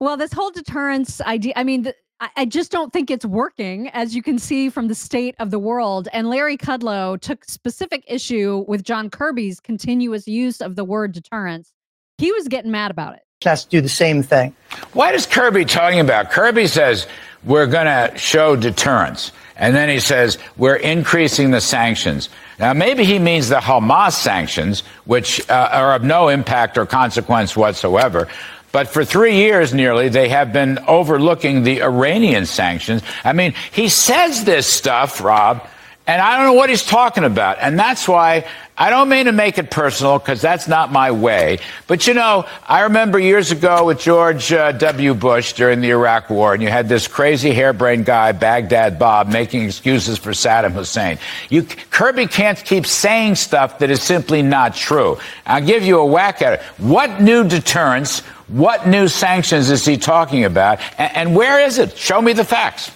Well, 0.02 0.16
this 0.16 0.32
whole 0.32 0.50
deterrence 0.50 1.20
idea, 1.20 1.52
I 1.54 1.62
mean, 1.62 1.82
the, 1.82 1.94
I, 2.18 2.30
I 2.38 2.44
just 2.44 2.72
don't 2.72 2.92
think 2.92 3.08
it's 3.08 3.24
working, 3.24 3.88
as 3.90 4.16
you 4.16 4.20
can 4.20 4.36
see 4.36 4.68
from 4.68 4.88
the 4.88 4.96
state 4.96 5.36
of 5.38 5.52
the 5.52 5.60
world. 5.60 6.08
And 6.12 6.28
Larry 6.28 6.56
Kudlow 6.56 7.20
took 7.20 7.44
specific 7.44 8.02
issue 8.08 8.64
with 8.66 8.82
John 8.82 9.10
Kirby's 9.10 9.60
continuous 9.60 10.26
use 10.26 10.60
of 10.60 10.74
the 10.74 10.82
word 10.82 11.12
deterrence. 11.12 11.72
He 12.18 12.32
was 12.32 12.48
getting 12.48 12.72
mad 12.72 12.90
about 12.90 13.14
it. 13.14 13.20
has 13.44 13.62
to 13.62 13.70
do 13.70 13.80
the 13.80 13.88
same 13.88 14.24
thing. 14.24 14.56
What 14.92 15.14
is 15.14 15.24
Kirby 15.24 15.66
talking 15.66 16.00
about? 16.00 16.32
Kirby 16.32 16.66
says 16.66 17.06
we're 17.44 17.68
going 17.68 17.86
to 17.86 18.18
show 18.18 18.56
deterrence. 18.56 19.30
And 19.56 19.72
then 19.76 19.88
he 19.88 20.00
says 20.00 20.36
we're 20.56 20.76
increasing 20.76 21.52
the 21.52 21.60
sanctions. 21.60 22.28
Now, 22.58 22.72
maybe 22.72 23.04
he 23.04 23.20
means 23.20 23.50
the 23.50 23.60
Hamas 23.60 24.14
sanctions, 24.14 24.80
which 25.04 25.48
uh, 25.48 25.68
are 25.70 25.94
of 25.94 26.02
no 26.02 26.26
impact 26.26 26.76
or 26.76 26.86
consequence 26.86 27.56
whatsoever. 27.56 28.26
But 28.72 28.88
for 28.88 29.04
three 29.04 29.36
years 29.36 29.74
nearly, 29.74 30.08
they 30.08 30.30
have 30.30 30.52
been 30.52 30.78
overlooking 30.88 31.62
the 31.62 31.82
Iranian 31.82 32.46
sanctions. 32.46 33.02
I 33.22 33.34
mean, 33.34 33.54
he 33.70 33.88
says 33.88 34.44
this 34.44 34.66
stuff, 34.66 35.22
Rob, 35.22 35.66
and 36.06 36.20
I 36.20 36.36
don't 36.36 36.46
know 36.46 36.54
what 36.54 36.70
he's 36.70 36.84
talking 36.84 37.24
about. 37.24 37.58
And 37.60 37.78
that's 37.78 38.08
why 38.08 38.44
I 38.76 38.90
don't 38.90 39.08
mean 39.08 39.26
to 39.26 39.32
make 39.32 39.58
it 39.58 39.70
personal 39.70 40.18
because 40.18 40.40
that's 40.40 40.66
not 40.66 40.90
my 40.90 41.10
way. 41.12 41.58
But 41.86 42.06
you 42.06 42.14
know, 42.14 42.46
I 42.66 42.80
remember 42.80 43.18
years 43.18 43.52
ago 43.52 43.86
with 43.86 44.00
George 44.00 44.52
uh, 44.52 44.72
W. 44.72 45.14
Bush 45.14 45.52
during 45.52 45.80
the 45.80 45.90
Iraq 45.90 46.30
War, 46.30 46.54
and 46.54 46.62
you 46.62 46.68
had 46.68 46.88
this 46.88 47.06
crazy 47.06 47.52
harebrained 47.52 48.06
guy, 48.06 48.32
Baghdad 48.32 48.98
Bob, 48.98 49.28
making 49.28 49.64
excuses 49.64 50.18
for 50.18 50.30
Saddam 50.30 50.72
Hussein. 50.72 51.18
You, 51.50 51.62
Kirby 51.62 52.26
can't 52.26 52.58
keep 52.64 52.86
saying 52.86 53.36
stuff 53.36 53.78
that 53.78 53.90
is 53.90 54.02
simply 54.02 54.42
not 54.42 54.74
true. 54.74 55.18
I'll 55.46 55.64
give 55.64 55.84
you 55.84 56.00
a 56.00 56.06
whack 56.06 56.42
at 56.42 56.54
it. 56.54 56.62
What 56.78 57.20
new 57.20 57.44
deterrence, 57.46 58.22
what 58.48 58.86
new 58.86 59.08
sanctions 59.08 59.70
is 59.70 59.84
he 59.84 59.96
talking 59.96 60.44
about? 60.44 60.80
And, 60.98 61.34
where 61.34 61.60
is 61.60 61.78
it? 61.78 61.96
Show 61.96 62.20
me 62.20 62.32
the 62.32 62.44
facts. 62.44 62.90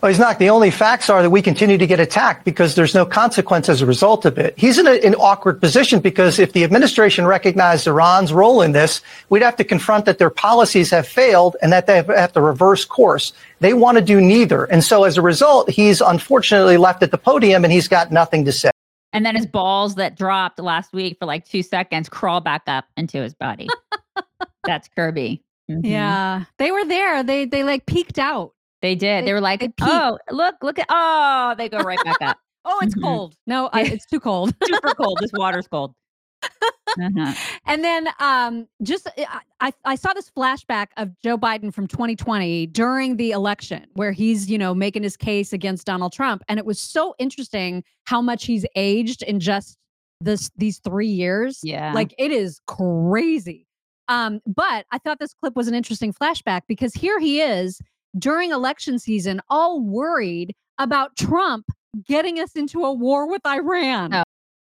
Well, 0.00 0.08
he's 0.08 0.18
not. 0.18 0.38
The 0.38 0.48
only 0.48 0.70
facts 0.70 1.10
are 1.10 1.22
that 1.22 1.28
we 1.28 1.42
continue 1.42 1.76
to 1.76 1.86
get 1.86 2.00
attacked 2.00 2.46
because 2.46 2.74
there's 2.74 2.94
no 2.94 3.04
consequence 3.04 3.68
as 3.68 3.82
a 3.82 3.86
result 3.86 4.24
of 4.24 4.38
it. 4.38 4.54
He's 4.56 4.78
in 4.78 4.86
a, 4.86 4.92
an 4.92 5.14
awkward 5.16 5.60
position 5.60 6.00
because 6.00 6.38
if 6.38 6.54
the 6.54 6.64
administration 6.64 7.26
recognized 7.26 7.86
Iran's 7.86 8.32
role 8.32 8.62
in 8.62 8.72
this, 8.72 9.02
we'd 9.28 9.42
have 9.42 9.56
to 9.56 9.64
confront 9.64 10.06
that 10.06 10.16
their 10.16 10.30
policies 10.30 10.90
have 10.90 11.06
failed 11.06 11.56
and 11.60 11.70
that 11.72 11.86
they 11.86 11.96
have, 11.96 12.06
have 12.06 12.32
to 12.32 12.40
reverse 12.40 12.86
course. 12.86 13.34
They 13.60 13.74
want 13.74 13.98
to 13.98 14.02
do 14.02 14.22
neither. 14.22 14.64
And 14.64 14.82
so 14.82 15.04
as 15.04 15.18
a 15.18 15.22
result, 15.22 15.68
he's 15.68 16.00
unfortunately 16.00 16.78
left 16.78 17.02
at 17.02 17.10
the 17.10 17.18
podium 17.18 17.62
and 17.64 17.72
he's 17.72 17.88
got 17.88 18.10
nothing 18.10 18.46
to 18.46 18.52
say. 18.52 18.70
And 19.12 19.26
then 19.26 19.34
his 19.34 19.46
balls 19.46 19.96
that 19.96 20.16
dropped 20.16 20.58
last 20.60 20.92
week 20.92 21.16
for 21.18 21.26
like 21.26 21.44
two 21.44 21.62
seconds 21.62 22.08
crawl 22.08 22.40
back 22.40 22.62
up 22.66 22.84
into 22.96 23.20
his 23.20 23.34
body. 23.34 23.68
That's 24.64 24.88
Kirby. 24.88 25.42
Mhm. 25.70 25.80
Yeah. 25.84 26.44
They 26.58 26.70
were 26.70 26.84
there. 26.84 27.22
They 27.22 27.44
they 27.44 27.64
like 27.64 27.86
peeked 27.86 28.18
out. 28.18 28.52
They 28.82 28.94
did. 28.94 29.22
They, 29.22 29.26
They- 29.26 29.32
were 29.32 29.40
like, 29.40 29.60
they 29.60 29.72
oh, 29.82 30.18
look, 30.30 30.56
look 30.62 30.78
at, 30.78 30.86
oh, 30.88 31.54
they 31.58 31.68
go 31.68 31.78
right 31.78 32.02
back 32.04 32.20
up. 32.22 32.38
Oh, 32.66 32.78
it's 32.82 32.94
Mhm. 32.94 33.02
cold. 33.02 33.34
No, 33.46 33.70
I, 33.72 33.82
it's 33.84 34.04
too 34.04 34.20
cold. 34.20 34.54
Super 34.64 34.92
cold. 34.94 35.16
This 35.22 35.30
water's 35.32 35.66
cold. 35.66 35.94
Uh-huh. 36.42 37.34
And 37.66 37.84
then 37.84 38.08
um, 38.18 38.66
just 38.82 39.08
I, 39.16 39.40
I 39.60 39.72
I 39.84 39.94
saw 39.94 40.12
this 40.12 40.28
flashback 40.28 40.88
of 40.96 41.10
Joe 41.22 41.38
Biden 41.38 41.72
from 41.72 41.86
2020 41.86 42.66
during 42.66 43.16
the 43.16 43.30
election 43.30 43.86
where 43.92 44.10
he's, 44.10 44.50
you 44.50 44.58
know, 44.58 44.74
making 44.74 45.04
his 45.04 45.16
case 45.16 45.52
against 45.52 45.86
Donald 45.86 46.12
Trump. 46.12 46.42
And 46.48 46.58
it 46.58 46.66
was 46.66 46.80
so 46.80 47.14
interesting 47.20 47.84
how 48.04 48.20
much 48.20 48.44
he's 48.44 48.66
aged 48.74 49.22
in 49.22 49.38
just 49.38 49.78
this 50.20 50.50
these 50.56 50.78
three 50.78 51.06
years. 51.06 51.60
Yeah. 51.62 51.92
Like 51.92 52.12
it 52.18 52.32
is 52.32 52.60
crazy. 52.66 53.68
Um, 54.08 54.40
but 54.44 54.86
I 54.90 54.98
thought 54.98 55.20
this 55.20 55.34
clip 55.34 55.54
was 55.54 55.68
an 55.68 55.74
interesting 55.74 56.12
flashback 56.12 56.62
because 56.66 56.92
here 56.92 57.20
he 57.20 57.40
is 57.40 57.80
during 58.18 58.50
election 58.50 58.98
season, 58.98 59.40
all 59.48 59.80
worried 59.80 60.54
about 60.78 61.16
Trump 61.16 61.66
getting 62.06 62.40
us 62.40 62.56
into 62.56 62.84
a 62.84 62.92
war 62.92 63.28
with 63.28 63.46
Iran. 63.46 64.12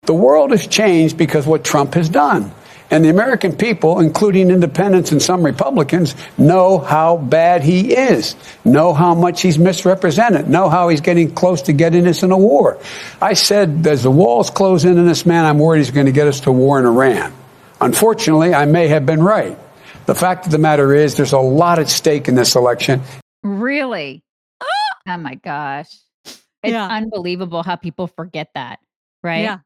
The 0.08 0.14
world 0.14 0.52
has 0.52 0.66
changed 0.66 1.18
because 1.18 1.46
what 1.46 1.64
Trump 1.64 1.94
has 1.94 2.10
done. 2.10 2.52
And 2.90 3.04
the 3.04 3.10
American 3.10 3.54
people, 3.54 4.00
including 4.00 4.50
independents 4.50 5.12
and 5.12 5.22
some 5.22 5.44
Republicans, 5.44 6.16
know 6.38 6.78
how 6.78 7.18
bad 7.18 7.62
he 7.62 7.94
is, 7.94 8.38
know 8.64 8.94
how 8.94 9.14
much 9.14 9.42
he's 9.42 9.60
misrepresented, 9.60 10.48
know 10.48 10.70
how 10.70 10.88
he's 10.88 11.02
getting 11.02 11.30
close 11.36 11.62
to 11.64 11.74
getting 11.74 12.08
us 12.08 12.24
in 12.24 12.32
a 12.32 12.38
war. 12.38 12.80
I 13.22 13.34
said, 13.34 13.86
as 13.86 14.04
the 14.04 14.12
walls 14.12 14.50
close 14.50 14.86
in 14.86 14.98
on 14.98 15.06
this 15.06 15.26
man, 15.26 15.44
I'm 15.44 15.60
worried 15.60 15.80
he's 15.80 15.92
going 15.92 16.06
to 16.06 16.14
get 16.14 16.28
us 16.28 16.40
to 16.42 16.52
war 16.54 16.80
in 16.80 16.86
Iran. 16.86 17.34
Unfortunately, 17.82 18.54
I 18.56 18.66
may 18.66 18.88
have 18.88 19.06
been 19.06 19.22
right. 19.22 19.58
The 20.06 20.16
fact 20.16 20.46
of 20.46 20.54
the 20.54 20.58
matter 20.58 20.94
is, 20.96 21.18
there's 21.18 21.34
a 21.34 21.40
lot 21.40 21.80
at 21.80 21.90
stake 21.90 22.30
in 22.30 22.36
this 22.36 22.56
election. 22.56 23.02
Really? 23.44 24.24
oh 24.62 25.18
my 25.18 25.36
gosh. 25.36 25.90
It's 26.24 26.40
Yeah. 26.64 26.88
unbelievable 26.88 27.64
how 27.64 27.76
people 27.76 28.08
forget 28.08 28.48
that, 28.56 28.80
right? 29.22 29.42
Yeah. 29.44 29.58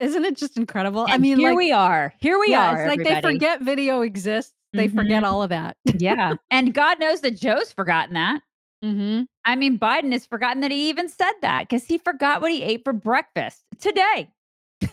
Isn't 0.00 0.24
it 0.24 0.36
just 0.36 0.56
incredible? 0.56 1.04
I 1.08 1.18
mean, 1.18 1.38
here 1.38 1.50
like, 1.50 1.58
we 1.58 1.72
are. 1.72 2.14
Here 2.20 2.38
we 2.38 2.50
yeah, 2.52 2.70
are. 2.72 2.86
It's 2.86 2.88
like 2.96 3.06
they 3.06 3.20
forget 3.20 3.60
video 3.60 4.00
exists. 4.00 4.52
They 4.72 4.88
forget 4.88 5.22
Mhm. 5.22 5.26
all 5.26 5.42
of 5.42 5.50
that. 5.50 5.76
yeah. 5.98 6.34
And 6.50 6.72
God 6.72 6.98
knows 7.00 7.20
that 7.20 7.36
Joe's 7.36 7.72
forgotten 7.72 8.14
that. 8.14 8.40
hmm 8.82 9.22
I 9.44 9.56
mean, 9.56 9.78
Biden 9.78 10.12
has 10.12 10.26
forgotten 10.26 10.60
that 10.60 10.70
he 10.70 10.88
even 10.88 11.08
said 11.08 11.32
that 11.42 11.68
because 11.68 11.84
he 11.84 11.98
forgot 11.98 12.40
what 12.40 12.50
he 12.50 12.62
ate 12.62 12.84
for 12.84 12.92
breakfast 12.92 13.64
today. 13.78 14.30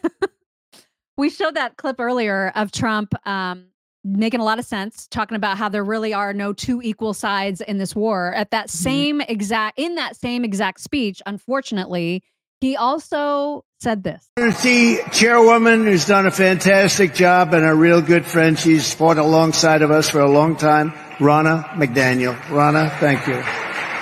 We 1.18 1.32
showed 1.32 1.55
that 1.55 1.78
clip 1.78 1.99
earlier 1.99 2.51
of 2.53 2.72
Trump 2.72 3.16
um, 3.28 3.66
making 4.03 4.39
a 4.39 4.43
lot 4.43 4.60
of 4.60 4.66
sense, 4.66 5.08
talking 5.08 5.36
about 5.36 5.58
how 5.58 5.68
there 5.68 5.84
really 5.84 6.14
are 6.14 6.32
no 6.32 6.53
two 6.53 6.80
equal 6.84 7.16
sides 7.16 7.60
in 7.62 7.80
this 7.80 7.95
war. 7.95 8.34
At 8.36 8.51
that 8.51 8.70
same 8.70 9.22
exact, 9.22 9.80
in 9.80 9.95
that 9.95 10.16
same 10.16 10.45
exact 10.45 10.80
speech, 10.80 11.20
unfortunately, 11.26 12.24
he 12.62 12.76
also 12.76 13.64
said 13.80 14.03
this. 14.03 14.30
The 14.36 14.99
chairwoman 15.12 15.86
who's 15.86 16.05
done 16.05 16.26
a 16.26 16.32
fantastic 16.32 17.14
job 17.14 17.53
and 17.53 17.66
a 17.66 17.74
real 17.76 18.01
good 18.01 18.26
friend. 18.26 18.58
She's 18.58 18.93
fought 18.93 19.18
alongside 19.18 19.82
of 19.82 19.91
us 19.91 20.10
for 20.10 20.20
a 20.20 20.30
long 20.30 20.55
time. 20.55 20.91
Ronna 21.20 21.64
McDaniel. 21.74 22.36
Ronna, 22.47 22.95
thank 22.99 23.28
you. 23.28 23.41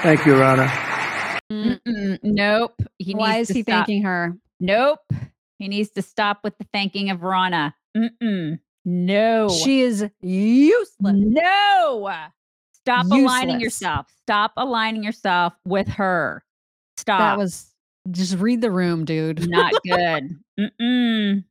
Thank 0.01 0.26
you, 0.26 0.34
Ronna. 0.34 0.70
Mm-mm, 1.51 2.20
nope. 2.24 2.80
He 2.97 3.14
Why 3.14 3.38
needs 3.38 3.49
is 3.49 3.53
to 3.53 3.53
he 3.56 3.64
stop. 3.64 3.74
thanking 3.86 4.03
her? 4.03 4.38
Nope. 4.60 4.99
He 5.60 5.68
needs 5.68 5.89
to 5.91 6.01
stop 6.01 6.39
with 6.43 6.58
the 6.58 6.66
thanking 6.74 7.10
of 7.10 7.20
Ronna. 7.20 7.74
Mm-mm. 7.95 8.60
No. 8.86 9.49
She 9.49 9.82
is 9.82 10.06
useless. 10.22 10.93
No. 11.16 12.12
Stop 12.74 13.08
aligning 13.12 13.60
yourself. 13.60 14.08
Stop 14.22 14.53
aligning 14.58 15.03
yourself 15.03 15.53
with 15.66 15.88
her. 15.88 16.43
Stop. 16.97 17.20
That 17.20 17.38
was 17.38 17.72
just 18.12 18.38
read 18.38 18.62
the 18.62 18.72
room, 18.72 19.06
dude. 19.06 19.49
Not 19.49 19.74
good. 19.84 20.38
Mm-mm. 20.60 21.43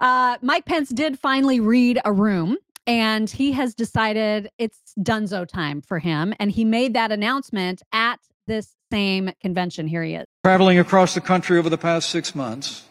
Uh, 0.00 0.38
Mike 0.42 0.64
Pence 0.64 0.90
did 0.90 1.18
finally 1.18 1.60
read 1.60 2.00
a 2.04 2.12
room 2.12 2.56
and 2.86 3.28
he 3.28 3.52
has 3.52 3.74
decided 3.74 4.50
it's 4.58 4.78
dunzo 4.98 5.46
time 5.46 5.82
for 5.82 5.98
him. 5.98 6.34
And 6.38 6.50
he 6.50 6.64
made 6.64 6.94
that 6.94 7.12
announcement 7.12 7.82
at 7.92 8.18
this 8.46 8.74
same 8.90 9.30
convention. 9.40 9.86
Here 9.86 10.02
he 10.02 10.14
is. 10.14 10.26
Traveling 10.44 10.78
across 10.78 11.14
the 11.14 11.20
country 11.20 11.58
over 11.58 11.68
the 11.68 11.78
past 11.78 12.08
six 12.08 12.34
months, 12.34 12.84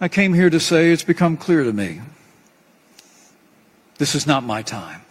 I 0.00 0.08
came 0.08 0.32
here 0.32 0.48
to 0.48 0.58
say 0.58 0.90
it's 0.90 1.04
become 1.04 1.36
clear 1.36 1.62
to 1.64 1.72
me 1.72 2.00
this 3.98 4.14
is 4.14 4.26
not 4.26 4.42
my 4.42 4.62
time. 4.62 5.02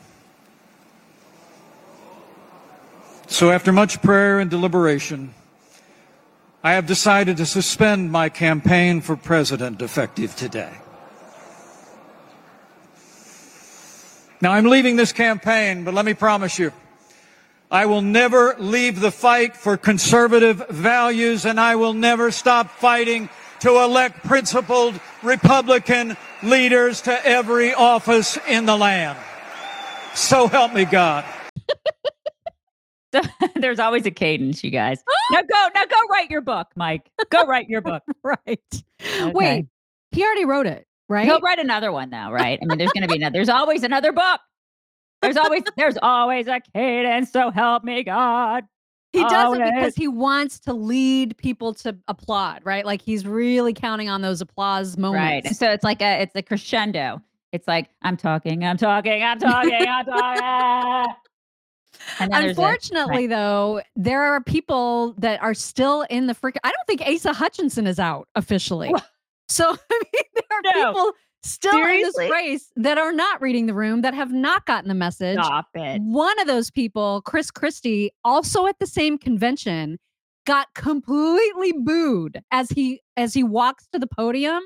So, 3.27 3.51
after 3.51 3.71
much 3.71 4.01
prayer 4.01 4.39
and 4.39 4.49
deliberation, 4.49 5.35
I 6.61 6.73
have 6.73 6.85
decided 6.85 7.37
to 7.37 7.45
suspend 7.45 8.11
my 8.11 8.27
campaign 8.27 8.99
for 8.99 9.15
president 9.15 9.81
effective 9.81 10.35
today. 10.35 10.73
Now, 14.41 14.51
I'm 14.51 14.65
leaving 14.65 14.97
this 14.97 15.13
campaign, 15.13 15.85
but 15.85 15.93
let 15.93 16.05
me 16.05 16.13
promise 16.13 16.59
you, 16.59 16.73
I 17.71 17.85
will 17.85 18.01
never 18.01 18.55
leave 18.57 18.99
the 18.99 19.11
fight 19.11 19.55
for 19.55 19.77
conservative 19.77 20.67
values, 20.69 21.45
and 21.45 21.59
I 21.59 21.75
will 21.75 21.93
never 21.93 22.31
stop 22.31 22.69
fighting 22.71 23.29
to 23.61 23.81
elect 23.83 24.23
principled 24.25 24.99
Republican 25.23 26.17
leaders 26.43 27.01
to 27.01 27.25
every 27.25 27.73
office 27.73 28.37
in 28.47 28.65
the 28.65 28.75
land. 28.75 29.17
So 30.13 30.47
help 30.47 30.73
me 30.73 30.85
God. 30.85 31.23
There's 33.55 33.79
always 33.79 34.05
a 34.05 34.11
cadence, 34.11 34.63
you 34.63 34.71
guys. 34.71 35.03
now 35.31 35.41
go, 35.41 35.69
now 35.75 35.85
go 35.85 35.97
write 36.09 36.29
your 36.29 36.41
book, 36.41 36.67
Mike. 36.75 37.09
Go 37.29 37.45
write 37.45 37.69
your 37.69 37.81
book. 37.81 38.03
right. 38.23 38.59
Okay. 39.01 39.31
Wait, 39.31 39.65
he 40.11 40.23
already 40.23 40.45
wrote 40.45 40.67
it, 40.67 40.87
right? 41.07 41.25
He'll 41.25 41.41
write 41.41 41.59
another 41.59 41.91
one 41.91 42.09
though, 42.09 42.29
right? 42.31 42.59
I 42.61 42.65
mean, 42.65 42.77
there's 42.77 42.91
going 42.91 43.07
to 43.07 43.07
be 43.07 43.15
another. 43.17 43.33
There's 43.33 43.49
always 43.49 43.83
another 43.83 44.11
book. 44.11 44.39
There's 45.21 45.37
always 45.37 45.63
there's 45.75 45.97
always 46.01 46.47
a 46.47 46.61
cadence. 46.73 47.31
So 47.31 47.51
help 47.51 47.83
me 47.83 48.03
God. 48.03 48.63
He 49.11 49.23
does 49.23 49.57
it 49.57 49.63
because 49.63 49.95
he 49.95 50.07
wants 50.07 50.59
to 50.61 50.73
lead 50.73 51.35
people 51.37 51.73
to 51.75 51.97
applaud, 52.07 52.61
right? 52.63 52.85
Like 52.85 53.01
he's 53.01 53.25
really 53.25 53.73
counting 53.73 54.07
on 54.07 54.21
those 54.21 54.39
applause 54.39 54.97
moments. 54.97 55.19
Right. 55.19 55.45
And 55.45 55.55
so 55.55 55.71
it's 55.71 55.83
like 55.83 56.01
a 56.01 56.21
it's 56.21 56.35
a 56.35 56.43
crescendo. 56.43 57.21
It's 57.51 57.67
like 57.67 57.89
I'm 58.03 58.15
talking, 58.15 58.63
I'm 58.63 58.77
talking, 58.77 59.23
I'm 59.23 59.39
talking, 59.39 59.87
I'm 59.87 60.05
talking. 60.05 61.15
A- 62.19 62.29
Unfortunately, 62.31 63.27
right. 63.27 63.29
though, 63.29 63.81
there 63.95 64.21
are 64.23 64.41
people 64.41 65.13
that 65.17 65.41
are 65.41 65.53
still 65.53 66.03
in 66.09 66.27
the 66.27 66.33
freaking. 66.35 66.57
I 66.63 66.71
don't 66.71 66.85
think 66.87 67.01
Asa 67.01 67.33
Hutchinson 67.33 67.87
is 67.87 67.99
out 67.99 68.27
officially. 68.35 68.91
So 69.47 69.65
I 69.91 70.01
mean, 70.13 70.23
there 70.35 70.43
are 70.51 70.61
No. 70.83 70.91
people 70.93 71.11
still 71.43 71.71
Seriously? 71.71 72.25
in 72.25 72.29
this 72.29 72.31
race 72.31 72.71
that 72.75 72.97
are 72.97 73.11
not 73.13 73.41
reading 73.41 73.65
the 73.65 73.73
room 73.73 74.01
that 74.01 74.13
have 74.13 74.31
not 74.33 74.65
gotten 74.65 74.87
the 74.89 74.93
message. 74.93 75.37
Stop 75.41 75.67
it. 75.73 76.01
One 76.01 76.37
of 76.39 76.47
those 76.47 76.69
people, 76.69 77.21
Chris 77.21 77.49
Christie, 77.51 78.11
also 78.23 78.67
at 78.67 78.77
the 78.79 78.87
same 78.87 79.17
convention, 79.17 79.97
got 80.45 80.67
completely 80.75 81.71
booed 81.73 82.41
as 82.51 82.69
he 82.69 83.01
as 83.17 83.33
he 83.33 83.43
walks 83.43 83.87
to 83.93 83.99
the 83.99 84.07
podium. 84.07 84.61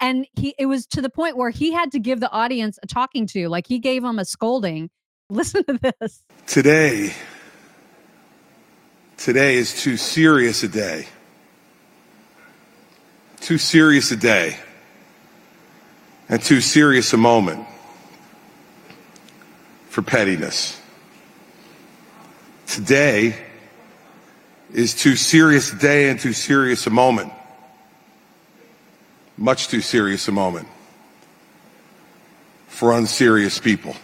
And 0.00 0.26
he 0.34 0.54
it 0.58 0.66
was 0.66 0.86
to 0.88 1.00
the 1.00 1.08
point 1.10 1.36
where 1.36 1.50
he 1.50 1.72
had 1.72 1.92
to 1.92 1.98
give 1.98 2.20
the 2.20 2.30
audience 2.30 2.78
a 2.82 2.86
talking 2.86 3.26
to, 3.28 3.48
like 3.48 3.66
he 3.66 3.78
gave 3.78 4.02
them 4.02 4.18
a 4.18 4.24
scolding. 4.24 4.90
Listen 5.34 5.64
to 5.64 5.80
this. 6.00 6.22
Today, 6.46 7.12
today 9.16 9.56
is 9.56 9.82
too 9.82 9.96
serious 9.96 10.62
a 10.62 10.68
day. 10.68 11.08
Too 13.40 13.58
serious 13.58 14.12
a 14.12 14.16
day. 14.16 14.56
And 16.28 16.40
too 16.40 16.60
serious 16.60 17.12
a 17.12 17.16
moment 17.16 17.66
for 19.88 20.02
pettiness. 20.02 20.80
Today 22.68 23.36
is 24.72 24.94
too 24.94 25.16
serious 25.16 25.72
a 25.72 25.76
day 25.76 26.10
and 26.10 26.20
too 26.20 26.32
serious 26.32 26.86
a 26.86 26.90
moment. 26.90 27.32
Much 29.36 29.66
too 29.66 29.80
serious 29.80 30.28
a 30.28 30.32
moment 30.32 30.68
for 32.68 32.92
unserious 32.92 33.58
people. 33.58 33.96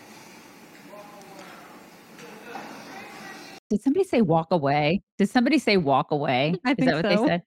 Did 3.70 3.82
somebody 3.82 4.04
say 4.04 4.20
walk 4.20 4.48
away? 4.50 5.02
Did 5.16 5.30
somebody 5.30 5.58
say 5.58 5.76
walk 5.76 6.10
away? 6.10 6.54
I 6.64 6.72
Is 6.72 6.76
think 6.76 6.90
that 6.90 6.96
what 6.96 7.04
so. 7.04 7.22
they 7.22 7.28
said? 7.28 7.42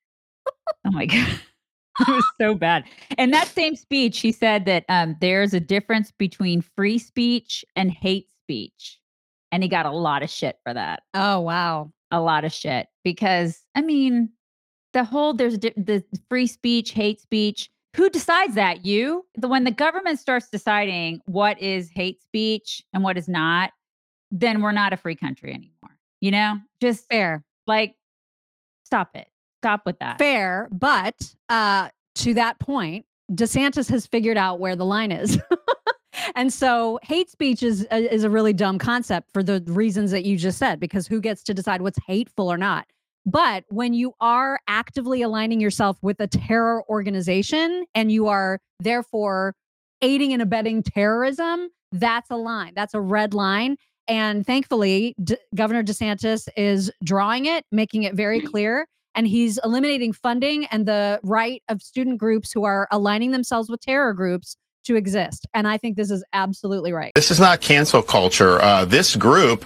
Oh 0.85 0.91
my 0.91 1.05
god. 1.05 1.39
it 1.99 2.07
was 2.07 2.25
so 2.41 2.55
bad. 2.55 2.85
In 3.17 3.31
that 3.31 3.47
same 3.49 3.75
speech, 3.75 4.21
he 4.21 4.31
said 4.31 4.65
that 4.65 4.85
um, 4.89 5.17
there's 5.19 5.53
a 5.53 5.59
difference 5.59 6.11
between 6.11 6.61
free 6.61 6.97
speech 6.97 7.63
and 7.75 7.91
hate 7.91 8.29
speech. 8.43 8.99
And 9.51 9.61
he 9.61 9.69
got 9.69 9.85
a 9.85 9.91
lot 9.91 10.23
of 10.23 10.29
shit 10.29 10.57
for 10.63 10.73
that. 10.73 11.03
Oh 11.13 11.41
wow. 11.41 11.91
A 12.09 12.21
lot 12.21 12.45
of 12.45 12.53
shit. 12.53 12.87
Because 13.03 13.61
I 13.75 13.81
mean, 13.81 14.29
the 14.93 15.03
whole 15.03 15.33
there's 15.33 15.55
a 15.55 15.57
di- 15.57 15.73
the 15.75 16.03
free 16.29 16.47
speech, 16.47 16.91
hate 16.91 17.19
speech. 17.19 17.69
Who 17.95 18.09
decides 18.09 18.55
that? 18.55 18.85
You? 18.85 19.25
The 19.35 19.47
when 19.47 19.65
the 19.65 19.71
government 19.71 20.19
starts 20.19 20.49
deciding 20.49 21.21
what 21.25 21.61
is 21.61 21.91
hate 21.93 22.21
speech 22.21 22.81
and 22.93 23.03
what 23.03 23.17
is 23.17 23.27
not, 23.27 23.71
then 24.31 24.61
we're 24.61 24.71
not 24.71 24.93
a 24.93 24.97
free 24.97 25.15
country 25.15 25.53
anymore. 25.53 25.92
You 26.23 26.31
know? 26.31 26.55
Just 26.79 27.05
fair. 27.09 27.43
Like, 27.67 27.95
stop 28.85 29.09
it. 29.13 29.27
Stop 29.61 29.81
with 29.85 29.99
that. 29.99 30.19
Fair, 30.19 30.69
but 30.71 31.15
uh, 31.49 31.89
to 32.15 32.33
that 32.35 32.59
point, 32.59 33.05
DeSantis 33.29 33.89
has 33.89 34.07
figured 34.07 34.37
out 34.37 34.61
where 34.61 34.77
the 34.77 34.85
line 34.85 35.11
is. 35.11 35.37
and 36.35 36.53
so 36.53 36.97
hate 37.03 37.29
speech 37.29 37.61
is 37.61 37.85
uh, 37.91 37.95
is 37.95 38.23
a 38.23 38.29
really 38.29 38.53
dumb 38.53 38.77
concept 38.77 39.31
for 39.33 39.43
the 39.43 39.61
reasons 39.67 40.11
that 40.11 40.23
you 40.23 40.37
just 40.37 40.57
said 40.57 40.79
because 40.79 41.07
who 41.07 41.19
gets 41.19 41.43
to 41.43 41.53
decide 41.53 41.81
what's 41.81 41.99
hateful 42.07 42.49
or 42.49 42.57
not? 42.57 42.87
But 43.25 43.65
when 43.67 43.93
you 43.93 44.13
are 44.21 44.61
actively 44.69 45.23
aligning 45.23 45.59
yourself 45.59 45.97
with 46.01 46.21
a 46.21 46.27
terror 46.27 46.85
organization 46.87 47.85
and 47.93 48.13
you 48.13 48.27
are 48.27 48.61
therefore 48.79 49.55
aiding 50.01 50.31
and 50.31 50.41
abetting 50.41 50.83
terrorism, 50.83 51.67
that's 51.91 52.31
a 52.31 52.37
line. 52.37 52.71
That's 52.75 52.93
a 52.93 53.01
red 53.01 53.33
line. 53.33 53.75
And 54.07 54.45
thankfully, 54.45 55.15
D- 55.23 55.37
Governor 55.55 55.83
DeSantis 55.83 56.47
is 56.57 56.91
drawing 57.03 57.45
it, 57.45 57.65
making 57.71 58.03
it 58.03 58.15
very 58.15 58.41
clear, 58.41 58.87
and 59.15 59.27
he's 59.27 59.59
eliminating 59.63 60.13
funding 60.13 60.65
and 60.65 60.85
the 60.85 61.19
right 61.23 61.61
of 61.69 61.81
student 61.81 62.17
groups 62.17 62.51
who 62.51 62.63
are 62.65 62.87
aligning 62.91 63.31
themselves 63.31 63.69
with 63.69 63.79
terror 63.81 64.13
groups 64.13 64.57
to 64.85 64.95
exist. 64.95 65.47
And 65.53 65.67
I 65.67 65.77
think 65.77 65.95
this 65.95 66.11
is 66.11 66.23
absolutely 66.33 66.91
right. 66.91 67.11
This 67.15 67.31
is 67.31 67.39
not 67.39 67.61
cancel 67.61 68.01
culture. 68.01 68.61
Uh, 68.61 68.85
this 68.85 69.15
group, 69.15 69.65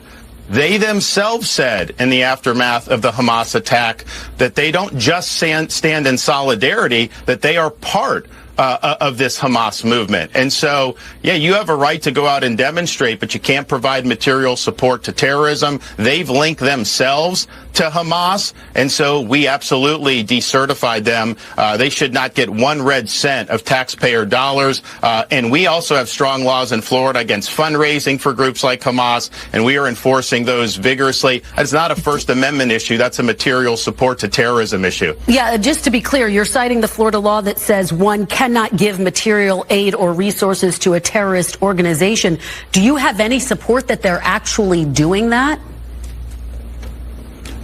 they 0.49 0.77
themselves 0.77 1.49
said 1.49 1.95
in 1.99 2.09
the 2.09 2.23
aftermath 2.23 2.87
of 2.87 3.01
the 3.01 3.11
Hamas 3.11 3.55
attack 3.55 4.05
that 4.37 4.55
they 4.55 4.71
don't 4.71 4.97
just 4.97 5.31
stand, 5.33 5.71
stand 5.71 6.05
in 6.07 6.17
solidarity, 6.17 7.09
that 7.25 7.41
they 7.41 7.57
are 7.57 7.71
part 7.71 8.27
uh, 8.57 8.97
of 8.99 9.17
this 9.17 9.39
Hamas 9.39 9.83
movement. 9.83 10.31
And 10.33 10.51
so, 10.51 10.95
yeah, 11.23 11.33
you 11.33 11.53
have 11.53 11.69
a 11.69 11.75
right 11.75 12.01
to 12.01 12.11
go 12.11 12.25
out 12.25 12.43
and 12.43 12.57
demonstrate, 12.57 13.19
but 13.19 13.33
you 13.33 13.39
can't 13.39 13.67
provide 13.67 14.05
material 14.05 14.55
support 14.55 15.03
to 15.03 15.11
terrorism. 15.11 15.79
They've 15.97 16.29
linked 16.29 16.61
themselves 16.61 17.47
to 17.73 17.83
Hamas. 17.83 18.53
And 18.75 18.91
so 18.91 19.21
we 19.21 19.47
absolutely 19.47 20.23
decertified 20.23 21.03
them. 21.03 21.37
Uh, 21.57 21.77
they 21.77 21.89
should 21.89 22.13
not 22.13 22.33
get 22.33 22.49
one 22.49 22.81
red 22.81 23.07
cent 23.09 23.49
of 23.49 23.63
taxpayer 23.63 24.25
dollars. 24.25 24.81
Uh, 25.03 25.25
and 25.29 25.51
we 25.51 25.67
also 25.67 25.95
have 25.95 26.09
strong 26.09 26.43
laws 26.43 26.71
in 26.71 26.81
Florida 26.81 27.19
against 27.19 27.51
fundraising 27.51 28.19
for 28.19 28.33
groups 28.33 28.63
like 28.63 28.81
Hamas, 28.81 29.29
and 29.53 29.63
we 29.63 29.77
are 29.77 29.87
enforcing 29.87 30.45
those 30.45 30.75
vigorously. 30.75 31.43
It's 31.57 31.73
not 31.73 31.91
a 31.91 31.95
First 31.95 32.29
Amendment 32.29 32.71
issue. 32.71 32.97
That's 32.97 33.19
a 33.19 33.23
material 33.23 33.77
support 33.77 34.19
to 34.19 34.27
terrorism 34.27 34.85
issue. 34.85 35.15
Yeah, 35.27 35.57
just 35.57 35.83
to 35.83 35.91
be 35.91 36.01
clear, 36.01 36.27
you're 36.27 36.45
citing 36.45 36.81
the 36.81 36.87
Florida 36.87 37.19
law 37.19 37.41
that 37.41 37.59
says 37.59 37.93
one 37.93 38.25
cannot 38.47 38.77
give 38.77 38.97
material 38.97 39.65
aid 39.69 39.93
or 39.93 40.13
resources 40.13 40.79
to 40.79 40.93
a 40.93 41.01
terrorist 41.01 41.61
organization. 41.61 42.39
Do 42.71 42.81
you 42.81 42.95
have 42.95 43.19
any 43.19 43.41
support 43.41 43.89
that 43.89 44.01
they're 44.01 44.21
actually 44.23 44.85
doing 44.85 45.31
that? 45.31 45.59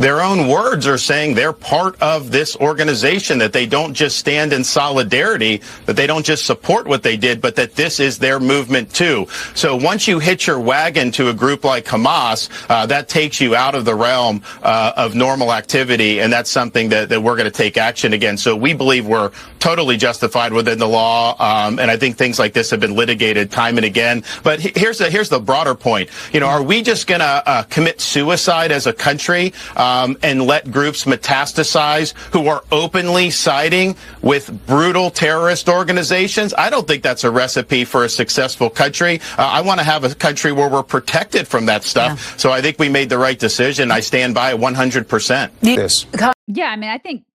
Their 0.03 0.21
own 0.21 0.49
words 0.49 0.85
are 0.85 0.97
saying 0.97 1.33
they're 1.33 1.53
part 1.53 2.01
of 2.01 2.29
this 2.29 2.57
organization, 2.57 3.37
that 3.37 3.53
they 3.53 3.65
don't 3.65 3.93
just 3.93 4.17
stand 4.17 4.51
in 4.51 4.61
solidarity, 4.61 5.61
that 5.85 5.95
they 5.95 6.05
don't 6.05 6.25
just 6.25 6.45
support 6.45 6.85
what 6.85 7.03
they 7.03 7.15
did, 7.15 7.39
but 7.39 7.55
that 7.55 7.75
this 7.75 8.01
is 8.01 8.19
their 8.19 8.37
movement 8.37 8.93
too. 8.93 9.25
So 9.55 9.77
once 9.77 10.05
you 10.05 10.19
hitch 10.19 10.45
your 10.45 10.59
wagon 10.59 11.09
to 11.11 11.29
a 11.29 11.33
group 11.33 11.63
like 11.63 11.85
Hamas, 11.85 12.49
uh, 12.69 12.85
that 12.87 13.07
takes 13.07 13.39
you 13.39 13.55
out 13.55 13.75
of 13.75 13.85
the 13.85 13.95
realm 13.95 14.41
uh, 14.61 14.91
of 14.97 15.15
normal 15.15 15.53
activity, 15.53 16.19
and 16.19 16.33
that's 16.33 16.49
something 16.49 16.89
that, 16.89 17.07
that 17.07 17.23
we're 17.23 17.37
going 17.37 17.49
to 17.49 17.57
take 17.57 17.77
action 17.77 18.11
against. 18.11 18.43
So 18.43 18.57
we 18.57 18.73
believe 18.73 19.07
we're 19.07 19.31
totally 19.59 19.95
justified 19.95 20.51
within 20.51 20.79
the 20.79 20.87
law, 20.87 21.37
um, 21.39 21.79
and 21.79 21.89
I 21.89 21.95
think 21.95 22.17
things 22.17 22.39
like 22.39 22.51
this 22.51 22.69
have 22.71 22.81
been 22.81 22.95
litigated 22.95 23.51
time 23.51 23.77
and 23.77 23.85
again. 23.85 24.25
But 24.43 24.59
here's 24.59 24.97
the 24.97 25.09
here's 25.09 25.29
the 25.29 25.39
broader 25.39 25.75
point. 25.75 26.09
You 26.33 26.41
know, 26.41 26.47
are 26.47 26.61
we 26.61 26.81
just 26.81 27.07
going 27.07 27.21
to 27.21 27.43
uh, 27.47 27.63
commit 27.63 28.01
suicide 28.01 28.73
as 28.73 28.85
a 28.85 28.91
country? 28.91 29.53
Um, 29.77 29.92
um, 29.93 30.17
and 30.23 30.43
let 30.43 30.71
groups 30.71 31.05
metastasize 31.05 32.13
who 32.31 32.47
are 32.47 32.63
openly 32.71 33.29
siding 33.29 33.95
with 34.21 34.65
brutal 34.65 35.11
terrorist 35.11 35.69
organizations. 35.69 36.53
I 36.57 36.69
don't 36.69 36.87
think 36.87 37.03
that's 37.03 37.23
a 37.23 37.31
recipe 37.31 37.85
for 37.85 38.03
a 38.03 38.09
successful 38.09 38.69
country. 38.69 39.21
Uh, 39.37 39.43
I 39.43 39.61
want 39.61 39.79
to 39.79 39.83
have 39.83 40.03
a 40.03 40.15
country 40.15 40.51
where 40.51 40.69
we're 40.69 40.83
protected 40.83 41.47
from 41.47 41.67
that 41.67 41.83
stuff. 41.83 42.39
So 42.39 42.51
I 42.51 42.61
think 42.61 42.79
we 42.79 42.89
made 42.89 43.09
the 43.09 43.17
right 43.17 43.37
decision. 43.37 43.91
I 43.91 43.99
stand 43.99 44.33
by 44.33 44.53
it 44.53 44.59
100%. 44.59 45.51
This. 45.61 46.05
Yeah, 46.47 46.69
I 46.69 46.75
mean, 46.75 46.89
I 46.89 46.97
think 46.97 47.25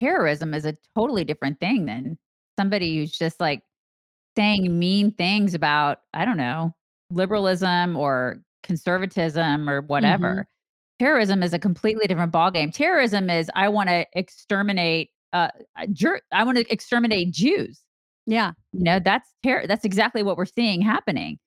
terrorism 0.00 0.54
is 0.54 0.64
a 0.64 0.76
totally 0.94 1.24
different 1.24 1.60
thing 1.60 1.86
than 1.86 2.18
somebody 2.58 2.98
who's 2.98 3.12
just 3.12 3.40
like 3.40 3.62
saying 4.36 4.78
mean 4.78 5.12
things 5.12 5.54
about, 5.54 6.00
I 6.12 6.24
don't 6.24 6.36
know, 6.36 6.74
liberalism 7.10 7.96
or 7.96 8.40
conservatism 8.62 9.70
or 9.70 9.82
whatever. 9.82 10.46
Terrorism 10.98 11.42
is 11.42 11.52
a 11.52 11.58
completely 11.58 12.06
different 12.06 12.32
ballgame. 12.32 12.72
Terrorism 12.72 13.28
is 13.30 13.50
I 13.54 13.68
want 13.68 13.88
to 13.88 14.06
exterminate 14.14 15.10
uh 15.32 15.48
Jer- 15.92 16.22
I 16.32 16.44
want 16.44 16.58
to 16.58 16.72
exterminate 16.72 17.32
Jews. 17.32 17.82
Yeah. 18.26 18.52
You 18.72 18.84
know, 18.84 19.00
that's 19.00 19.28
terror 19.42 19.66
that's 19.66 19.84
exactly 19.84 20.22
what 20.22 20.36
we're 20.36 20.44
seeing 20.46 20.80
happening. 20.80 21.38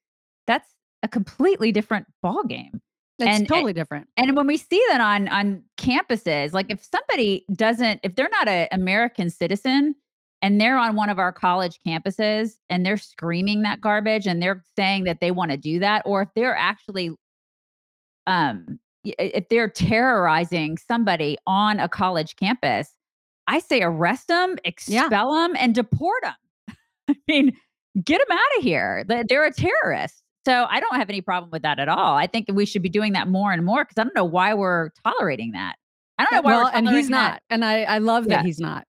That's 0.47 0.67
a 1.03 1.07
completely 1.07 1.71
different 1.71 2.07
ballgame. 2.23 2.79
It's 3.19 3.47
totally 3.47 3.73
different. 3.73 4.07
And 4.15 4.35
when 4.35 4.45
we 4.45 4.57
see 4.57 4.83
that 4.89 5.01
on 5.01 5.27
on 5.29 5.63
campuses, 5.77 6.53
like 6.53 6.67
if 6.69 6.83
somebody 6.83 7.45
doesn't, 7.53 7.99
if 8.03 8.15
they're 8.15 8.29
not 8.29 8.47
an 8.47 8.67
American 8.71 9.29
citizen 9.29 9.95
and 10.43 10.61
they're 10.61 10.77
on 10.77 10.95
one 10.95 11.09
of 11.09 11.17
our 11.17 11.31
college 11.31 11.79
campuses 11.87 12.51
and 12.69 12.85
they're 12.85 12.97
screaming 12.97 13.63
that 13.63 13.81
garbage 13.81 14.27
and 14.27 14.41
they're 14.41 14.63
saying 14.75 15.05
that 15.05 15.19
they 15.19 15.31
want 15.31 15.49
to 15.49 15.57
do 15.57 15.79
that, 15.79 16.03
or 16.05 16.21
if 16.21 16.29
they're 16.35 16.55
actually 16.55 17.11
um 18.27 18.79
if 19.19 19.49
they're 19.49 19.69
terrorizing 19.69 20.77
somebody 20.77 21.37
on 21.47 21.79
a 21.79 21.87
college 21.89 22.35
campus, 22.35 22.89
I 23.47 23.59
say 23.59 23.81
arrest 23.81 24.27
them, 24.27 24.57
expel 24.65 25.33
them, 25.33 25.55
and 25.57 25.73
deport 25.73 26.23
them. 26.23 26.75
I 27.09 27.15
mean, 27.27 27.51
get 28.03 28.19
them 28.27 28.37
out 28.37 28.57
of 28.57 28.63
here. 28.63 29.03
They- 29.07 29.23
They're 29.27 29.45
a 29.45 29.53
terrorist. 29.53 30.21
So 30.45 30.65
I 30.69 30.79
don't 30.79 30.95
have 30.95 31.09
any 31.09 31.19
problem 31.21 31.49
with 31.51 31.61
that 31.63 31.77
at 31.79 31.89
all. 31.89 32.15
I 32.15 32.25
think 32.27 32.47
that 32.47 32.53
we 32.53 32.65
should 32.65 32.81
be 32.81 32.87
doing 32.89 33.11
that 33.13 33.27
more 33.27 33.51
and 33.51 33.65
more 33.65 33.83
because 33.83 33.97
I 33.97 34.03
don't 34.03 34.15
know 34.15 34.23
why 34.23 34.53
we're 34.53 34.91
tolerating 35.03 35.51
that. 35.51 35.75
I 36.17 36.23
don't 36.23 36.33
uh, 36.33 36.35
know 36.37 36.41
why 36.43 36.51
well, 36.63 36.67
and 36.73 36.87
he's 36.87 37.09
tolerating 37.09 37.11
that. 37.11 37.31
not. 37.31 37.41
And 37.49 37.65
I, 37.65 37.83
I 37.83 37.97
love 37.97 38.27
that 38.29 38.45
he's 38.45 38.59
not. 38.59 38.85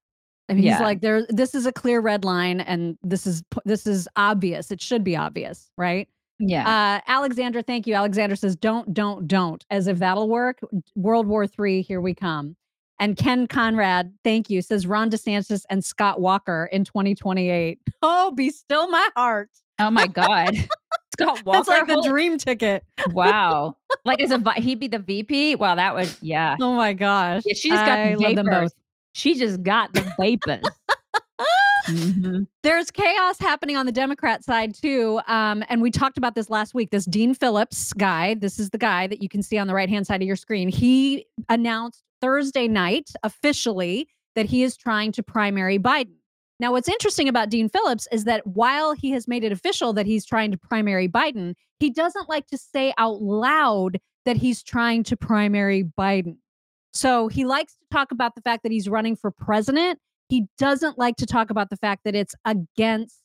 And 0.48 0.58
he's 0.58 0.66
Yeah. 0.66 0.80
like, 0.82 1.00
there. 1.00 1.26
This 1.28 1.54
is 1.54 1.66
a 1.66 1.72
clear 1.72 2.00
red 2.00 2.24
line, 2.24 2.60
and 2.60 2.96
this 3.02 3.26
is 3.26 3.42
this 3.64 3.86
is 3.86 4.08
obvious. 4.16 4.70
It 4.70 4.80
should 4.80 5.02
be 5.04 5.16
obvious, 5.16 5.68
right? 5.76 6.08
Yeah. 6.39 6.68
Uh, 6.68 7.01
Alexander, 7.11 7.62
thank 7.62 7.86
you. 7.86 7.95
Alexander 7.95 8.36
says, 8.36 8.55
"Don't, 8.57 8.95
don't, 8.95 9.26
don't." 9.26 9.64
As 9.70 9.86
if 9.86 9.99
that'll 9.99 10.28
work. 10.28 10.61
World 10.95 11.26
War 11.26 11.47
Three, 11.47 11.82
here 11.82 12.01
we 12.01 12.14
come. 12.14 12.55
And 13.01 13.16
Ken 13.16 13.47
Conrad, 13.47 14.12
thank 14.24 14.51
you, 14.51 14.61
says 14.61 14.86
Ron 14.86 15.09
DeSantis 15.11 15.64
and 15.70 15.84
Scott 15.84 16.20
Walker 16.20 16.68
in 16.72 16.84
2028. 16.84 17.78
Oh, 18.03 18.30
be 18.32 18.51
still 18.51 18.89
my 18.89 19.09
heart. 19.16 19.51
Oh 19.80 19.91
my 19.91 20.07
God. 20.09 20.55
Scott 21.12 21.45
Walker. 21.45 21.59
That's 21.59 21.68
like 21.68 21.86
the 21.86 22.03
dream 22.09 22.39
ticket. 22.39 22.84
Wow. 23.11 23.76
Like 24.05 24.20
as 24.20 24.30
a 24.30 24.39
vi- 24.39 24.55
he'd 24.61 24.78
be 24.80 24.89
the 24.89 24.99
VP. 24.99 25.57
Wow, 25.57 25.74
that 25.76 25.95
was 25.95 26.16
yeah. 26.22 26.57
Oh 26.61 26.74
my 26.74 26.93
gosh. 26.93 27.43
Yeah, 27.45 27.55
she 27.55 27.70
just 27.70 27.84
got 27.84 27.99
I 27.99 28.14
the 28.14 28.20
love 28.22 28.34
them 28.36 28.47
vapors. 28.47 28.72
both. 28.72 28.72
She 29.14 29.34
just 29.34 29.62
got 29.62 29.93
the 29.95 30.12
vapors. 30.18 30.62
Mhm. 31.89 32.47
There's 32.62 32.91
chaos 32.91 33.39
happening 33.39 33.76
on 33.76 33.86
the 33.86 33.93
Democrat 33.93 34.45
side 34.45 34.74
too. 34.74 35.20
Um, 35.26 35.64
and 35.68 35.80
we 35.80 35.91
talked 35.91 36.18
about 36.18 36.34
this 36.34 36.51
last 36.51 36.74
week. 36.74 36.91
This 36.91 37.05
Dean 37.07 37.34
Phillips 37.34 37.93
guy, 37.95 38.34
this 38.34 38.59
is 38.59 38.70
the 38.70 38.78
guy 38.78 39.07
that 39.07 39.22
you 39.22 39.28
can 39.28 39.43
see 39.43 39.59
on 39.59 39.66
the 39.66 39.74
right 39.74 39.89
hand 39.89 40.07
side 40.07 40.20
of 40.20 40.26
your 40.26 40.36
screen. 40.36 40.68
He 40.68 41.26
announced 41.49 42.03
Thursday 42.20 42.68
night 42.68 43.11
officially 43.22 44.09
that 44.34 44.47
he 44.47 44.62
is 44.62 44.76
trying 44.76 45.12
to 45.12 45.22
primary 45.22 45.78
Biden. 45.78 46.14
Now, 46.61 46.72
what's 46.72 46.89
interesting 46.89 47.28
about 47.28 47.51
Dean 47.51 47.68
Phillips 47.68 48.09
is 48.11 48.24
that 48.24 48.47
while 48.47 48.93
he 48.93 49.11
has 49.12 49.28
made 49.28 49.45
it 49.45 49.53
official 49.53 49.93
that 49.93 50.07
he's 50.07 50.26
trying 50.26 50.51
to 50.51 50.59
primary 50.59 51.09
Biden, 51.09 51.55
he 51.78 51.89
doesn't 51.89 52.28
like 52.28 52.47
to 52.49 52.59
say 52.59 52.93
out 52.99 53.22
loud 53.22 53.99
that 54.24 54.36
he's 54.36 54.62
trying 54.62 55.05
to 55.05 55.16
primary 55.16 55.84
Biden. 55.84 56.36
So 56.93 57.28
he 57.28 57.45
likes 57.45 57.74
to 57.74 57.86
talk 57.93 58.11
about 58.11 58.34
the 58.34 58.41
fact 58.41 58.64
that 58.64 58.72
he's 58.72 58.89
running 58.89 59.14
for 59.14 59.30
president. 59.30 60.01
He 60.29 60.47
doesn't 60.59 60.99
like 60.99 61.16
to 61.16 61.26
talk 61.26 61.51
about 61.51 61.70
the 61.70 61.76
fact 61.76 62.05
that 62.05 62.14
it's 62.14 62.35
against 62.45 63.22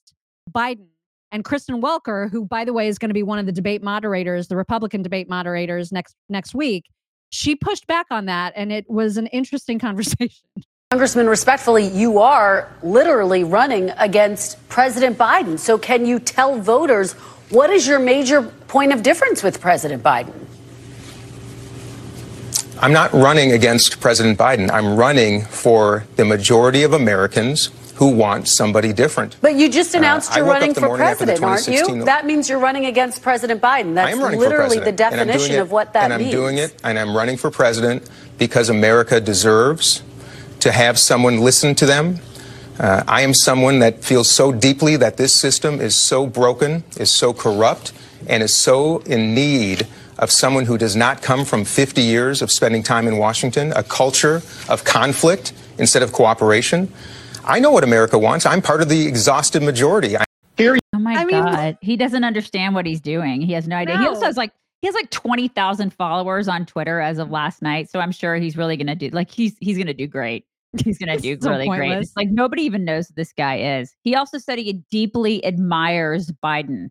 Biden. 0.49 0.87
And 1.31 1.43
Kristen 1.43 1.81
Welker, 1.81 2.29
who 2.29 2.45
by 2.45 2.63
the 2.63 2.73
way 2.73 2.87
is 2.87 2.99
going 2.99 3.09
to 3.09 3.13
be 3.13 3.23
one 3.23 3.39
of 3.39 3.45
the 3.45 3.51
debate 3.51 3.81
moderators, 3.81 4.47
the 4.47 4.55
Republican 4.55 5.01
debate 5.01 5.27
moderators 5.27 5.91
next 5.91 6.15
next 6.29 6.53
week, 6.53 6.85
she 7.29 7.55
pushed 7.55 7.87
back 7.87 8.05
on 8.11 8.27
that 8.27 8.53
and 8.55 8.71
it 8.71 8.89
was 8.89 9.17
an 9.17 9.27
interesting 9.27 9.79
conversation. 9.87 10.45
Congressman, 10.91 11.27
respectfully, 11.27 11.87
you 11.87 12.19
are 12.19 12.71
literally 12.83 13.43
running 13.43 13.89
against 13.97 14.69
President 14.69 15.17
Biden. 15.17 15.57
So, 15.57 15.75
can 15.79 16.05
you 16.05 16.19
tell 16.19 16.59
voters 16.59 17.13
what 17.49 17.71
is 17.71 17.87
your 17.87 17.97
major 17.97 18.43
point 18.67 18.93
of 18.93 19.01
difference 19.01 19.41
with 19.41 19.59
President 19.59 20.03
Biden? 20.03 20.33
I'm 22.83 22.91
not 22.91 23.13
running 23.13 23.53
against 23.53 24.01
President 24.01 24.37
Biden. 24.37 24.69
I'm 24.69 24.97
running 24.97 25.43
for 25.43 26.03
the 26.17 26.25
majority 26.25 26.83
of 26.83 26.91
Americans 26.91 27.69
who 27.95 28.07
want 28.09 28.49
somebody 28.49 28.91
different. 28.91 29.37
But 29.39 29.55
you 29.55 29.69
just 29.69 29.95
Uh, 29.95 29.99
announced 29.99 30.33
I 30.33 30.39
you're 30.39 30.47
running 30.47 30.73
for 30.73 30.81
morning 30.87 31.07
after 31.07 31.25
the 31.25 31.31
president, 31.31 31.43
aren't 31.49 31.63
2016 31.63 31.95
you? 31.99 32.03
That 32.03 32.25
means 32.25 32.49
you're 32.49 32.59
running 32.59 32.85
against 32.87 33.21
President 33.21 33.61
Biden. 33.61 33.95
That's 33.95 34.09
I 34.09 34.11
am 34.11 34.19
running 34.21 34.37
literally 34.41 34.79
the 34.79 34.91
president, 34.91 34.99
and 34.99 35.21
I'm 35.21 35.27
doing 35.27 35.27
definition 35.29 35.55
it- 35.55 35.59
of 35.61 35.71
what 35.71 35.93
that 35.93 36.09
means. 36.09 36.13
and 36.13 36.23
I'm 36.25 36.29
doing 36.29 36.57
it, 36.57 36.73
and 36.83 36.99
I'm 36.99 37.15
running 37.15 37.37
for 37.37 37.49
president 37.49 38.03
because 38.37 38.67
America 38.67 39.21
deserves 39.21 40.01
to 40.59 40.73
have 40.73 40.99
someone 40.99 41.39
listen 41.39 41.75
to 41.75 41.85
them. 41.85 42.19
Uh, 42.77 43.03
I 43.07 43.21
am 43.21 43.33
someone 43.33 43.79
that 43.79 44.03
feels 44.03 44.29
so 44.29 44.51
deeply 44.51 44.97
that 44.97 45.15
this 45.15 45.31
system 45.31 45.79
is 45.79 45.95
so 45.95 46.27
broken, 46.27 46.83
is 46.97 47.09
so 47.09 47.31
corrupt, 47.31 47.93
and 48.27 48.43
is 48.43 48.53
so 48.53 48.97
in 49.05 49.33
need 49.33 49.87
of 50.19 50.31
someone 50.31 50.65
who 50.65 50.77
does 50.77 50.95
not 50.95 51.21
come 51.21 51.45
from 51.45 51.65
50 51.65 52.01
years 52.01 52.41
of 52.41 52.51
spending 52.51 52.83
time 52.83 53.07
in 53.07 53.17
Washington, 53.17 53.73
a 53.75 53.83
culture 53.83 54.41
of 54.69 54.83
conflict 54.83 55.53
instead 55.77 56.03
of 56.03 56.13
cooperation. 56.13 56.91
I 57.45 57.59
know 57.59 57.71
what 57.71 57.83
America 57.83 58.17
wants. 58.17 58.45
I'm 58.45 58.61
part 58.61 58.81
of 58.81 58.89
the 58.89 59.05
exhausted 59.07 59.63
majority. 59.63 60.17
I 60.17 60.23
hear 60.57 60.77
Oh 60.95 60.99
my 60.99 61.13
I 61.15 61.25
mean, 61.25 61.43
god, 61.43 61.77
he 61.81 61.97
doesn't 61.97 62.23
understand 62.23 62.75
what 62.75 62.85
he's 62.85 63.01
doing. 63.01 63.41
He 63.41 63.53
has 63.53 63.67
no 63.67 63.77
idea. 63.77 63.97
He 63.97 64.05
also 64.05 64.25
has 64.25 64.37
like 64.37 64.51
he 64.81 64.87
has 64.87 64.93
like 64.93 65.09
twenty 65.09 65.47
thousand 65.47 65.93
followers 65.93 66.47
on 66.47 66.65
Twitter 66.65 66.99
as 66.99 67.17
of 67.17 67.31
last 67.31 67.61
night. 67.61 67.89
So 67.89 67.99
I'm 67.99 68.11
sure 68.11 68.35
he's 68.35 68.55
really 68.55 68.77
gonna 68.77 68.95
do 68.95 69.09
like 69.09 69.31
he's 69.31 69.55
he's 69.59 69.77
gonna 69.77 69.93
do 69.93 70.07
great. 70.07 70.45
He's 70.83 70.97
gonna 70.97 71.17
do 71.17 71.37
So 71.41 71.49
really 71.49 71.67
great. 71.67 71.91
It's 71.93 72.15
like 72.15 72.29
nobody 72.29 72.63
even 72.63 72.85
knows 72.85 73.07
who 73.07 73.13
this 73.15 73.33
guy 73.33 73.79
is. 73.79 73.95
He 74.03 74.15
also 74.15 74.37
said 74.37 74.59
he 74.59 74.83
deeply 74.91 75.43
admires 75.45 76.31
Biden. 76.43 76.89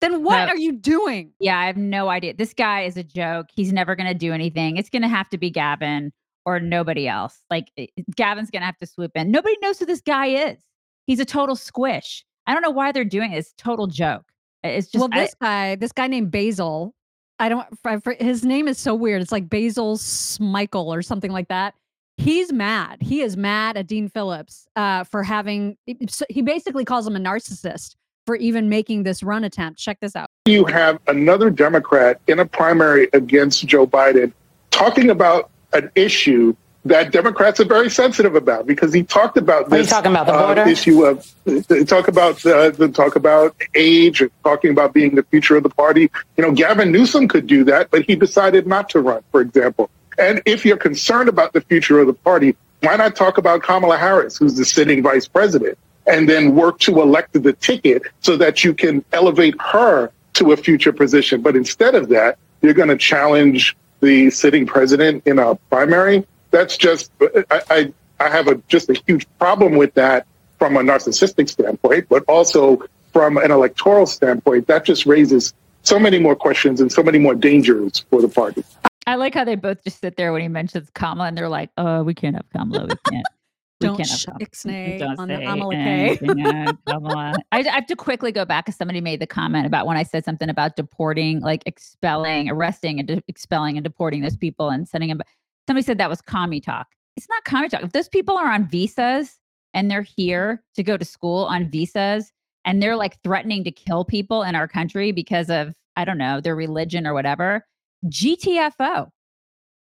Then 0.00 0.22
what 0.24 0.46
No. 0.46 0.52
are 0.52 0.56
you 0.56 0.72
doing? 0.72 1.32
Yeah, 1.40 1.58
I 1.58 1.66
have 1.66 1.76
no 1.76 2.08
idea. 2.08 2.34
This 2.34 2.54
guy 2.54 2.82
is 2.82 2.96
a 2.96 3.02
joke. 3.02 3.46
He's 3.54 3.72
never 3.72 3.94
going 3.94 4.06
to 4.08 4.14
do 4.14 4.32
anything. 4.32 4.76
It's 4.76 4.88
going 4.90 5.02
to 5.02 5.08
have 5.08 5.28
to 5.30 5.38
be 5.38 5.50
Gavin 5.50 6.12
or 6.46 6.58
nobody 6.58 7.06
else. 7.06 7.42
Like 7.50 7.70
it- 7.76 7.90
Gavin's 8.16 8.50
going 8.50 8.62
to 8.62 8.66
have 8.66 8.78
to 8.78 8.86
swoop 8.86 9.12
in. 9.14 9.30
Nobody 9.30 9.56
knows 9.60 9.78
who 9.78 9.86
this 9.86 10.00
guy 10.00 10.26
is. 10.26 10.58
He's 11.06 11.20
a 11.20 11.24
total 11.24 11.54
squish. 11.56 12.24
I 12.46 12.54
don't 12.54 12.62
know 12.62 12.70
why 12.70 12.92
they're 12.92 13.04
doing 13.04 13.32
it. 13.32 13.38
It's 13.38 13.52
a 13.52 13.56
total 13.56 13.86
joke. 13.86 14.24
It's 14.64 14.88
just 14.90 15.00
well, 15.00 15.08
I- 15.12 15.20
this 15.20 15.34
guy, 15.40 15.74
this 15.76 15.92
guy 15.92 16.06
named 16.06 16.30
Basil, 16.30 16.94
I 17.38 17.48
don't. 17.48 17.66
I, 17.84 17.98
for, 17.98 18.14
his 18.20 18.44
name 18.44 18.68
is 18.68 18.78
so 18.78 18.94
weird. 18.94 19.22
It's 19.22 19.32
like 19.32 19.48
Basil 19.48 19.96
Smikle 19.96 20.86
or 20.86 21.00
something 21.02 21.30
like 21.32 21.48
that. 21.48 21.74
He's 22.18 22.52
mad. 22.52 22.98
He 23.00 23.22
is 23.22 23.34
mad 23.36 23.78
at 23.78 23.86
Dean 23.86 24.10
Phillips 24.10 24.66
uh, 24.76 25.04
for 25.04 25.22
having. 25.22 25.78
He 25.86 26.42
basically 26.42 26.84
calls 26.84 27.06
him 27.06 27.16
a 27.16 27.18
narcissist 27.18 27.96
for 28.30 28.36
even 28.36 28.68
making 28.68 29.02
this 29.02 29.24
run 29.24 29.42
attempt. 29.42 29.80
Check 29.80 29.98
this 29.98 30.14
out. 30.14 30.30
you 30.44 30.64
have 30.64 31.00
another 31.08 31.50
Democrat 31.50 32.20
in 32.28 32.38
a 32.38 32.46
primary 32.46 33.08
against 33.12 33.66
Joe 33.66 33.88
Biden 33.88 34.32
talking 34.70 35.10
about 35.10 35.50
an 35.72 35.90
issue 35.96 36.54
that 36.84 37.10
Democrats 37.10 37.58
are 37.58 37.64
very 37.64 37.90
sensitive 37.90 38.36
about 38.36 38.68
because 38.68 38.92
he 38.92 39.02
talked 39.02 39.36
about 39.36 39.64
Are 39.64 39.76
you 39.78 39.82
this 39.82 39.90
talking 39.90 40.12
about 40.12 40.26
the 40.26 40.32
uh, 40.32 40.46
border? 40.46 40.70
issue 40.70 41.04
of 41.04 41.28
uh, 41.48 41.84
talk 41.86 42.06
about 42.06 42.46
uh, 42.46 42.70
the 42.70 42.88
talk 42.88 43.16
about 43.16 43.56
age 43.74 44.20
and 44.20 44.30
talking 44.44 44.70
about 44.70 44.94
being 44.94 45.16
the 45.16 45.24
future 45.24 45.56
of 45.56 45.64
the 45.64 45.68
party. 45.68 46.08
You 46.36 46.44
know, 46.44 46.52
Gavin 46.52 46.92
Newsom 46.92 47.26
could 47.26 47.48
do 47.48 47.64
that, 47.64 47.90
but 47.90 48.04
he 48.04 48.14
decided 48.14 48.64
not 48.64 48.90
to 48.90 49.00
run, 49.00 49.24
for 49.32 49.40
example. 49.40 49.90
And 50.18 50.40
if 50.46 50.64
you're 50.64 50.76
concerned 50.76 51.28
about 51.28 51.52
the 51.52 51.62
future 51.62 51.98
of 51.98 52.06
the 52.06 52.14
party, 52.14 52.54
why 52.80 52.94
not 52.94 53.16
talk 53.16 53.38
about 53.38 53.64
Kamala 53.64 53.98
Harris, 53.98 54.38
who's 54.38 54.54
the 54.54 54.64
sitting 54.64 55.02
vice 55.02 55.26
president, 55.26 55.76
and 56.06 56.28
then 56.28 56.54
work 56.54 56.78
to 56.80 57.00
elect 57.00 57.32
the 57.32 57.52
ticket 57.52 58.02
so 58.20 58.36
that 58.36 58.64
you 58.64 58.74
can 58.74 59.04
elevate 59.12 59.54
her 59.60 60.10
to 60.34 60.52
a 60.52 60.56
future 60.56 60.92
position? 60.92 61.42
But 61.42 61.56
instead 61.56 61.94
of 61.94 62.08
that, 62.08 62.38
you're 62.62 62.74
going 62.74 62.88
to 62.88 62.96
challenge 62.96 63.76
the 64.00 64.30
sitting 64.30 64.66
president 64.66 65.26
in 65.26 65.38
a 65.38 65.54
primary. 65.70 66.26
That's 66.50 66.76
just 66.76 67.10
I, 67.50 67.62
I, 67.70 67.92
I 68.18 68.28
have 68.28 68.48
a 68.48 68.56
just 68.68 68.90
a 68.90 68.94
huge 69.06 69.26
problem 69.38 69.76
with 69.76 69.94
that 69.94 70.26
from 70.58 70.76
a 70.76 70.80
narcissistic 70.80 71.48
standpoint, 71.48 72.06
but 72.08 72.24
also 72.28 72.82
from 73.12 73.36
an 73.36 73.50
electoral 73.50 74.06
standpoint. 74.06 74.66
That 74.66 74.84
just 74.84 75.06
raises 75.06 75.54
so 75.82 75.98
many 75.98 76.18
more 76.18 76.36
questions 76.36 76.80
and 76.80 76.92
so 76.92 77.02
many 77.02 77.18
more 77.18 77.34
dangers 77.34 78.04
for 78.10 78.20
the 78.20 78.28
party. 78.28 78.64
I 79.06 79.14
like 79.14 79.34
how 79.34 79.44
they 79.44 79.56
both 79.56 79.82
just 79.82 80.00
sit 80.00 80.16
there 80.16 80.32
when 80.32 80.42
he 80.42 80.48
mentions 80.48 80.90
Kamala 80.90 81.28
and 81.28 81.36
they're 81.36 81.48
like, 81.48 81.70
oh, 81.78 82.02
we 82.02 82.14
can't 82.14 82.36
have 82.36 82.48
Kamala. 82.50 82.86
We 82.86 82.94
can't. 83.10 83.26
Don't 83.80 83.96
can't 83.96 84.08
have 84.10 84.18
sh- 84.18 84.24
Kamala. 84.26 84.40
ixnay 84.40 84.98
Don't 84.98 85.18
on 85.18 85.28
the 85.28 85.36
say 85.36 85.44
Amalekay. 85.44 86.22
anything. 86.22 86.44
I, 87.52 87.58
I 87.58 87.62
have 87.62 87.86
to 87.86 87.96
quickly 87.96 88.30
go 88.32 88.44
back 88.44 88.66
because 88.66 88.76
somebody 88.76 89.00
made 89.00 89.20
the 89.20 89.26
comment 89.26 89.66
about 89.66 89.86
when 89.86 89.96
I 89.96 90.02
said 90.02 90.24
something 90.24 90.48
about 90.48 90.76
deporting, 90.76 91.40
like 91.40 91.62
expelling, 91.66 92.50
arresting, 92.50 92.98
and 92.98 93.08
de- 93.08 93.22
expelling 93.26 93.76
and 93.76 93.84
deporting 93.84 94.20
those 94.22 94.36
people 94.36 94.68
and 94.68 94.86
sending 94.88 95.08
them. 95.08 95.20
Somebody 95.66 95.84
said 95.84 95.98
that 95.98 96.10
was 96.10 96.20
commie 96.20 96.60
talk. 96.60 96.88
It's 97.16 97.28
not 97.28 97.44
commie 97.44 97.68
talk. 97.68 97.82
If 97.82 97.92
those 97.92 98.08
people 98.08 98.36
are 98.36 98.50
on 98.50 98.68
visas 98.68 99.38
and 99.72 99.90
they're 99.90 100.02
here 100.02 100.62
to 100.74 100.82
go 100.82 100.96
to 100.96 101.04
school 101.04 101.44
on 101.44 101.70
visas 101.70 102.32
and 102.64 102.82
they're 102.82 102.96
like 102.96 103.20
threatening 103.22 103.64
to 103.64 103.70
kill 103.70 104.04
people 104.04 104.42
in 104.42 104.54
our 104.54 104.68
country 104.68 105.12
because 105.12 105.48
of 105.48 105.72
I 105.96 106.04
don't 106.04 106.18
know 106.18 106.40
their 106.40 106.56
religion 106.56 107.06
or 107.06 107.14
whatever, 107.14 107.66
GTFO. 108.06 109.10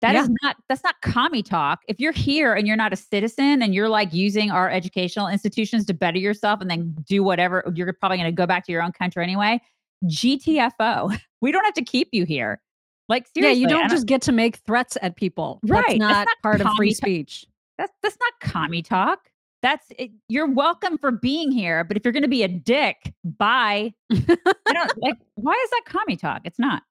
That 0.01 0.15
is 0.15 0.27
Yeah. 0.27 0.33
not 0.43 0.55
that's 0.69 0.83
not 0.83 0.95
commie 1.01 1.43
talk. 1.43 1.81
If 1.87 1.99
you're 1.99 2.13
here 2.13 2.53
and 2.53 2.65
you're 2.67 2.77
not 2.77 2.93
a 2.93 2.95
citizen 2.95 3.61
and 3.61 3.75
you're 3.75 3.89
like 3.89 4.13
using 4.13 4.49
our 4.49 4.69
educational 4.69 5.27
institutions 5.27 5.85
to 5.87 5.93
better 5.93 6.17
yourself 6.19 6.61
and 6.61 6.69
then 6.71 6.95
do 7.05 7.21
whatever, 7.23 7.69
you're 7.75 7.91
probably 7.93 8.17
going 8.17 8.31
to 8.31 8.35
go 8.35 8.45
back 8.47 8.65
to 8.67 8.71
your 8.71 8.81
own 8.81 8.91
country 8.93 9.23
anyway. 9.23 9.61
GTFO. 10.05 11.17
We 11.41 11.53
don't 11.53 11.63
have 11.63 11.73
to 11.75 11.83
keep 11.85 12.09
you 12.11 12.25
here. 12.25 12.59
Like 13.07 13.25
Yeah, 13.33 13.43
seriously, 13.43 13.61
you 13.61 13.67
I 13.67 13.69
don't 13.69 13.89
just 13.89 14.05
get 14.05 14.21
to 14.23 14.33
make 14.33 14.57
threats 14.57 14.97
at 15.01 15.15
people. 15.15 15.61
Right, 15.63 15.81
That's 15.87 15.99
that's 15.99 15.99
not, 15.99 16.25
not 16.27 16.37
part 16.43 16.59
of 16.61 16.67
free 16.75 16.93
speech. 16.93 17.45
that's 17.77 17.93
that's 18.03 18.17
not 18.19 18.51
commie 18.51 18.81
talk. 18.81 19.29
That's 19.61 19.85
it, 19.97 20.11
you're 20.27 20.51
welcome 20.51 20.97
for 20.97 21.11
being 21.11 21.49
here, 21.51 21.85
but 21.85 21.95
if 21.95 22.03
you're 22.03 22.11
going 22.11 22.23
to 22.23 22.27
be 22.29 22.43
a 22.43 22.47
dick, 22.49 23.13
bye. 23.23 23.93
I 24.11 24.37
don't 24.73 24.91
like. 25.01 25.15
Why 25.35 25.53
is 25.63 25.69
that 25.69 25.81
commie 25.85 26.17
talk? 26.17 26.41
It's 26.43 26.59
not. 26.59 26.83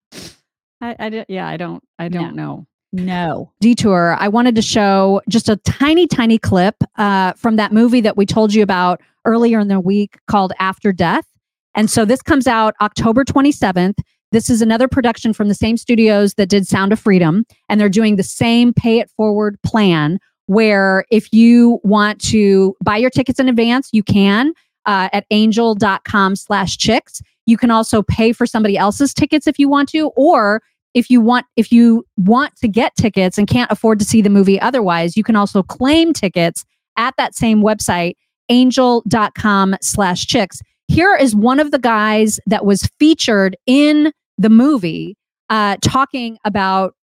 I, 0.81 0.97
I 0.99 1.25
yeah, 1.29 1.47
I 1.47 1.59
don't 1.59 1.83
I 1.99 2.09
don't 2.09 2.35
know. 2.35 2.67
No. 2.93 3.53
Detour. 3.61 4.17
I 4.19 4.29
wanted 4.29 4.55
to 4.55 4.63
show 4.63 5.21
just 5.29 5.49
a 5.49 5.57
tiny, 5.57 6.07
tiny 6.07 6.39
clip 6.39 6.77
uh, 6.97 7.35
from 7.35 7.57
that 7.57 7.73
movie 7.73 8.01
that 8.01 8.17
we 8.17 8.25
told 8.25 8.55
you 8.55 8.63
about 8.63 9.01
earlier 9.25 9.61
in 9.61 9.69
the 9.69 9.81
week 9.81 10.19
called 10.27 10.53
After 10.59 10.93
Death. 10.93 11.27
And 11.75 11.91
so 11.91 12.05
this 12.05 12.23
comes 12.23 12.47
out 12.47 12.75
October 12.81 13.25
27th. 13.25 13.99
This 14.33 14.51
is 14.51 14.63
another 14.63 14.89
production 14.89 15.33
from 15.33 15.49
the 15.49 15.55
same 15.55 15.77
studios 15.77 16.35
that 16.35 16.49
did 16.49 16.67
Sound 16.67 16.93
of 16.93 16.99
Freedom. 16.99 17.45
And 17.69 17.81
they're 17.81 17.89
doing 17.89 18.17
the 18.17 18.23
same 18.23 18.73
pay 18.73 18.99
it 19.01 19.11
forward 19.11 19.59
plan 19.63 20.19
where 20.47 21.05
if 21.11 21.31
you 21.33 21.79
want 21.85 22.21
to 22.23 22.75
buy 22.83 22.97
your 22.97 23.11
tickets 23.11 23.39
in 23.39 23.49
advance, 23.51 23.91
you 23.93 24.03
can 24.03 24.55
uh, 24.87 25.11
at 25.13 25.27
angel.com 25.31 26.37
slash 26.37 26.79
chicks. 26.79 27.21
You 27.45 27.59
can 27.59 27.71
also 27.71 28.03
pay 28.03 28.33
for 28.33 28.47
somebody 28.47 28.77
else's 28.77 29.13
tickets 29.13 29.47
if 29.47 29.59
you 29.59 29.69
want 29.69 29.91
to, 29.91 30.09
or 30.17 30.63
if 30.99 31.09
you 31.09 31.21
want 31.21 31.47
if 31.57 31.73
you 31.73 32.05
want 32.17 32.55
to 32.57 32.69
get 32.69 32.95
tickets 32.97 33.39
and 33.39 33.47
can't 33.47 33.71
afford 33.71 33.99
to 34.01 34.05
see 34.05 34.21
the 34.21 34.31
movie 34.31 34.61
otherwise, 34.61 35.17
you 35.17 35.23
can 35.23 35.37
also 35.37 35.63
claim 35.63 36.13
tickets 36.13 36.65
at 36.97 37.15
that 37.17 37.35
same 37.35 37.63
website, 37.63 38.15
angel.com 38.49 39.77
slash 39.81 40.27
chicks. 40.27 40.61
Here 40.89 41.15
is 41.15 41.35
one 41.35 41.61
of 41.61 41.71
the 41.71 41.79
guys 41.79 42.41
that 42.47 42.65
was 42.65 42.89
featured 42.99 43.57
in 43.67 44.13
the 44.37 44.51
movie 44.51 45.17
uh, 45.51 45.77
talking 45.81 46.39
about 46.45 46.95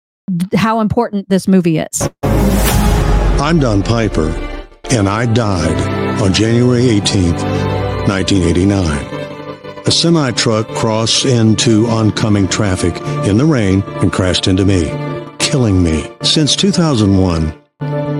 how 0.55 0.81
important 0.81 1.29
this 1.29 1.47
movie 1.47 1.79
is. 1.79 2.11
I'm 2.23 3.61
Don 3.61 3.83
Piper, 3.83 4.31
and 4.91 5.09
I 5.09 5.27
died 5.27 6.21
on 6.21 6.33
January 6.33 6.83
18th, 6.83 7.43
1989. 8.09 9.14
A 9.87 9.91
semi 9.91 10.31
truck 10.31 10.67
crossed 10.69 11.27
into 11.27 11.87
oncoming 11.89 12.49
traffic 12.49 12.97
in 13.29 13.37
the 13.37 13.45
rain 13.45 13.83
and 14.01 14.11
crashed 14.11 14.49
into 14.49 14.65
me, 14.65 14.87
killing 15.39 15.83
me. 15.83 16.11
Since 16.23 16.57
2001, 16.57 17.55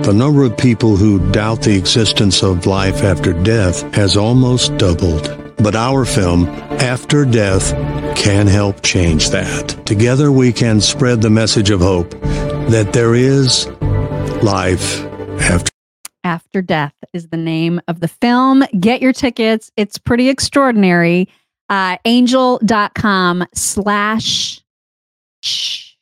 the 0.03 0.13
number 0.13 0.43
of 0.43 0.55
people 0.55 0.95
who 0.95 1.31
doubt 1.31 1.63
the 1.63 1.75
existence 1.75 2.43
of 2.43 2.67
life 2.67 3.01
after 3.01 3.33
death 3.33 3.81
has 3.95 4.15
almost 4.15 4.77
doubled. 4.77 5.35
But 5.57 5.75
our 5.75 6.05
film, 6.05 6.45
After 6.45 7.25
Death, 7.25 7.71
can 8.15 8.45
help 8.45 8.83
change 8.83 9.29
that. 9.31 9.69
Together 9.87 10.31
we 10.31 10.53
can 10.53 10.79
spread 10.79 11.21
the 11.21 11.31
message 11.31 11.71
of 11.71 11.79
hope 11.79 12.11
that 12.69 12.93
there 12.93 13.15
is 13.15 13.65
life 14.43 15.03
after. 15.41 15.71
After 16.23 16.61
Death 16.61 16.93
is 17.13 17.29
the 17.29 17.37
name 17.37 17.81
of 17.87 18.01
the 18.01 18.07
film. 18.07 18.63
Get 18.79 19.01
your 19.01 19.13
tickets. 19.13 19.71
It's 19.77 19.97
pretty 19.97 20.29
extraordinary. 20.29 21.27
Uh, 21.69 21.97
angel.com 22.05 23.45
slash 23.53 24.61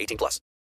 18 0.00 0.16
plus. 0.16 0.40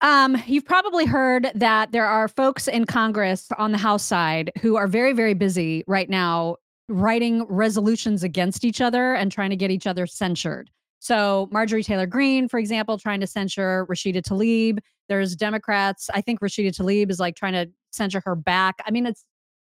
Um, 0.00 0.40
you've 0.46 0.64
probably 0.64 1.06
heard 1.06 1.50
that 1.54 1.90
there 1.92 2.06
are 2.06 2.28
folks 2.28 2.68
in 2.68 2.84
Congress 2.84 3.48
on 3.58 3.72
the 3.72 3.78
House 3.78 4.04
side 4.04 4.52
who 4.60 4.76
are 4.76 4.86
very, 4.86 5.12
very 5.12 5.34
busy 5.34 5.82
right 5.86 6.08
now 6.08 6.56
writing 6.88 7.44
resolutions 7.48 8.22
against 8.22 8.64
each 8.64 8.80
other 8.80 9.14
and 9.14 9.30
trying 9.32 9.50
to 9.50 9.56
get 9.56 9.70
each 9.70 9.86
other 9.86 10.06
censured. 10.06 10.70
So 11.00 11.48
Marjorie 11.50 11.82
Taylor 11.82 12.06
Greene, 12.06 12.48
for 12.48 12.58
example, 12.58 12.98
trying 12.98 13.20
to 13.20 13.26
censure 13.26 13.86
Rashida 13.86 14.22
Tlaib. 14.22 14.78
There's 15.08 15.36
Democrats. 15.36 16.10
I 16.14 16.20
think 16.20 16.40
Rashida 16.40 16.70
Tlaib 16.70 17.10
is 17.10 17.20
like 17.20 17.36
trying 17.36 17.52
to 17.54 17.68
censure 17.90 18.22
her 18.24 18.34
back. 18.34 18.76
I 18.86 18.90
mean, 18.90 19.06
it's 19.06 19.24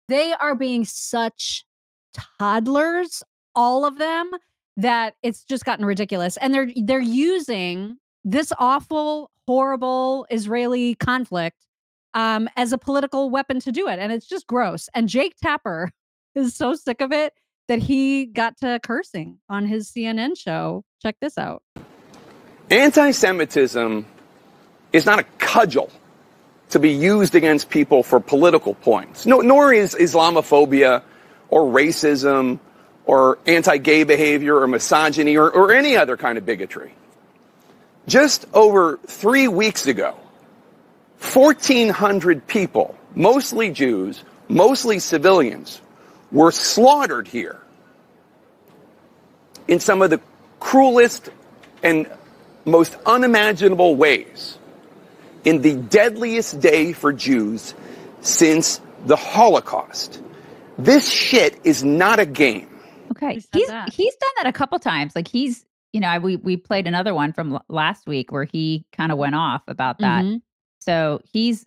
they 0.08 0.32
are 0.34 0.54
being 0.54 0.84
such 0.84 1.64
toddlers, 2.38 3.22
all 3.54 3.84
of 3.84 3.98
them, 3.98 4.30
that 4.76 5.14
it's 5.22 5.44
just 5.44 5.64
gotten 5.64 5.84
ridiculous. 5.84 6.36
And 6.38 6.54
they're 6.54 6.70
they're 6.84 7.00
using 7.00 7.98
this 8.24 8.52
awful, 8.58 9.30
horrible 9.49 10.26
Israeli 10.28 10.94
conflict 10.94 11.57
um, 12.12 12.51
as 12.55 12.74
a 12.74 12.76
political 12.76 13.30
weapon 13.30 13.61
to 13.61 13.72
do 13.72 13.88
it. 13.88 13.99
And 13.99 14.12
it's 14.12 14.26
just 14.26 14.46
gross. 14.46 14.90
And 14.94 15.09
Jake 15.09 15.36
Tapper 15.42 15.90
is 16.34 16.55
so 16.55 16.74
sick 16.74 17.01
of 17.01 17.12
it 17.12 17.32
that 17.66 17.78
he 17.78 18.26
got 18.26 18.59
to 18.59 18.78
cursing 18.82 19.38
on 19.49 19.64
his 19.64 19.90
CNN 19.90 20.36
show. 20.38 20.84
Check 21.01 21.16
this 21.22 21.38
out. 21.38 21.62
Anti 22.70 23.11
Semitism 23.12 24.05
is 24.92 25.07
not 25.07 25.18
a 25.18 25.24
cudgel 25.38 25.90
to 26.68 26.78
be 26.78 26.90
used 26.90 27.34
against 27.34 27.70
people 27.70 28.03
for 28.03 28.20
political 28.20 28.74
points, 28.74 29.24
no, 29.24 29.40
nor 29.40 29.72
is 29.72 29.94
Islamophobia 29.94 31.03
or 31.49 31.62
racism 31.62 32.61
or 33.07 33.38
anti 33.46 33.78
gay 33.78 34.05
behavior 34.05 34.57
or 34.57 34.66
misogyny 34.66 35.38
or, 35.38 35.51
or 35.51 35.72
any 35.72 35.96
other 35.96 36.18
kind 36.18 36.36
of 36.36 36.44
bigotry. 36.44 36.92
Just 38.09 38.46
over 38.54 38.98
three 39.06 39.48
weeks 39.48 39.86
ago, 39.86 40.16
1,400 41.20 42.46
people, 42.46 42.96
mostly 43.14 43.70
Jews, 43.70 44.24
mostly 44.48 44.98
civilians, 44.98 45.82
were 46.32 46.50
slaughtered 46.50 47.28
here 47.28 47.61
in 49.68 49.78
some 49.78 50.00
of 50.00 50.09
the 50.09 50.20
cruelest 50.59 51.28
and 51.82 52.11
most 52.64 52.96
unimaginable 53.04 53.94
ways 53.94 54.59
in 55.44 55.61
the 55.61 55.76
deadliest 55.76 56.61
day 56.61 56.92
for 56.92 57.12
Jews 57.12 57.74
since 58.22 58.80
the 59.04 59.16
Holocaust. 59.16 60.20
This 60.78 61.11
shit 61.11 61.61
is 61.64 61.84
not 61.84 62.20
a 62.20 62.26
game. 62.26 62.68
Okay. 63.11 63.34
He's 63.34 63.70
he's 63.92 64.16
done 64.16 64.30
that 64.36 64.46
a 64.46 64.52
couple 64.52 64.78
times. 64.78 65.14
Like 65.14 65.28
he's 65.28 65.64
you 65.93 66.01
know, 66.01 66.09
I, 66.09 66.18
we 66.18 66.36
we 66.36 66.57
played 66.57 66.86
another 66.86 67.14
one 67.14 67.32
from 67.32 67.55
l- 67.55 67.64
last 67.68 68.07
week 68.07 68.30
where 68.32 68.45
he 68.45 68.84
kind 68.93 69.11
of 69.12 69.18
went 69.18 69.34
off 69.34 69.62
about 69.68 69.99
that. 70.01 70.24
Mhm. 70.24 70.43
So 70.80 71.20
he's 71.32 71.66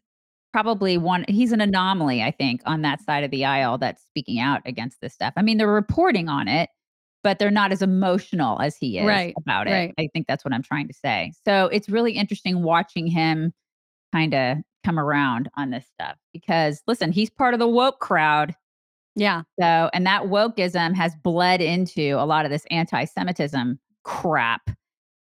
probably 0.54 0.98
one. 0.98 1.26
He's 1.28 1.52
an 1.52 1.62
anomaly, 1.62 2.22
I 2.22 2.32
think, 2.32 2.62
on 2.66 2.82
that 2.84 3.02
side 3.02 3.24
of 3.24 3.32
the 3.32 3.46
aisle 3.46 3.78
that's 3.78 4.04
speaking 4.04 4.40
out 4.40 4.62
against 4.66 5.02
this 5.02 5.14
stuff. 5.14 5.34
I 5.38 5.42
mean, 5.42 5.58
they're 5.58 5.68
reporting 5.68 6.28
on 6.30 6.48
it, 6.48 6.70
but 7.24 7.40
they're 7.40 7.50
not 7.52 7.72
as 7.72 7.82
emotional 7.82 8.60
as 8.62 8.76
he 8.78 8.98
is 9.00 9.06
Right, 9.06 9.34
about 9.38 9.68
it. 9.68 9.72
right. 9.72 9.94
I 9.98 10.10
think 10.14 10.28
that's 10.28 10.44
what 10.46 10.54
I'm 10.54 10.64
trying 10.64 10.88
to 10.88 10.94
say. 10.94 11.32
So 11.48 11.66
it's 11.68 11.90
really 11.90 12.14
interesting 12.14 12.64
watching 12.64 13.08
him 13.08 13.54
kind 14.14 14.34
of 14.34 14.58
come 14.84 15.00
around 15.00 15.50
on 15.56 15.70
this 15.70 15.86
stuff 15.94 16.18
because 16.34 16.82
listen, 16.88 17.12
he's 17.12 17.30
part 17.30 17.54
of 17.54 17.60
the 17.60 17.68
woke 17.68 18.00
crowd. 18.00 18.56
Yeah. 19.16 19.44
So, 19.60 19.90
and 19.94 20.06
that 20.06 20.24
wokeism 20.24 20.96
has 20.96 21.16
bled 21.24 21.62
into 21.62 22.16
a 22.18 22.26
lot 22.26 22.46
of 22.46 22.52
this 22.52 22.66
anti 22.72 23.06
Semitism 23.06 23.80
crap, 24.04 24.70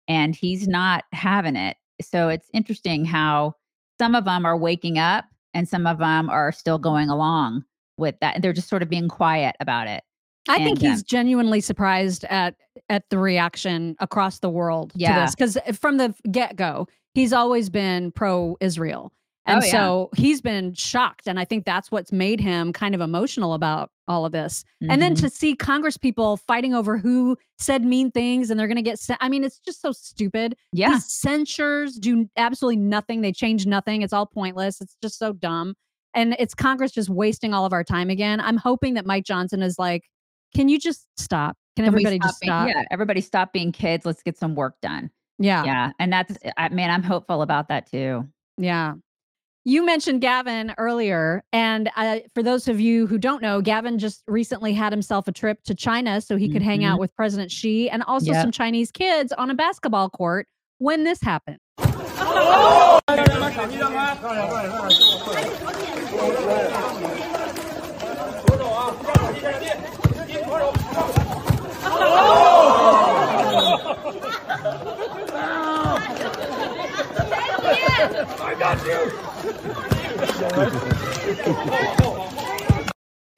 and 0.08 0.34
he's 0.34 0.66
not 0.68 1.04
having 1.12 1.56
it. 1.56 1.76
So, 2.00 2.28
it's 2.28 2.48
interesting 2.52 3.04
how 3.04 3.54
some 4.00 4.14
of 4.14 4.24
them 4.24 4.44
are 4.46 4.56
waking 4.56 4.98
up 4.98 5.24
and 5.54 5.68
some 5.68 5.86
of 5.86 5.98
them 5.98 6.28
are 6.30 6.50
still 6.52 6.78
going 6.78 7.08
along 7.10 7.64
with 7.98 8.16
that. 8.20 8.42
They're 8.42 8.52
just 8.52 8.68
sort 8.68 8.82
of 8.82 8.88
being 8.88 9.08
quiet 9.08 9.54
about 9.60 9.86
it. 9.86 10.02
I 10.48 10.56
think 10.56 10.78
And, 10.80 10.86
um, 10.86 10.90
he's 10.92 11.02
genuinely 11.04 11.60
surprised 11.60 12.24
at 12.24 12.56
at 12.88 13.08
the 13.10 13.18
reaction 13.18 13.94
across 14.00 14.40
the 14.40 14.50
world 14.50 14.90
Yeah. 14.96 15.14
to 15.14 15.20
this 15.20 15.34
because 15.36 15.58
from 15.78 15.98
the 15.98 16.12
get 16.32 16.56
go, 16.56 16.88
he's 17.14 17.32
always 17.32 17.70
been 17.70 18.10
pro 18.10 18.56
Israel, 18.60 19.12
and 19.46 19.62
Oh, 19.62 19.64
yeah. 19.64 19.70
so 19.70 20.10
he's 20.16 20.40
been 20.40 20.74
shocked, 20.74 21.28
and 21.28 21.38
I 21.38 21.44
think 21.44 21.64
that's 21.64 21.92
what's 21.92 22.10
made 22.10 22.40
him 22.40 22.72
kind 22.72 22.94
of 22.96 23.00
emotional 23.00 23.54
about 23.54 23.91
all 24.08 24.24
of 24.24 24.32
this. 24.32 24.64
And 24.88 25.00
then 25.00 25.14
Mhm. 25.14 25.20
to 25.20 25.30
see 25.30 25.54
Congress 25.54 25.96
people 25.96 26.36
fighting 26.36 26.74
over 26.74 26.98
who 26.98 27.36
said 27.58 27.84
mean 27.84 28.10
things, 28.10 28.50
and 28.50 28.58
they're 28.58 28.66
going 28.66 28.76
to 28.76 28.82
get 28.82 28.98
sent. 28.98 29.18
I 29.22 29.28
mean, 29.28 29.44
it's 29.44 29.58
just 29.60 29.80
so 29.80 29.92
stupid. 29.92 30.56
Yeah. 30.72 30.90
These 30.90 31.12
censures 31.12 31.94
do 31.94 32.28
absolutely 32.36 32.76
nothing. 32.82 33.20
They 33.20 33.32
change 33.32 33.64
nothing. 33.66 34.02
It's 34.02 34.12
all 34.12 34.26
pointless. 34.26 34.80
It's 34.80 34.96
just 35.02 35.18
so 35.18 35.32
dumb. 35.32 35.74
And 36.14 36.34
it's 36.38 36.54
Congress 36.54 36.92
just 36.92 37.08
wasting 37.08 37.54
all 37.54 37.64
of 37.64 37.72
our 37.72 37.84
time 37.84 38.10
again. 38.10 38.40
I'm 38.40 38.56
hoping 38.56 38.94
that 38.94 39.06
Mike 39.06 39.24
Johnson 39.24 39.62
is 39.62 39.78
like, 39.78 40.02
can 40.54 40.68
you 40.68 40.78
just 40.78 41.06
stop? 41.16 41.56
Can, 41.76 41.84
Can 41.84 41.94
everybody 41.94 42.18
just 42.18 42.40
being- 42.40 42.48
stop? 42.50 42.68
Yeah, 42.68 42.82
everybody 42.90 43.20
stop 43.22 43.52
being 43.54 43.72
kids. 43.72 44.04
Let's 44.04 44.22
get 44.22 44.36
some 44.36 44.54
work 44.54 44.74
done. 44.82 45.10
Yeah. 45.38 45.64
Yeah. 45.64 45.92
And 45.98 46.12
that's, 46.12 46.36
I, 46.58 46.68
man, 46.68 46.90
I'm 46.90 47.02
hopeful 47.02 47.40
about 47.40 47.68
that 47.68 47.90
too. 47.90 48.28
Yeah. 48.58 48.94
You 49.64 49.86
mentioned 49.86 50.20
Gavin 50.20 50.74
earlier. 50.76 51.44
And 51.52 51.88
uh, 51.96 52.18
for 52.34 52.42
those 52.42 52.66
of 52.66 52.80
you 52.80 53.06
who 53.06 53.16
don't 53.16 53.40
know, 53.40 53.60
Gavin 53.60 53.98
just 53.98 54.22
recently 54.26 54.72
had 54.72 54.92
himself 54.92 55.28
a 55.28 55.32
trip 55.32 55.62
to 55.64 55.74
China 55.74 56.20
so 56.20 56.36
he 56.36 56.48
could 56.48 56.62
hang 56.62 56.80
Mhm. 56.80 56.86
out 56.90 56.98
with 56.98 57.14
President 57.14 57.50
Xi 57.52 57.88
and 57.88 58.02
also 58.02 58.32
Yep. 58.32 58.42
some 58.42 58.50
Chinese 58.50 58.90
kids 58.90 59.32
on 59.32 59.50
a 59.50 59.54
basketball 59.54 60.10
court 60.10 60.48
when 60.78 61.04
this 61.04 61.22
happened. 61.22 61.58
I 72.04 72.51
got 78.76 79.12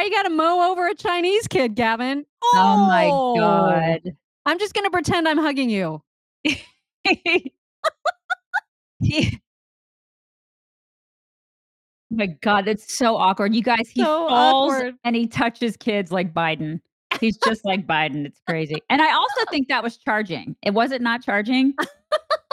You 0.01 0.11
got 0.11 0.23
to 0.25 0.31
mow 0.31 0.71
over 0.71 0.87
a 0.89 0.95
Chinese 0.95 1.47
kid, 1.49 1.75
Gavin. 1.75 2.25
Oh 2.43 2.87
my 2.89 3.09
oh. 3.11 3.37
God. 3.37 4.17
I'm 4.47 4.59
just 4.59 4.75
going 4.75 4.85
to 4.85 4.91
pretend 4.91 5.27
I'm 5.27 5.39
hugging 5.39 5.71
you. 5.71 6.03
Oh 12.13 12.17
my 12.17 12.27
God, 12.27 12.65
that's 12.67 12.97
so 12.97 13.17
awkward. 13.17 13.57
You 13.57 13.63
guys, 13.63 13.89
he 13.93 14.01
So 14.01 14.29
falls 14.29 14.75
awkward. 14.75 14.95
and 15.03 15.17
he 15.17 15.27
touches 15.27 15.77
kids 15.77 16.13
like 16.13 16.33
Biden. 16.33 16.81
He's 17.21 17.37
just 17.39 17.65
like 17.65 17.89
Biden. 17.89 18.25
It's 18.25 18.41
crazy. 18.49 18.77
And 18.89 19.03
I 19.03 19.13
also 19.13 19.45
think 19.51 19.67
that 19.67 19.83
was 19.83 19.97
charging. 19.97 20.55
It 20.63 20.75
was 20.75 20.93
it 20.93 21.03
not 21.03 21.25
charging? 21.25 21.75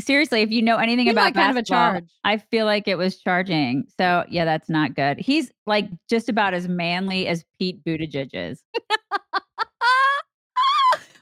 Seriously, 0.00 0.42
if 0.42 0.50
you 0.50 0.62
know 0.62 0.76
anything 0.76 1.08
about 1.08 1.24
like 1.26 1.34
kind 1.34 1.50
of 1.50 1.56
a 1.56 1.62
charge. 1.62 2.04
I 2.24 2.38
feel 2.38 2.66
like 2.66 2.88
it 2.88 2.96
was 2.96 3.18
charging. 3.20 3.84
So 3.98 4.24
yeah, 4.28 4.44
that's 4.44 4.68
not 4.68 4.94
good. 4.94 5.18
He's 5.18 5.50
like 5.66 5.88
just 6.08 6.28
about 6.28 6.54
as 6.54 6.68
manly 6.68 7.26
as 7.26 7.44
Pete 7.58 7.84
Buttigieg 7.84 8.30
is. 8.32 8.62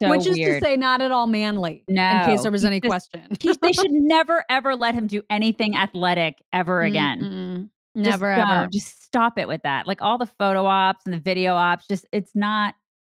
So 0.00 0.10
Which 0.10 0.28
is 0.28 0.36
weird. 0.36 0.62
to 0.62 0.64
say, 0.68 0.76
not 0.76 1.00
at 1.00 1.10
all 1.10 1.26
manly. 1.26 1.82
No, 1.88 2.08
In 2.20 2.24
case 2.26 2.42
there 2.42 2.52
was 2.52 2.64
any 2.64 2.80
just- 2.80 2.88
question. 2.88 3.36
He's, 3.40 3.58
they 3.58 3.72
should 3.72 3.90
never 3.92 4.44
ever 4.48 4.76
let 4.76 4.94
him 4.94 5.08
do 5.08 5.22
anything 5.28 5.76
athletic 5.76 6.36
ever 6.52 6.82
again. 6.82 7.68
Just 7.96 8.08
Never 8.08 8.32
don't. 8.36 8.48
ever. 8.48 8.68
Just 8.72 9.02
stop 9.02 9.38
it 9.40 9.48
with 9.48 9.62
that. 9.64 9.88
Like 9.88 10.00
all 10.00 10.16
the 10.16 10.28
photo 10.38 10.64
ops 10.66 11.02
and 11.04 11.12
the 11.12 11.18
video 11.18 11.54
ops, 11.56 11.88
just 11.88 12.06
it's 12.12 12.30
not. 12.36 12.76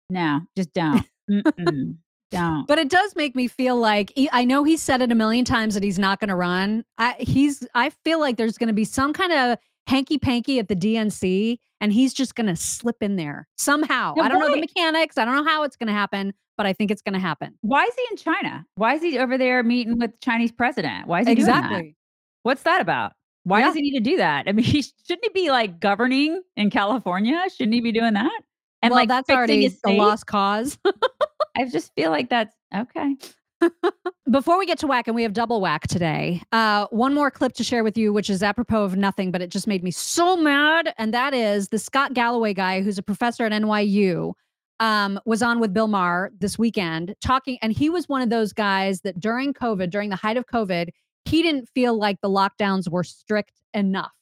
No, 0.09 0.42
just 0.56 0.72
don't. 0.72 1.04
Don't. 2.31 2.66
But 2.66 2.79
it 2.79 2.91
does 2.91 3.16
make 3.16 3.35
me 3.35 3.49
feel 3.49 3.76
like 3.76 4.12
I 4.33 4.45
know 4.45 4.64
he 4.64 4.76
said 4.76 5.01
it 5.01 5.11
a 5.11 5.14
million 5.14 5.45
times 5.45 5.74
that 5.74 5.83
he's 5.83 5.99
not 5.99 6.20
going 6.20 6.29
to 6.29 6.37
run. 6.37 6.85
I 6.99 7.14
he's 7.18 7.66
I 7.74 7.91
feel 7.91 8.20
like 8.20 8.37
there's 8.37 8.59
going 8.59 8.68
to 8.68 8.74
be 8.74 8.85
some 8.85 9.12
kind 9.12 9.33
of 9.33 9.59
hanky 9.87 10.18
panky 10.18 10.59
at 10.59 10.68
the 10.68 10.76
DNC, 10.76 11.59
and 11.81 11.93
he's 11.93 12.12
just 12.12 12.35
going 12.35 12.47
to 12.47 12.57
slip 12.57 13.03
in 13.03 13.16
there 13.16 13.49
somehow. 13.57 14.14
Yeah, 14.16 14.24
I 14.24 14.29
don't 14.29 14.41
know 14.41 14.51
the 14.55 14.61
mechanics. 14.61 15.16
I 15.16 15.24
don't 15.24 15.37
know 15.37 15.51
how 15.51 15.62
it's 15.62 15.76
going 15.76 15.87
to 15.87 15.95
happen, 15.95 16.35
but 16.57 16.66
I 16.66 16.74
think 16.74 16.91
it's 16.91 17.03
going 17.03 17.14
to 17.14 17.18
happen. 17.18 17.55
Why 17.62 17.85
is 17.85 17.95
he 17.95 18.05
in 18.11 18.16
China? 18.18 18.66
Why 18.74 18.95
is 18.95 19.03
he 19.03 19.18
over 19.18 19.39
there 19.39 19.62
meeting 19.62 19.99
with 19.99 20.11
the 20.11 20.18
Chinese 20.22 20.53
president? 20.53 21.07
Why 21.07 21.22
is 21.22 21.29
he 21.29 21.35
doing 21.37 21.47
that? 21.47 21.64
Exactly. 21.64 21.97
What's 22.43 22.62
that 22.64 22.83
about? 22.83 23.12
Why 23.45 23.62
does 23.62 23.74
he 23.74 23.81
need 23.81 23.95
to 23.95 24.01
do 24.01 24.18
that? 24.18 24.47
I 24.47 24.53
mean, 24.53 24.64
he 24.66 24.83
shouldn't 24.83 25.24
he 25.24 25.31
be 25.31 25.51
like 25.51 25.81
governing 25.81 26.43
in 26.57 26.70
California? 26.70 27.43
Shouldn't 27.57 27.74
he 27.74 27.81
be 27.81 27.93
doing 27.93 28.12
that? 28.14 28.41
And 28.83 28.93
well, 28.93 29.01
like 29.01 29.09
that's 29.09 29.31
already 29.31 29.74
a 29.85 29.91
lost 29.93 30.26
cause. 30.26 30.79
I 31.57 31.64
just 31.66 31.93
feel 31.95 32.11
like 32.11 32.29
that's 32.29 32.55
okay. 32.74 33.16
Before 34.31 34.59
we 34.59 34.66
get 34.66 34.79
to 34.79 34.87
whack, 34.87 35.09
and 35.09 35.16
we 35.16 35.22
have 35.24 35.33
double 35.33 35.61
whack 35.61 35.89
today, 35.89 36.43
uh, 36.53 36.87
one 36.91 37.14
more 37.14 37.31
clip 37.31 37.55
to 37.55 37.64
share 37.64 37.83
with 37.83 37.99
you, 37.99 38.12
which 38.12 38.31
is 38.31 38.43
apropos 38.43 38.85
of 38.85 38.97
nothing, 38.97 39.33
but 39.33 39.43
it 39.43 39.51
just 39.51 39.66
made 39.66 39.83
me 39.83 39.91
so 39.91 40.37
mad. 40.37 40.95
And 40.99 41.12
that 41.12 41.35
is 41.35 41.68
the 41.68 41.79
Scott 41.79 42.14
Galloway 42.14 42.55
guy, 42.55 42.83
who's 42.83 42.99
a 42.99 43.03
professor 43.03 43.45
at 43.45 43.53
NYU, 43.53 44.35
um, 44.81 45.18
was 45.24 45.43
on 45.43 45.59
with 45.59 45.74
Bill 45.74 45.89
Maher 45.89 46.31
this 46.39 46.59
weekend 46.59 47.14
talking. 47.20 47.59
And 47.62 47.72
he 47.72 47.91
was 47.91 48.09
one 48.09 48.22
of 48.22 48.31
those 48.31 48.53
guys 48.53 49.01
that 49.01 49.18
during 49.18 49.53
COVID, 49.53 49.91
during 49.91 50.11
the 50.11 50.16
height 50.16 50.37
of 50.37 50.47
COVID, 50.47 50.91
he 51.24 51.43
didn't 51.43 51.68
feel 51.74 51.99
like 51.99 52.20
the 52.20 52.31
lockdowns 52.31 52.89
were 52.89 53.05
strict 53.05 53.53
enough. 53.74 54.12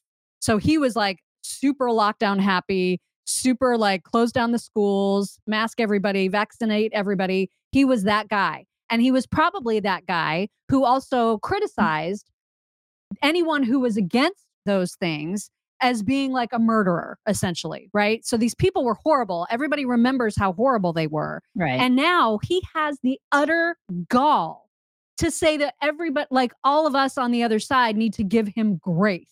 So 0.40 0.58
he 0.58 0.78
was 0.78 0.96
like 0.96 1.18
super 1.42 1.86
lockdown 1.86 2.40
happy, 2.40 3.00
super 3.26 3.76
like 3.76 4.04
close 4.04 4.32
down 4.32 4.52
the 4.52 4.58
schools, 4.58 5.38
mask 5.46 5.80
everybody, 5.80 6.28
vaccinate 6.28 6.92
everybody. 6.94 7.50
He 7.72 7.84
was 7.84 8.04
that 8.04 8.28
guy. 8.28 8.66
And 8.88 9.02
he 9.02 9.10
was 9.10 9.26
probably 9.26 9.80
that 9.80 10.06
guy 10.06 10.48
who 10.68 10.84
also 10.84 11.38
criticized 11.38 12.30
anyone 13.22 13.62
who 13.62 13.80
was 13.80 13.96
against 13.96 14.44
those 14.64 14.94
things 14.94 15.50
as 15.80 16.02
being 16.02 16.32
like 16.32 16.52
a 16.52 16.58
murderer, 16.58 17.18
essentially, 17.28 17.90
right? 17.92 18.24
So 18.24 18.36
these 18.36 18.54
people 18.54 18.84
were 18.84 18.96
horrible. 19.04 19.46
Everybody 19.50 19.84
remembers 19.84 20.36
how 20.36 20.52
horrible 20.52 20.92
they 20.92 21.06
were. 21.06 21.42
Right. 21.54 21.78
And 21.78 21.96
now 21.96 22.38
he 22.42 22.62
has 22.74 22.98
the 23.02 23.20
utter 23.32 23.76
gall 24.08 24.70
to 25.18 25.30
say 25.30 25.56
that 25.58 25.74
everybody, 25.82 26.26
like 26.30 26.52
all 26.64 26.86
of 26.86 26.94
us 26.94 27.18
on 27.18 27.30
the 27.30 27.42
other 27.42 27.58
side, 27.58 27.96
need 27.96 28.14
to 28.14 28.24
give 28.24 28.48
him 28.48 28.76
grace. 28.76 29.30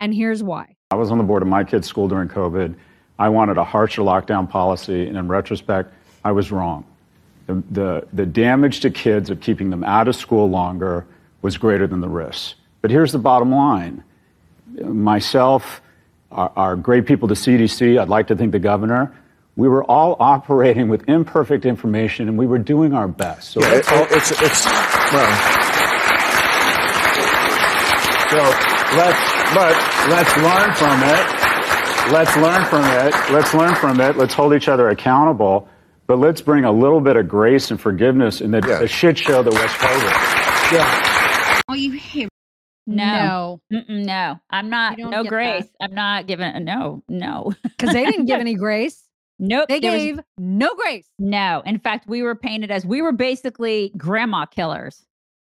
And 0.00 0.14
here's 0.14 0.42
why. 0.42 0.76
I 0.90 0.94
was 0.94 1.10
on 1.10 1.18
the 1.18 1.24
board 1.24 1.42
of 1.42 1.48
my 1.48 1.64
kid's 1.64 1.86
school 1.86 2.08
during 2.08 2.28
COVID. 2.28 2.74
I 3.18 3.28
wanted 3.28 3.58
a 3.58 3.64
harsher 3.64 4.02
lockdown 4.02 4.48
policy, 4.48 5.06
and 5.06 5.16
in 5.16 5.28
retrospect, 5.28 5.92
I 6.24 6.32
was 6.32 6.50
wrong. 6.50 6.84
The, 7.46 7.62
the, 7.70 8.08
the 8.12 8.26
damage 8.26 8.80
to 8.80 8.90
kids 8.90 9.30
of 9.30 9.40
keeping 9.40 9.70
them 9.70 9.84
out 9.84 10.08
of 10.08 10.16
school 10.16 10.48
longer 10.48 11.06
was 11.42 11.56
greater 11.58 11.86
than 11.86 12.00
the 12.00 12.08
risks. 12.08 12.54
But 12.80 12.90
here's 12.90 13.12
the 13.12 13.18
bottom 13.18 13.52
line 13.52 14.02
myself, 14.82 15.82
our, 16.30 16.50
our 16.56 16.76
great 16.76 17.04
people, 17.06 17.28
the 17.28 17.34
CDC, 17.34 18.00
I'd 18.00 18.08
like 18.08 18.28
to 18.28 18.36
think 18.36 18.52
the 18.52 18.58
governor, 18.58 19.14
we 19.56 19.68
were 19.68 19.84
all 19.84 20.16
operating 20.18 20.88
with 20.88 21.06
imperfect 21.08 21.66
information 21.66 22.28
and 22.28 22.38
we 22.38 22.46
were 22.46 22.58
doing 22.58 22.94
our 22.94 23.06
best. 23.06 23.50
So 23.50 23.60
Yeah, 23.60 23.74
it- 23.74 23.84
oh, 23.88 24.06
it's, 24.10 24.30
it's, 24.30 24.64
well. 25.12 25.58
So 28.32 28.38
let's 28.96 29.32
but 29.52 29.76
let's 30.08 30.34
learn 30.38 30.74
from 30.74 31.02
it. 31.02 31.41
Let's 32.10 32.36
learn 32.36 32.64
from 32.66 32.84
it. 32.84 33.14
Let's 33.32 33.54
learn 33.54 33.74
from 33.76 34.00
it. 34.00 34.16
Let's 34.16 34.34
hold 34.34 34.52
each 34.54 34.68
other 34.68 34.88
accountable. 34.90 35.68
But 36.06 36.18
let's 36.18 36.40
bring 36.42 36.64
a 36.64 36.72
little 36.72 37.00
bit 37.00 37.16
of 37.16 37.28
grace 37.28 37.70
and 37.70 37.80
forgiveness 37.80 38.40
in 38.40 38.50
the, 38.50 38.60
the 38.60 38.86
shit 38.88 39.16
show 39.16 39.42
that 39.42 39.50
was 39.50 39.60
COVID. 39.60 40.72
Yeah. 40.72 41.60
Oh, 41.68 41.74
you 41.74 41.92
hate. 41.92 42.28
No, 42.86 43.60
Mm-mm, 43.72 44.04
no, 44.04 44.40
I'm 44.50 44.68
not. 44.68 44.98
No 44.98 45.22
get 45.22 45.28
grace. 45.28 45.64
I'm 45.80 45.94
not 45.94 46.26
giving. 46.26 46.64
No, 46.64 47.02
no. 47.08 47.52
Because 47.62 47.92
they 47.94 48.04
didn't 48.04 48.26
give 48.26 48.40
any 48.40 48.54
grace. 48.54 49.04
Nope. 49.38 49.68
They 49.68 49.78
there 49.80 49.92
was- 49.92 50.02
gave 50.02 50.20
no 50.36 50.74
grace. 50.74 51.06
no. 51.18 51.62
In 51.64 51.78
fact, 51.78 52.08
we 52.08 52.22
were 52.22 52.34
painted 52.34 52.70
as 52.72 52.84
we 52.84 53.00
were 53.00 53.12
basically 53.12 53.92
grandma 53.96 54.44
killers, 54.46 55.06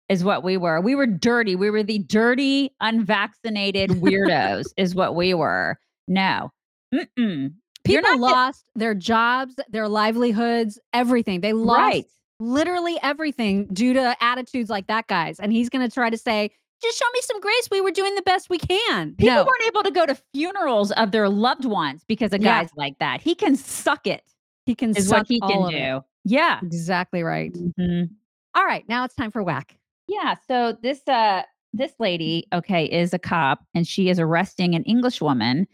is 0.09 0.23
what 0.23 0.45
we 0.45 0.57
were. 0.57 0.81
We 0.81 0.95
were 0.95 1.07
dirty. 1.09 1.57
We 1.57 1.69
were 1.71 1.83
the 1.83 1.99
dirty, 1.99 2.73
unvaccinated 2.81 3.91
weirdos, 4.01 4.67
is 4.77 4.95
what 4.95 5.17
we 5.17 5.35
were. 5.35 5.79
No. 6.09 6.53
Mm-mm. 6.95 7.53
People 7.85 8.19
lost 8.19 8.65
their 8.75 8.95
jobs, 8.95 9.55
their 9.69 9.89
livelihoods, 9.89 10.79
everything. 10.93 11.41
They 11.41 11.53
lost 11.53 11.79
Right. 11.79 12.05
literally 12.41 12.99
everything 13.03 13.67
due 13.73 13.93
to 13.93 14.17
attitudes 14.21 14.69
like 14.71 14.87
that 14.89 15.07
guy's. 15.07 15.39
And 15.39 15.53
he's 15.53 15.69
going 15.69 15.89
to 15.89 15.93
try 15.93 16.11
to 16.11 16.19
say, 16.19 16.51
just 16.83 16.99
show 16.99 17.07
me 17.15 17.21
some 17.23 17.41
grace. 17.41 17.69
We 17.71 17.81
were 17.81 17.91
doing 17.93 18.15
the 18.17 18.23
best 18.23 18.51
we 18.51 18.59
can. 18.59 19.15
People 19.15 19.35
no. 19.37 19.45
weren't 19.45 19.63
able 19.67 19.83
to 19.85 19.91
go 19.91 20.05
to 20.05 20.17
funerals 20.35 20.91
of 20.93 21.11
their 21.13 21.29
loved 21.29 21.65
ones 21.65 22.03
because 22.07 22.33
of 22.33 22.43
Yeah. 22.43 22.61
guys 22.63 22.71
like 22.77 22.99
that. 22.99 23.21
He 23.21 23.35
can 23.35 23.57
suck 23.57 24.07
it. 24.07 24.23
He 24.67 24.75
can 24.75 24.91
is 24.97 25.09
suck 25.09 25.19
what 25.19 25.27
he 25.29 25.41
all 25.43 25.49
can 25.51 25.63
of 25.63 25.71
it. 25.73 25.79
do. 26.01 26.05
Yeah. 26.25 26.59
Exactly 26.63 27.23
right. 27.23 27.53
Mhm. 27.55 28.11
All 28.55 28.65
right, 28.67 28.87
now 28.89 29.05
it's 29.05 29.15
time 29.15 29.31
for 29.31 29.43
whack. 29.43 29.77
Yeah. 30.09 30.35
So 30.49 30.77
this 30.83 31.07
uh 31.09 31.43
this 31.73 31.93
lady, 31.99 32.47
okay, 32.53 32.87
is 32.87 33.13
a 33.15 33.19
cop 33.19 33.65
and 33.75 33.87
she 33.87 34.09
is 34.09 34.19
arresting 34.19 34.75
an 34.75 34.83
English 34.85 35.21
woman. 35.21 35.67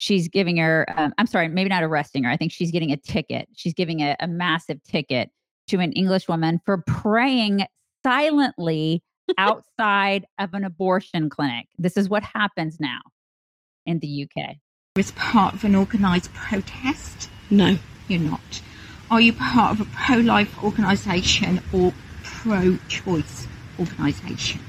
She's 0.00 0.28
giving 0.28 0.56
her 0.56 0.86
um, 0.96 1.14
I'm 1.18 1.26
sorry, 1.26 1.48
maybe 1.48 1.68
not 1.68 1.82
arresting 1.82 2.24
her. 2.24 2.30
I 2.30 2.36
think 2.36 2.52
she's 2.52 2.70
getting 2.70 2.90
a 2.90 2.96
ticket. 2.96 3.48
She's 3.54 3.74
giving 3.74 4.00
a, 4.00 4.16
a 4.18 4.26
massive 4.26 4.82
ticket 4.82 5.30
to 5.68 5.78
an 5.78 5.92
English 5.92 6.26
woman 6.26 6.60
for 6.64 6.78
praying 6.86 7.66
silently 8.02 9.02
outside 9.38 10.26
of 10.38 10.54
an 10.54 10.64
abortion 10.64 11.30
clinic. 11.30 11.66
This 11.78 11.96
is 11.96 12.08
what 12.08 12.22
happens 12.22 12.80
now 12.80 13.00
in 13.86 13.98
the 14.00 14.26
UK. 14.26 14.56
Is 14.96 15.12
part 15.12 15.54
of 15.54 15.64
an 15.64 15.76
organised 15.76 16.32
protest? 16.34 17.28
No. 17.50 17.76
You're 18.08 18.20
not. 18.20 18.60
Are 19.10 19.20
you 19.20 19.32
part 19.32 19.78
of 19.78 19.86
a 19.86 19.90
pro 19.94 20.16
life 20.16 20.64
organisation 20.64 21.60
or 21.72 21.92
pro 22.24 22.76
choice 22.88 23.46
organisation? 23.78 24.60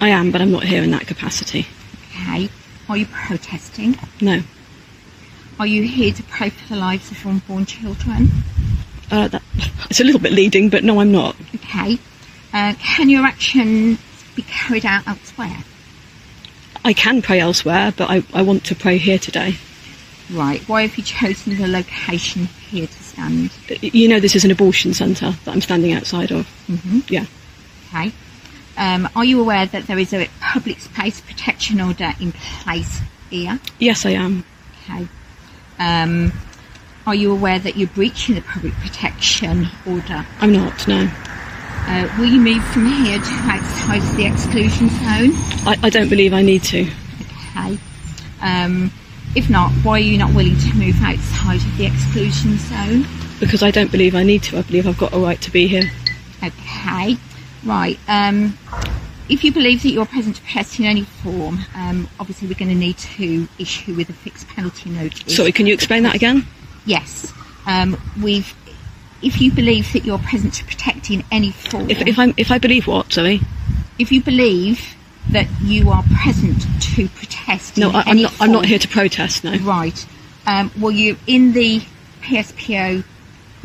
I 0.00 0.10
am, 0.10 0.30
but 0.30 0.40
I'm 0.40 0.50
not 0.50 0.64
here 0.64 0.82
in 0.82 0.92
that 0.92 1.06
capacity. 1.06 1.66
Okay. 2.10 2.48
Are 2.88 2.96
you 2.96 3.06
protesting? 3.06 3.98
No. 4.20 4.42
Are 5.58 5.66
you 5.66 5.84
here 5.84 6.12
to 6.12 6.22
pray 6.24 6.50
for 6.50 6.68
the 6.68 6.76
lives 6.76 7.10
of 7.10 7.26
unborn 7.26 7.64
children? 7.64 8.28
Uh, 9.10 9.28
that, 9.28 9.42
it's 9.88 10.00
a 10.00 10.04
little 10.04 10.20
bit 10.20 10.32
leading, 10.32 10.68
but 10.68 10.84
no, 10.84 11.00
I'm 11.00 11.12
not. 11.12 11.36
Okay. 11.54 11.98
Uh, 12.52 12.74
can 12.78 13.08
your 13.08 13.24
actions 13.24 13.98
be 14.34 14.42
carried 14.42 14.84
out 14.84 15.06
elsewhere? 15.08 15.58
I 16.84 16.92
can 16.92 17.22
pray 17.22 17.40
elsewhere, 17.40 17.92
but 17.96 18.10
I, 18.10 18.22
I 18.34 18.42
want 18.42 18.64
to 18.66 18.74
pray 18.74 18.98
here 18.98 19.18
today. 19.18 19.56
Right. 20.30 20.60
Why 20.68 20.82
have 20.82 20.96
you 20.98 21.04
chosen 21.04 21.56
the 21.56 21.68
location 21.68 22.46
here 22.46 22.86
to 22.86 23.02
stand? 23.02 23.50
You 23.80 24.08
know, 24.08 24.20
this 24.20 24.36
is 24.36 24.44
an 24.44 24.50
abortion 24.50 24.92
centre 24.92 25.30
that 25.44 25.52
I'm 25.52 25.60
standing 25.60 25.92
outside 25.92 26.32
of. 26.32 26.46
Mm-hmm. 26.68 27.00
Yeah. 27.08 27.26
Okay. 27.88 28.12
Um, 28.76 29.08
are 29.16 29.24
you 29.24 29.40
aware 29.40 29.66
that 29.66 29.86
there 29.86 29.98
is 29.98 30.12
a 30.12 30.28
public 30.40 30.80
space 30.80 31.20
protection 31.20 31.80
order 31.80 32.12
in 32.20 32.32
place 32.32 33.00
here? 33.30 33.58
Yes, 33.78 34.04
I 34.04 34.10
am. 34.10 34.44
Okay. 34.82 35.08
Um, 35.78 36.32
are 37.06 37.14
you 37.14 37.32
aware 37.32 37.58
that 37.58 37.76
you're 37.76 37.88
breaching 37.88 38.34
the 38.34 38.40
public 38.40 38.72
protection 38.74 39.68
order? 39.86 40.26
I'm 40.40 40.52
not, 40.52 40.88
no. 40.88 41.08
Uh, 41.88 42.12
will 42.18 42.26
you 42.26 42.40
move 42.40 42.64
from 42.68 42.86
here 42.86 43.18
to 43.18 43.32
outside 43.44 44.02
the 44.16 44.26
exclusion 44.26 44.88
zone? 44.88 45.30
I, 45.66 45.76
I 45.84 45.90
don't 45.90 46.08
believe 46.08 46.32
I 46.32 46.42
need 46.42 46.64
to. 46.64 46.90
Okay. 47.56 47.78
Um, 48.42 48.90
if 49.36 49.48
not, 49.48 49.70
why 49.84 49.92
are 49.92 49.98
you 50.00 50.18
not 50.18 50.34
willing 50.34 50.58
to 50.58 50.74
move 50.74 51.00
outside 51.00 51.56
of 51.56 51.76
the 51.76 51.86
exclusion 51.86 52.58
zone? 52.58 53.06
Because 53.38 53.62
I 53.62 53.70
don't 53.70 53.92
believe 53.92 54.16
I 54.16 54.24
need 54.24 54.42
to. 54.44 54.58
I 54.58 54.62
believe 54.62 54.88
I've 54.88 54.98
got 54.98 55.12
a 55.14 55.18
right 55.18 55.40
to 55.42 55.50
be 55.52 55.68
here. 55.68 55.90
Okay. 56.42 57.16
Right. 57.64 57.98
Um, 58.08 58.58
if 59.28 59.42
you 59.44 59.52
believe 59.52 59.82
that 59.82 59.90
you're 59.90 60.06
present 60.06 60.36
to 60.36 60.42
protest 60.42 60.78
in 60.78 60.84
any 60.86 61.02
form, 61.02 61.60
um, 61.74 62.08
obviously 62.20 62.48
we're 62.48 62.54
going 62.54 62.70
to 62.70 62.74
need 62.76 62.98
to 62.98 63.48
issue 63.58 63.94
with 63.94 64.08
a 64.10 64.12
fixed 64.12 64.46
penalty 64.48 64.90
notice. 64.90 65.34
Sorry, 65.36 65.52
can 65.52 65.66
you 65.66 65.74
explain 65.74 66.02
that 66.04 66.14
again? 66.14 66.46
Yes. 66.84 67.32
Um, 67.66 68.00
we've. 68.22 68.54
If 69.22 69.40
you 69.40 69.50
believe 69.50 69.92
that 69.94 70.04
you're 70.04 70.18
present 70.18 70.52
to 70.54 70.64
protect 70.64 71.10
in 71.10 71.24
any 71.32 71.50
form, 71.50 71.90
If, 71.90 72.02
if, 72.06 72.18
I'm, 72.18 72.34
if 72.36 72.50
I 72.50 72.58
believe 72.58 72.86
what, 72.86 73.12
sorry? 73.12 73.40
if 73.98 74.12
you 74.12 74.22
believe 74.22 74.94
that 75.30 75.48
you 75.62 75.90
are 75.90 76.04
present 76.22 76.62
to 76.80 77.08
protest, 77.08 77.78
No, 77.78 77.88
in 77.88 77.96
I, 77.96 78.00
I'm 78.02 78.08
any 78.08 78.22
not. 78.24 78.34
I'm 78.40 78.52
not 78.52 78.66
here 78.66 78.78
to 78.78 78.86
protest. 78.88 79.42
No. 79.42 79.56
Right. 79.58 80.06
Um, 80.46 80.70
well, 80.78 80.92
you're 80.92 81.16
in 81.26 81.52
the 81.54 81.80
PSPO. 82.22 83.02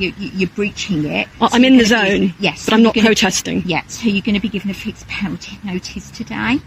You, 0.01 0.13
you, 0.17 0.31
you're 0.33 0.49
breaching 0.49 1.05
it. 1.05 1.27
So 1.39 1.47
I'm 1.51 1.63
in 1.63 1.77
the 1.77 1.87
gonna 1.87 2.03
be- 2.09 2.27
zone, 2.27 2.33
yes, 2.39 2.65
but 2.65 2.73
I'm 2.73 2.81
not 2.83 2.95
protesting. 2.95 3.61
Yeah, 3.65 3.85
so 3.87 4.07
you're 4.09 4.23
going 4.23 4.35
to 4.35 4.41
be 4.41 4.49
given 4.49 4.71
a 4.71 4.73
fixed 4.73 5.07
penalty 5.07 5.59
notice 5.63 6.09
today. 6.11 6.57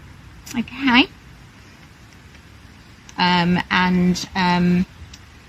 Okay. 0.57 1.07
Um, 3.17 3.59
and 3.71 4.27
um, 4.35 4.85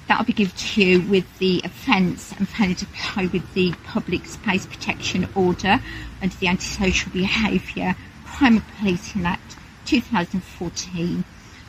that'll 0.08 0.24
be 0.24 0.32
given 0.32 0.54
to 0.56 0.82
you 0.82 1.00
with 1.08 1.38
the 1.38 1.60
offence 1.64 2.32
and 2.38 2.48
failing 2.48 2.76
to 2.76 2.86
comply 2.86 3.26
with 3.26 3.54
the 3.54 3.72
public 3.84 4.24
space 4.26 4.66
protection 4.66 5.28
order 5.34 5.80
under 6.22 6.36
the 6.36 6.48
Antisocial 6.48 7.12
Behaviour 7.12 7.94
Crime 8.24 8.56
and 8.56 8.68
Policing 8.78 9.24
Act 9.26 9.56
2014. 9.86 11.24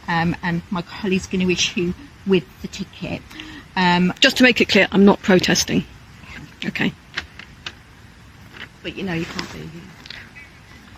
Um, 0.08 0.36
and 0.42 0.62
my 0.72 0.82
colleague's 0.82 1.28
going 1.28 1.46
to 1.46 1.52
issue 1.52 1.94
with 2.26 2.44
the 2.62 2.68
ticket. 2.70 3.22
Um, 3.76 4.14
Just 4.20 4.38
to 4.38 4.44
make 4.44 4.62
it 4.62 4.70
clear, 4.70 4.88
I'm 4.92 5.06
not 5.06 5.22
protesting. 5.22 5.84
Okay. 6.66 6.92
but 8.84 8.96
you 8.96 9.04
know 9.04 9.14
you 9.14 9.26
can't 9.26 9.52
be 9.54 9.60
here. 9.60 9.82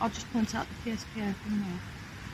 I'll 0.02 0.10
just 0.10 0.32
point 0.32 0.54
out 0.56 0.66
the 0.84 0.92
PSPO 0.92 1.36
from 1.36 1.60
there. 1.60 1.80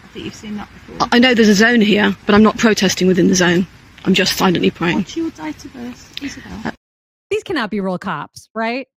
I 0.03 0.07
think 0.09 0.25
you've 0.25 0.35
seen 0.35 0.55
that 0.57 0.69
before. 0.71 1.07
I- 1.11 1.15
I 1.15 1.19
know 1.19 1.33
there's 1.33 1.49
a 1.49 1.55
zone 1.55 1.81
here, 1.81 2.15
but 2.25 2.35
I'm 2.35 2.43
not 2.43 2.57
protesting 2.57 3.07
within 3.07 3.27
the 3.27 3.35
zone. 3.35 3.65
I'm 4.05 4.13
just 4.13 4.37
silently 4.37 4.69
praying. 4.69 4.97
What's 4.97 5.17
your 5.17 5.31
date 5.31 5.65
of 5.65 5.73
birth, 5.73 6.23
Isabel? 6.23 6.61
Uh, 6.63 6.71
these 7.31 7.43
cannot 7.43 7.71
be 7.71 7.79
real 7.79 7.97
cops, 7.97 8.49
right? 8.53 8.87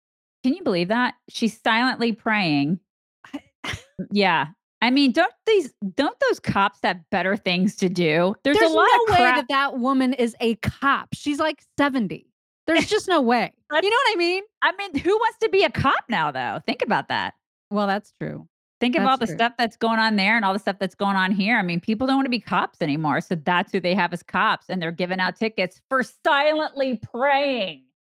Can 0.45 0.53
you 0.55 0.63
believe 0.63 0.89
that? 0.89 1.15
She's 1.31 1.59
silently 1.63 2.13
praying. 2.13 2.79
yeah. 4.13 4.49
I 4.81 4.91
mean, 4.91 5.11
don't 5.13 5.33
these 5.47 5.73
don't 5.97 6.17
those 6.29 6.39
cops 6.39 6.79
have 6.85 6.99
better 7.11 7.37
things 7.37 7.75
to 7.77 7.89
do? 7.89 8.35
There's, 8.45 8.59
There's 8.59 8.71
a 8.71 8.75
lot 8.75 8.89
no 9.09 9.15
of 9.15 9.19
way 9.19 9.25
that 9.25 9.47
that 9.49 9.79
woman 9.79 10.13
is 10.13 10.37
a 10.41 10.55
cop. 10.57 11.09
She's 11.15 11.41
like 11.41 11.61
70. 11.79 12.28
There's 12.69 12.87
just 12.89 13.09
no 13.09 13.21
way. 13.21 13.53
You 13.73 13.83
know 13.83 13.89
what 13.89 14.15
I 14.15 14.17
mean? 14.17 14.45
I 14.63 14.73
mean, 14.77 14.99
who 14.99 15.11
wants 15.17 15.39
to 15.41 15.49
be 15.49 15.65
a 15.65 15.71
cop 15.71 16.05
now 16.09 16.31
though? 16.31 16.61
Think 16.67 16.83
about 16.83 17.09
that. 17.09 17.35
Well, 17.71 17.89
that's 17.89 18.13
true. 18.21 18.47
Think 18.81 18.95
of 18.95 19.03
That's 19.03 19.11
all 19.11 19.17
the 19.17 19.27
true. 19.27 19.35
stuff 19.35 19.53
that's 19.59 19.77
going 19.77 19.99
on 19.99 20.15
there 20.15 20.37
and 20.37 20.45
all 20.45 20.53
the 20.53 20.59
stuff 20.61 20.77
that's 20.79 20.95
going 20.95 21.17
on 21.17 21.33
here. 21.33 21.57
I 21.59 21.63
mean, 21.63 21.81
people 21.81 22.07
don't 22.07 22.15
want 22.15 22.27
to 22.27 22.31
be 22.31 22.39
cops 22.39 22.81
anymore. 22.81 23.21
So 23.21 23.35
that's 23.35 23.73
who 23.73 23.81
they 23.81 23.93
have 23.95 24.13
as 24.13 24.23
cops. 24.23 24.67
And 24.69 24.81
they're 24.81 24.93
giving 24.93 25.19
out 25.19 25.35
tickets 25.37 25.81
for 25.89 26.03
silently 26.03 27.01
praying. 27.13 27.83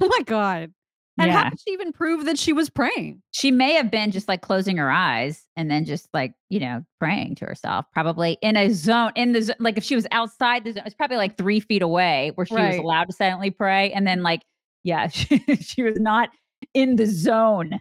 Oh 0.00 0.08
my 0.08 0.22
God. 0.24 0.72
And 1.18 1.30
how 1.30 1.42
Yeah. 1.42 1.50
could 1.50 1.60
she 1.60 1.72
even 1.72 1.92
prove 1.92 2.24
that 2.24 2.38
she 2.38 2.52
was 2.52 2.70
praying? 2.70 3.22
She 3.32 3.50
may 3.50 3.74
have 3.74 3.90
been 3.90 4.10
just 4.10 4.28
like 4.28 4.40
closing 4.40 4.76
her 4.78 4.90
eyes 4.90 5.44
and 5.56 5.70
then 5.70 5.84
just 5.84 6.08
like, 6.14 6.32
you 6.48 6.58
know, 6.58 6.84
praying 6.98 7.34
to 7.36 7.44
herself, 7.44 7.84
probably 7.92 8.38
in 8.40 8.56
a 8.56 8.70
zone, 8.72 9.12
in 9.14 9.32
the, 9.32 9.42
zo- 9.42 9.54
like 9.58 9.76
if 9.76 9.84
she 9.84 9.94
was 9.94 10.06
outside 10.10 10.64
the 10.64 10.72
zone, 10.72 10.84
it's 10.86 10.94
probably 10.94 11.18
like 11.18 11.36
three 11.36 11.60
feet 11.60 11.82
away 11.82 12.32
where 12.34 12.46
she 12.46 12.54
was 12.54 12.76
allowed 12.78 13.04
to 13.04 13.12
silently 13.12 13.50
pray. 13.50 13.92
And 13.92 14.06
then, 14.06 14.22
like, 14.22 14.40
yeah, 14.84 15.06
she, 15.08 15.38
she 15.56 15.82
was 15.82 15.98
not 16.00 16.30
in 16.74 16.96
the 16.96 17.06
zone. 17.06 17.78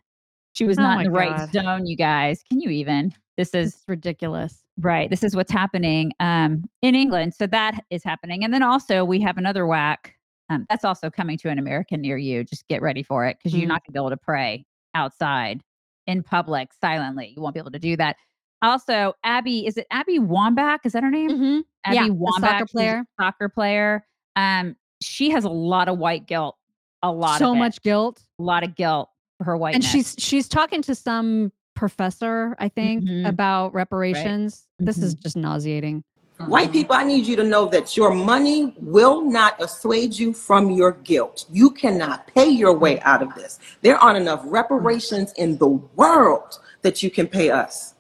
She 0.54 0.66
was 0.66 0.78
Oh 0.78 0.84
not 0.84 0.98
in 1.00 1.06
the 1.06 1.12
right 1.12 1.50
zone, 1.54 1.86
you 1.86 1.96
guys. 1.96 2.44
Can 2.50 2.60
you 2.60 2.70
even? 2.70 3.14
This 3.38 3.54
is 3.56 3.74
It's 3.76 3.84
ridiculous. 3.88 4.62
Right. 4.78 5.10
This 5.10 5.24
is 5.24 5.36
what's 5.36 5.52
happening 5.52 6.12
um, 6.20 6.64
in 6.82 6.96
England. 6.96 7.34
So 7.34 7.48
that 7.48 7.84
is 7.90 8.04
happening. 8.04 8.44
And 8.44 8.54
then 8.54 8.62
also, 8.64 9.06
we 9.06 9.22
have 9.22 9.38
another 9.38 9.66
whack. 9.66 10.16
Um, 10.52 10.66
that's 10.70 10.84
also 10.84 11.10
coming 11.10 11.38
to 11.40 11.50
an 11.50 11.58
American 11.60 12.02
near 12.02 12.18
you. 12.18 12.44
Just 12.44 12.68
get 12.68 12.82
ready 12.82 13.04
for 13.04 13.26
it 13.26 13.38
because 13.38 13.54
you're 13.58 13.66
Mhm. 13.66 13.70
not 13.70 13.84
going 13.84 13.88
to 13.88 13.92
be 13.94 14.00
able 14.00 14.10
to 14.10 14.18
pray 14.18 14.66
outside 14.94 15.62
in 16.08 16.24
public 16.24 16.74
silently. 16.74 17.34
You 17.36 17.42
won't 17.42 17.54
be 17.54 17.60
able 17.60 17.72
to 17.72 17.80
do 17.80 17.96
that. 17.98 18.18
Also, 18.62 19.14
Abby, 19.24 19.66
is 19.66 19.78
it 19.78 19.88
Abby 19.92 20.20
Wambach? 20.20 20.80
Is 20.84 20.92
that 20.94 21.04
her 21.04 21.10
name? 21.10 21.32
Mm-hmm. 21.32 21.60
Abby 21.86 21.96
Yeah, 21.96 22.08
Wambach, 22.10 22.40
soccer 22.42 22.66
player. 22.66 23.04
Soccer 23.20 23.50
player. 23.50 24.06
Um, 24.36 24.76
she 25.02 25.30
has 25.32 25.46
a 25.46 25.50
lot 25.50 25.88
of 25.88 25.98
white 25.98 26.28
guilt. 26.28 26.58
A 27.02 27.12
lot 27.12 27.40
so 27.40 27.54
of 27.54 27.58
much 27.58 27.82
guilt. 27.82 28.22
A 28.40 28.44
lot 28.44 28.64
of 28.64 28.76
guilt 28.76 29.10
for 29.38 29.46
her 29.46 29.58
white. 29.58 29.74
And 29.74 29.84
she's 29.84 30.16
she's 30.20 30.48
talking 30.48 30.82
to 30.84 30.94
some 30.94 31.52
professor, 31.74 32.56
I 32.60 32.70
think, 32.70 33.06
Mhm. 33.06 33.28
about 33.28 33.74
reparations. 33.74 34.68
This 34.78 34.98
is 35.00 35.16
Mm-hmm. 35.16 35.22
just 35.24 35.38
nauseating. 35.38 36.04
White 36.48 36.66
mm-hmm. 36.66 36.74
people, 36.74 36.96
I 36.96 37.04
need 37.04 37.26
you 37.26 37.36
to 37.36 37.44
know 37.44 37.68
that 37.68 37.96
your 37.98 38.14
money 38.14 38.74
will 38.78 39.22
not 39.22 39.62
assuage 39.62 40.20
you 40.20 40.34
from 40.34 40.72
your 40.72 40.94
guilt. 40.94 41.46
You 41.52 41.72
cannot 41.72 42.28
pay 42.28 42.50
your 42.50 42.78
way 42.78 43.00
out 43.02 43.22
of 43.22 43.34
this. 43.36 43.60
There 43.82 43.98
aren't 43.98 44.18
enough 44.18 44.42
reparations 44.46 45.34
in 45.34 45.58
the 45.58 45.68
world 45.68 46.60
that 46.82 47.04
you 47.04 47.10
can 47.10 47.28
pay 47.28 47.50
us. 47.50 47.96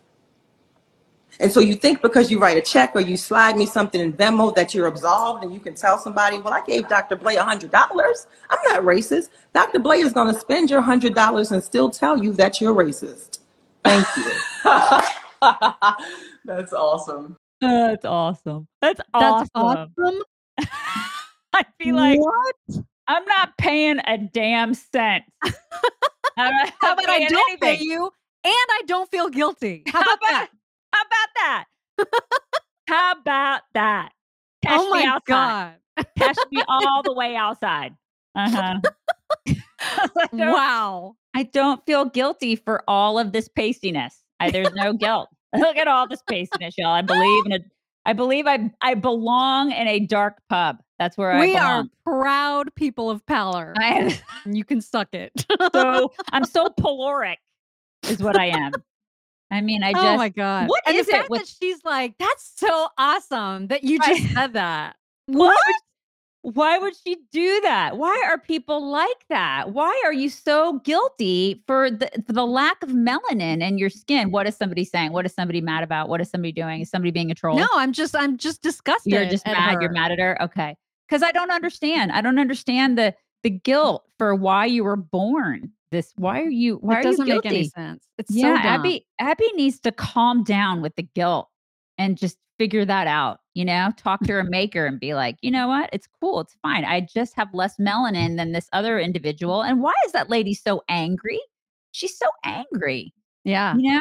And 1.39 1.51
so 1.51 1.59
you 1.59 1.75
think 1.75 2.01
because 2.01 2.29
you 2.29 2.39
write 2.39 2.57
a 2.57 2.61
check 2.61 2.91
or 2.93 3.01
you 3.01 3.17
slide 3.17 3.57
me 3.57 3.65
something 3.65 3.99
in 3.99 4.13
Venmo 4.13 4.53
that 4.55 4.75
you're 4.75 4.85
absolved 4.85 5.43
and 5.43 5.51
you 5.51 5.59
can 5.59 5.73
tell 5.73 5.97
somebody, 5.97 6.37
well, 6.37 6.53
I 6.53 6.61
gave 6.61 6.87
Dr. 6.87 7.15
Blay 7.15 7.35
$100. 7.35 7.71
I'm 7.73 8.59
not 8.65 8.83
racist. 8.83 9.29
Dr. 9.53 9.79
Blay 9.79 10.01
is 10.01 10.13
going 10.13 10.31
to 10.31 10.39
spend 10.39 10.69
your 10.69 10.83
$100 10.83 11.51
and 11.51 11.63
still 11.63 11.89
tell 11.89 12.21
you 12.23 12.33
that 12.33 12.61
you're 12.61 12.75
racist. 12.75 13.39
Thank 13.83 14.05
you. 14.17 14.31
That's 16.45 16.73
awesome. 16.73 17.37
That's 17.61 18.05
awesome. 18.05 18.67
That's 18.81 18.99
That's 19.13 19.49
awesome. 19.53 19.91
awesome. 19.97 20.21
I 21.53 21.63
feel 21.79 21.95
like 21.95 22.19
What? 22.19 22.55
I'm 23.07 23.25
not 23.25 23.57
paying 23.57 23.99
a 24.05 24.17
damn 24.17 24.73
cent. 24.73 25.23
I'm 25.43 25.51
not 26.37 26.73
How 26.81 26.93
about 26.93 27.09
I 27.09 27.17
paying 27.19 27.29
don't 27.29 27.59
pay 27.61 27.69
anything. 27.69 27.89
you 27.89 28.03
and 28.43 28.53
I 28.53 28.81
don't 28.87 29.09
feel 29.11 29.29
guilty? 29.29 29.83
How 29.87 30.01
How 30.01 30.13
about 30.13 30.19
that? 30.21 30.47
How 30.93 31.01
about 31.01 31.29
that? 31.35 31.65
How 32.87 33.11
about 33.13 33.61
that? 33.73 34.09
Cash 34.63 34.79
oh 34.79 34.93
me 34.93 35.05
my 35.05 35.05
outside. 35.11 35.75
god! 35.97 36.05
Cash 36.17 36.35
me 36.51 36.63
all 36.67 37.03
the 37.03 37.13
way 37.13 37.35
outside. 37.35 37.95
Uh-huh. 38.35 38.79
I 39.47 40.27
don't- 40.31 40.51
Wow. 40.53 41.15
I 41.33 41.43
don't 41.43 41.83
feel 41.85 42.05
guilty 42.05 42.55
for 42.55 42.83
all 42.87 43.17
of 43.17 43.31
this 43.31 43.47
pastiness. 43.49 44.21
I, 44.39 44.51
there's 44.51 44.73
no 44.73 44.93
guilt. 44.93 45.29
Look 45.57 45.77
at 45.77 45.87
all 45.87 46.07
this 46.07 46.21
pastiness, 46.29 46.75
y'all. 46.77 46.91
I 46.91 47.01
believe 47.01 47.45
in 47.45 47.53
a. 47.53 47.59
I 48.05 48.13
believe 48.13 48.47
I 48.47 48.71
I 48.81 48.95
belong 48.95 49.71
in 49.71 49.87
a 49.87 49.99
dark 49.99 50.41
pub. 50.49 50.77
That's 50.97 51.17
where 51.17 51.31
We 51.33 51.37
I 51.37 51.41
We 51.41 51.55
are 51.57 51.83
proud 52.05 52.73
people 52.75 53.09
of 53.09 53.25
power. 53.25 53.73
I 53.77 54.19
you 54.45 54.63
can 54.63 54.81
suck 54.81 55.13
it. 55.13 55.45
so 55.73 56.11
I'm 56.31 56.45
so 56.45 56.69
caloric, 56.69 57.39
is 58.03 58.21
what 58.23 58.37
I 58.37 58.47
am. 58.47 58.71
I 59.51 59.61
mean, 59.61 59.83
I 59.83 59.89
oh 59.89 59.93
just. 59.93 60.05
oh 60.05 60.17
my 60.17 60.29
god! 60.29 60.69
What 60.69 60.83
and 60.87 60.95
is 60.95 61.07
the 61.07 61.17
it 61.17 61.29
with 61.29 61.41
that 61.41 61.47
she's 61.47 61.83
like, 61.83 62.15
"That's 62.17 62.53
so 62.55 62.87
awesome 62.97 63.67
that 63.67 63.83
you 63.83 63.99
just 63.99 64.33
said 64.33 64.53
that." 64.53 64.95
What? 65.25 65.49
would, 65.67 65.75
why 66.43 66.77
would 66.77 66.95
she 66.95 67.17
do 67.31 67.61
that? 67.61 67.97
Why 67.97 68.23
are 68.27 68.37
people 68.37 68.89
like 68.89 69.25
that? 69.29 69.73
Why 69.73 70.01
are 70.05 70.13
you 70.13 70.27
so 70.29 70.79
guilty 70.79 71.63
for 71.67 71.91
the 71.91 72.09
for 72.25 72.33
the 72.33 72.45
lack 72.45 72.81
of 72.81 72.89
melanin 72.89 73.61
in 73.61 73.77
your 73.77 73.91
skin? 73.91 74.31
What 74.31 74.47
is 74.47 74.55
somebody 74.55 74.83
saying? 74.83 75.11
What 75.11 75.25
is 75.25 75.33
somebody 75.33 75.61
mad 75.61 75.83
about? 75.83 76.09
What 76.09 76.19
is 76.19 76.29
somebody 76.29 76.51
doing? 76.51 76.81
Is 76.81 76.89
somebody 76.89 77.11
being 77.11 77.29
a 77.29 77.35
troll? 77.35 77.57
No, 77.57 77.67
I'm 77.73 77.93
just, 77.93 78.15
I'm 78.15 78.37
just 78.37 78.63
disgusted. 78.63 79.13
You're 79.13 79.25
just 79.25 79.45
mad. 79.45 79.81
You're 79.81 79.91
mad 79.91 80.11
at 80.11 80.19
her. 80.19 80.41
Okay. 80.41 80.75
Because 81.07 81.21
I 81.21 81.31
don't 81.31 81.51
understand. 81.51 82.11
I 82.11 82.21
don't 82.21 82.39
understand 82.39 82.97
the 82.97 83.13
the 83.43 83.51
guilt 83.51 84.05
for 84.17 84.33
why 84.33 84.65
you 84.65 84.83
were 84.83 84.95
born. 84.95 85.71
This. 85.91 86.13
Why 86.15 86.41
are 86.41 86.49
you? 86.49 86.77
Why 86.77 86.95
it 86.95 86.99
are 86.99 87.03
doesn't 87.03 87.27
you 87.27 87.35
make 87.35 87.45
any 87.45 87.65
sense. 87.65 88.07
It's 88.17 88.31
yeah, 88.31 88.55
so 88.55 88.63
dumb. 88.63 88.79
Abby. 88.79 89.05
Abby 89.19 89.51
needs 89.55 89.79
to 89.81 89.91
calm 89.91 90.43
down 90.43 90.81
with 90.81 90.95
the 90.95 91.03
guilt 91.03 91.49
and 91.99 92.17
just 92.17 92.37
figure 92.57 92.85
that 92.85 93.05
out. 93.05 93.40
You 93.53 93.65
know, 93.65 93.89
talk 93.97 94.21
to 94.21 94.31
her 94.33 94.43
maker 94.45 94.85
and 94.85 94.97
be 94.99 95.13
like, 95.13 95.37
you 95.41 95.51
know 95.51 95.67
what? 95.67 95.89
It's 95.91 96.07
cool. 96.21 96.39
It's 96.39 96.55
fine. 96.61 96.85
I 96.85 97.01
just 97.01 97.35
have 97.35 97.49
less 97.53 97.75
melanin 97.77 98.37
than 98.37 98.53
this 98.53 98.69
other 98.71 98.97
individual. 98.97 99.61
And 99.61 99.81
why 99.81 99.93
is 100.05 100.13
that 100.13 100.29
lady 100.29 100.53
so 100.53 100.83
angry? 100.87 101.39
She's 101.91 102.17
so 102.17 102.27
angry. 102.45 103.13
Yeah. 103.43 103.75
You 103.75 103.93
know. 103.93 103.99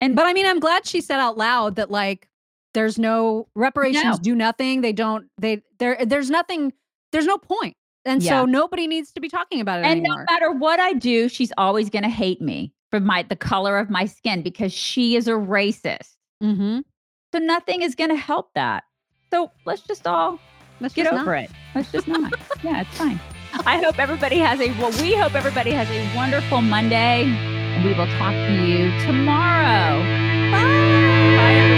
And 0.00 0.16
but 0.16 0.26
I 0.26 0.32
mean, 0.32 0.46
I'm 0.46 0.60
glad 0.60 0.86
she 0.86 1.00
said 1.02 1.18
out 1.20 1.36
loud 1.36 1.76
that 1.76 1.90
like 1.90 2.28
there's 2.72 2.98
no 2.98 3.48
reparations 3.54 4.04
No. 4.04 4.16
do 4.22 4.34
nothing. 4.34 4.80
They 4.80 4.92
don't. 4.92 5.26
They 5.38 5.62
there. 5.78 5.98
There's 6.06 6.30
nothing. 6.30 6.72
There's 7.12 7.26
no 7.26 7.36
point. 7.36 7.76
And 8.06 8.22
Yeah. 8.22 8.30
so 8.40 8.44
nobody 8.46 8.86
needs 8.86 9.12
to 9.12 9.20
be 9.20 9.28
talking 9.28 9.60
about 9.60 9.80
it 9.80 9.86
and 9.86 10.00
anymore. 10.00 10.24
no 10.26 10.32
matter 10.32 10.52
what 10.52 10.80
I 10.80 10.94
do, 10.94 11.28
she's 11.28 11.52
always 11.58 11.90
going 11.90 12.04
to 12.04 12.08
hate 12.08 12.40
me 12.40 12.72
for 12.90 13.00
my 13.00 13.24
the 13.24 13.36
color 13.36 13.76
of 13.78 13.90
my 13.90 14.06
skin 14.06 14.40
because 14.42 14.72
she 14.72 15.16
is 15.16 15.28
a 15.28 15.32
racist. 15.32 16.14
mm-hmm. 16.42 16.78
So 17.32 17.38
nothing 17.38 17.82
is 17.82 17.94
going 17.94 18.10
to 18.10 18.16
help 18.16 18.50
that. 18.54 18.84
So 19.30 19.50
let's 19.64 19.82
just 19.82 20.06
all 20.06 20.38
Let's 20.80 20.94
get 20.94 21.06
over 21.06 21.24
not. 21.34 21.44
it. 21.44 21.50
Let's 21.74 21.90
just 21.92 22.06
not. 22.08 22.32
yeah, 22.62 22.82
it's 22.82 22.96
fine. 22.96 23.20
I 23.66 23.78
hope 23.78 23.98
everybody 23.98 24.38
has 24.38 24.60
a 24.60 24.68
well. 24.80 24.90
We 25.02 25.14
hope 25.14 25.34
everybody 25.34 25.72
has 25.72 25.88
a 25.90 26.16
wonderful 26.16 26.60
Monday, 26.60 27.24
and 27.24 27.84
we 27.84 27.90
will 27.94 28.06
talk 28.18 28.32
to 28.32 28.52
you 28.66 28.90
tomorrow. 29.06 29.98
Bye. 30.52 30.62
Bye, 31.36 31.54
everybody. 31.54 31.77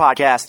podcast. 0.00 0.48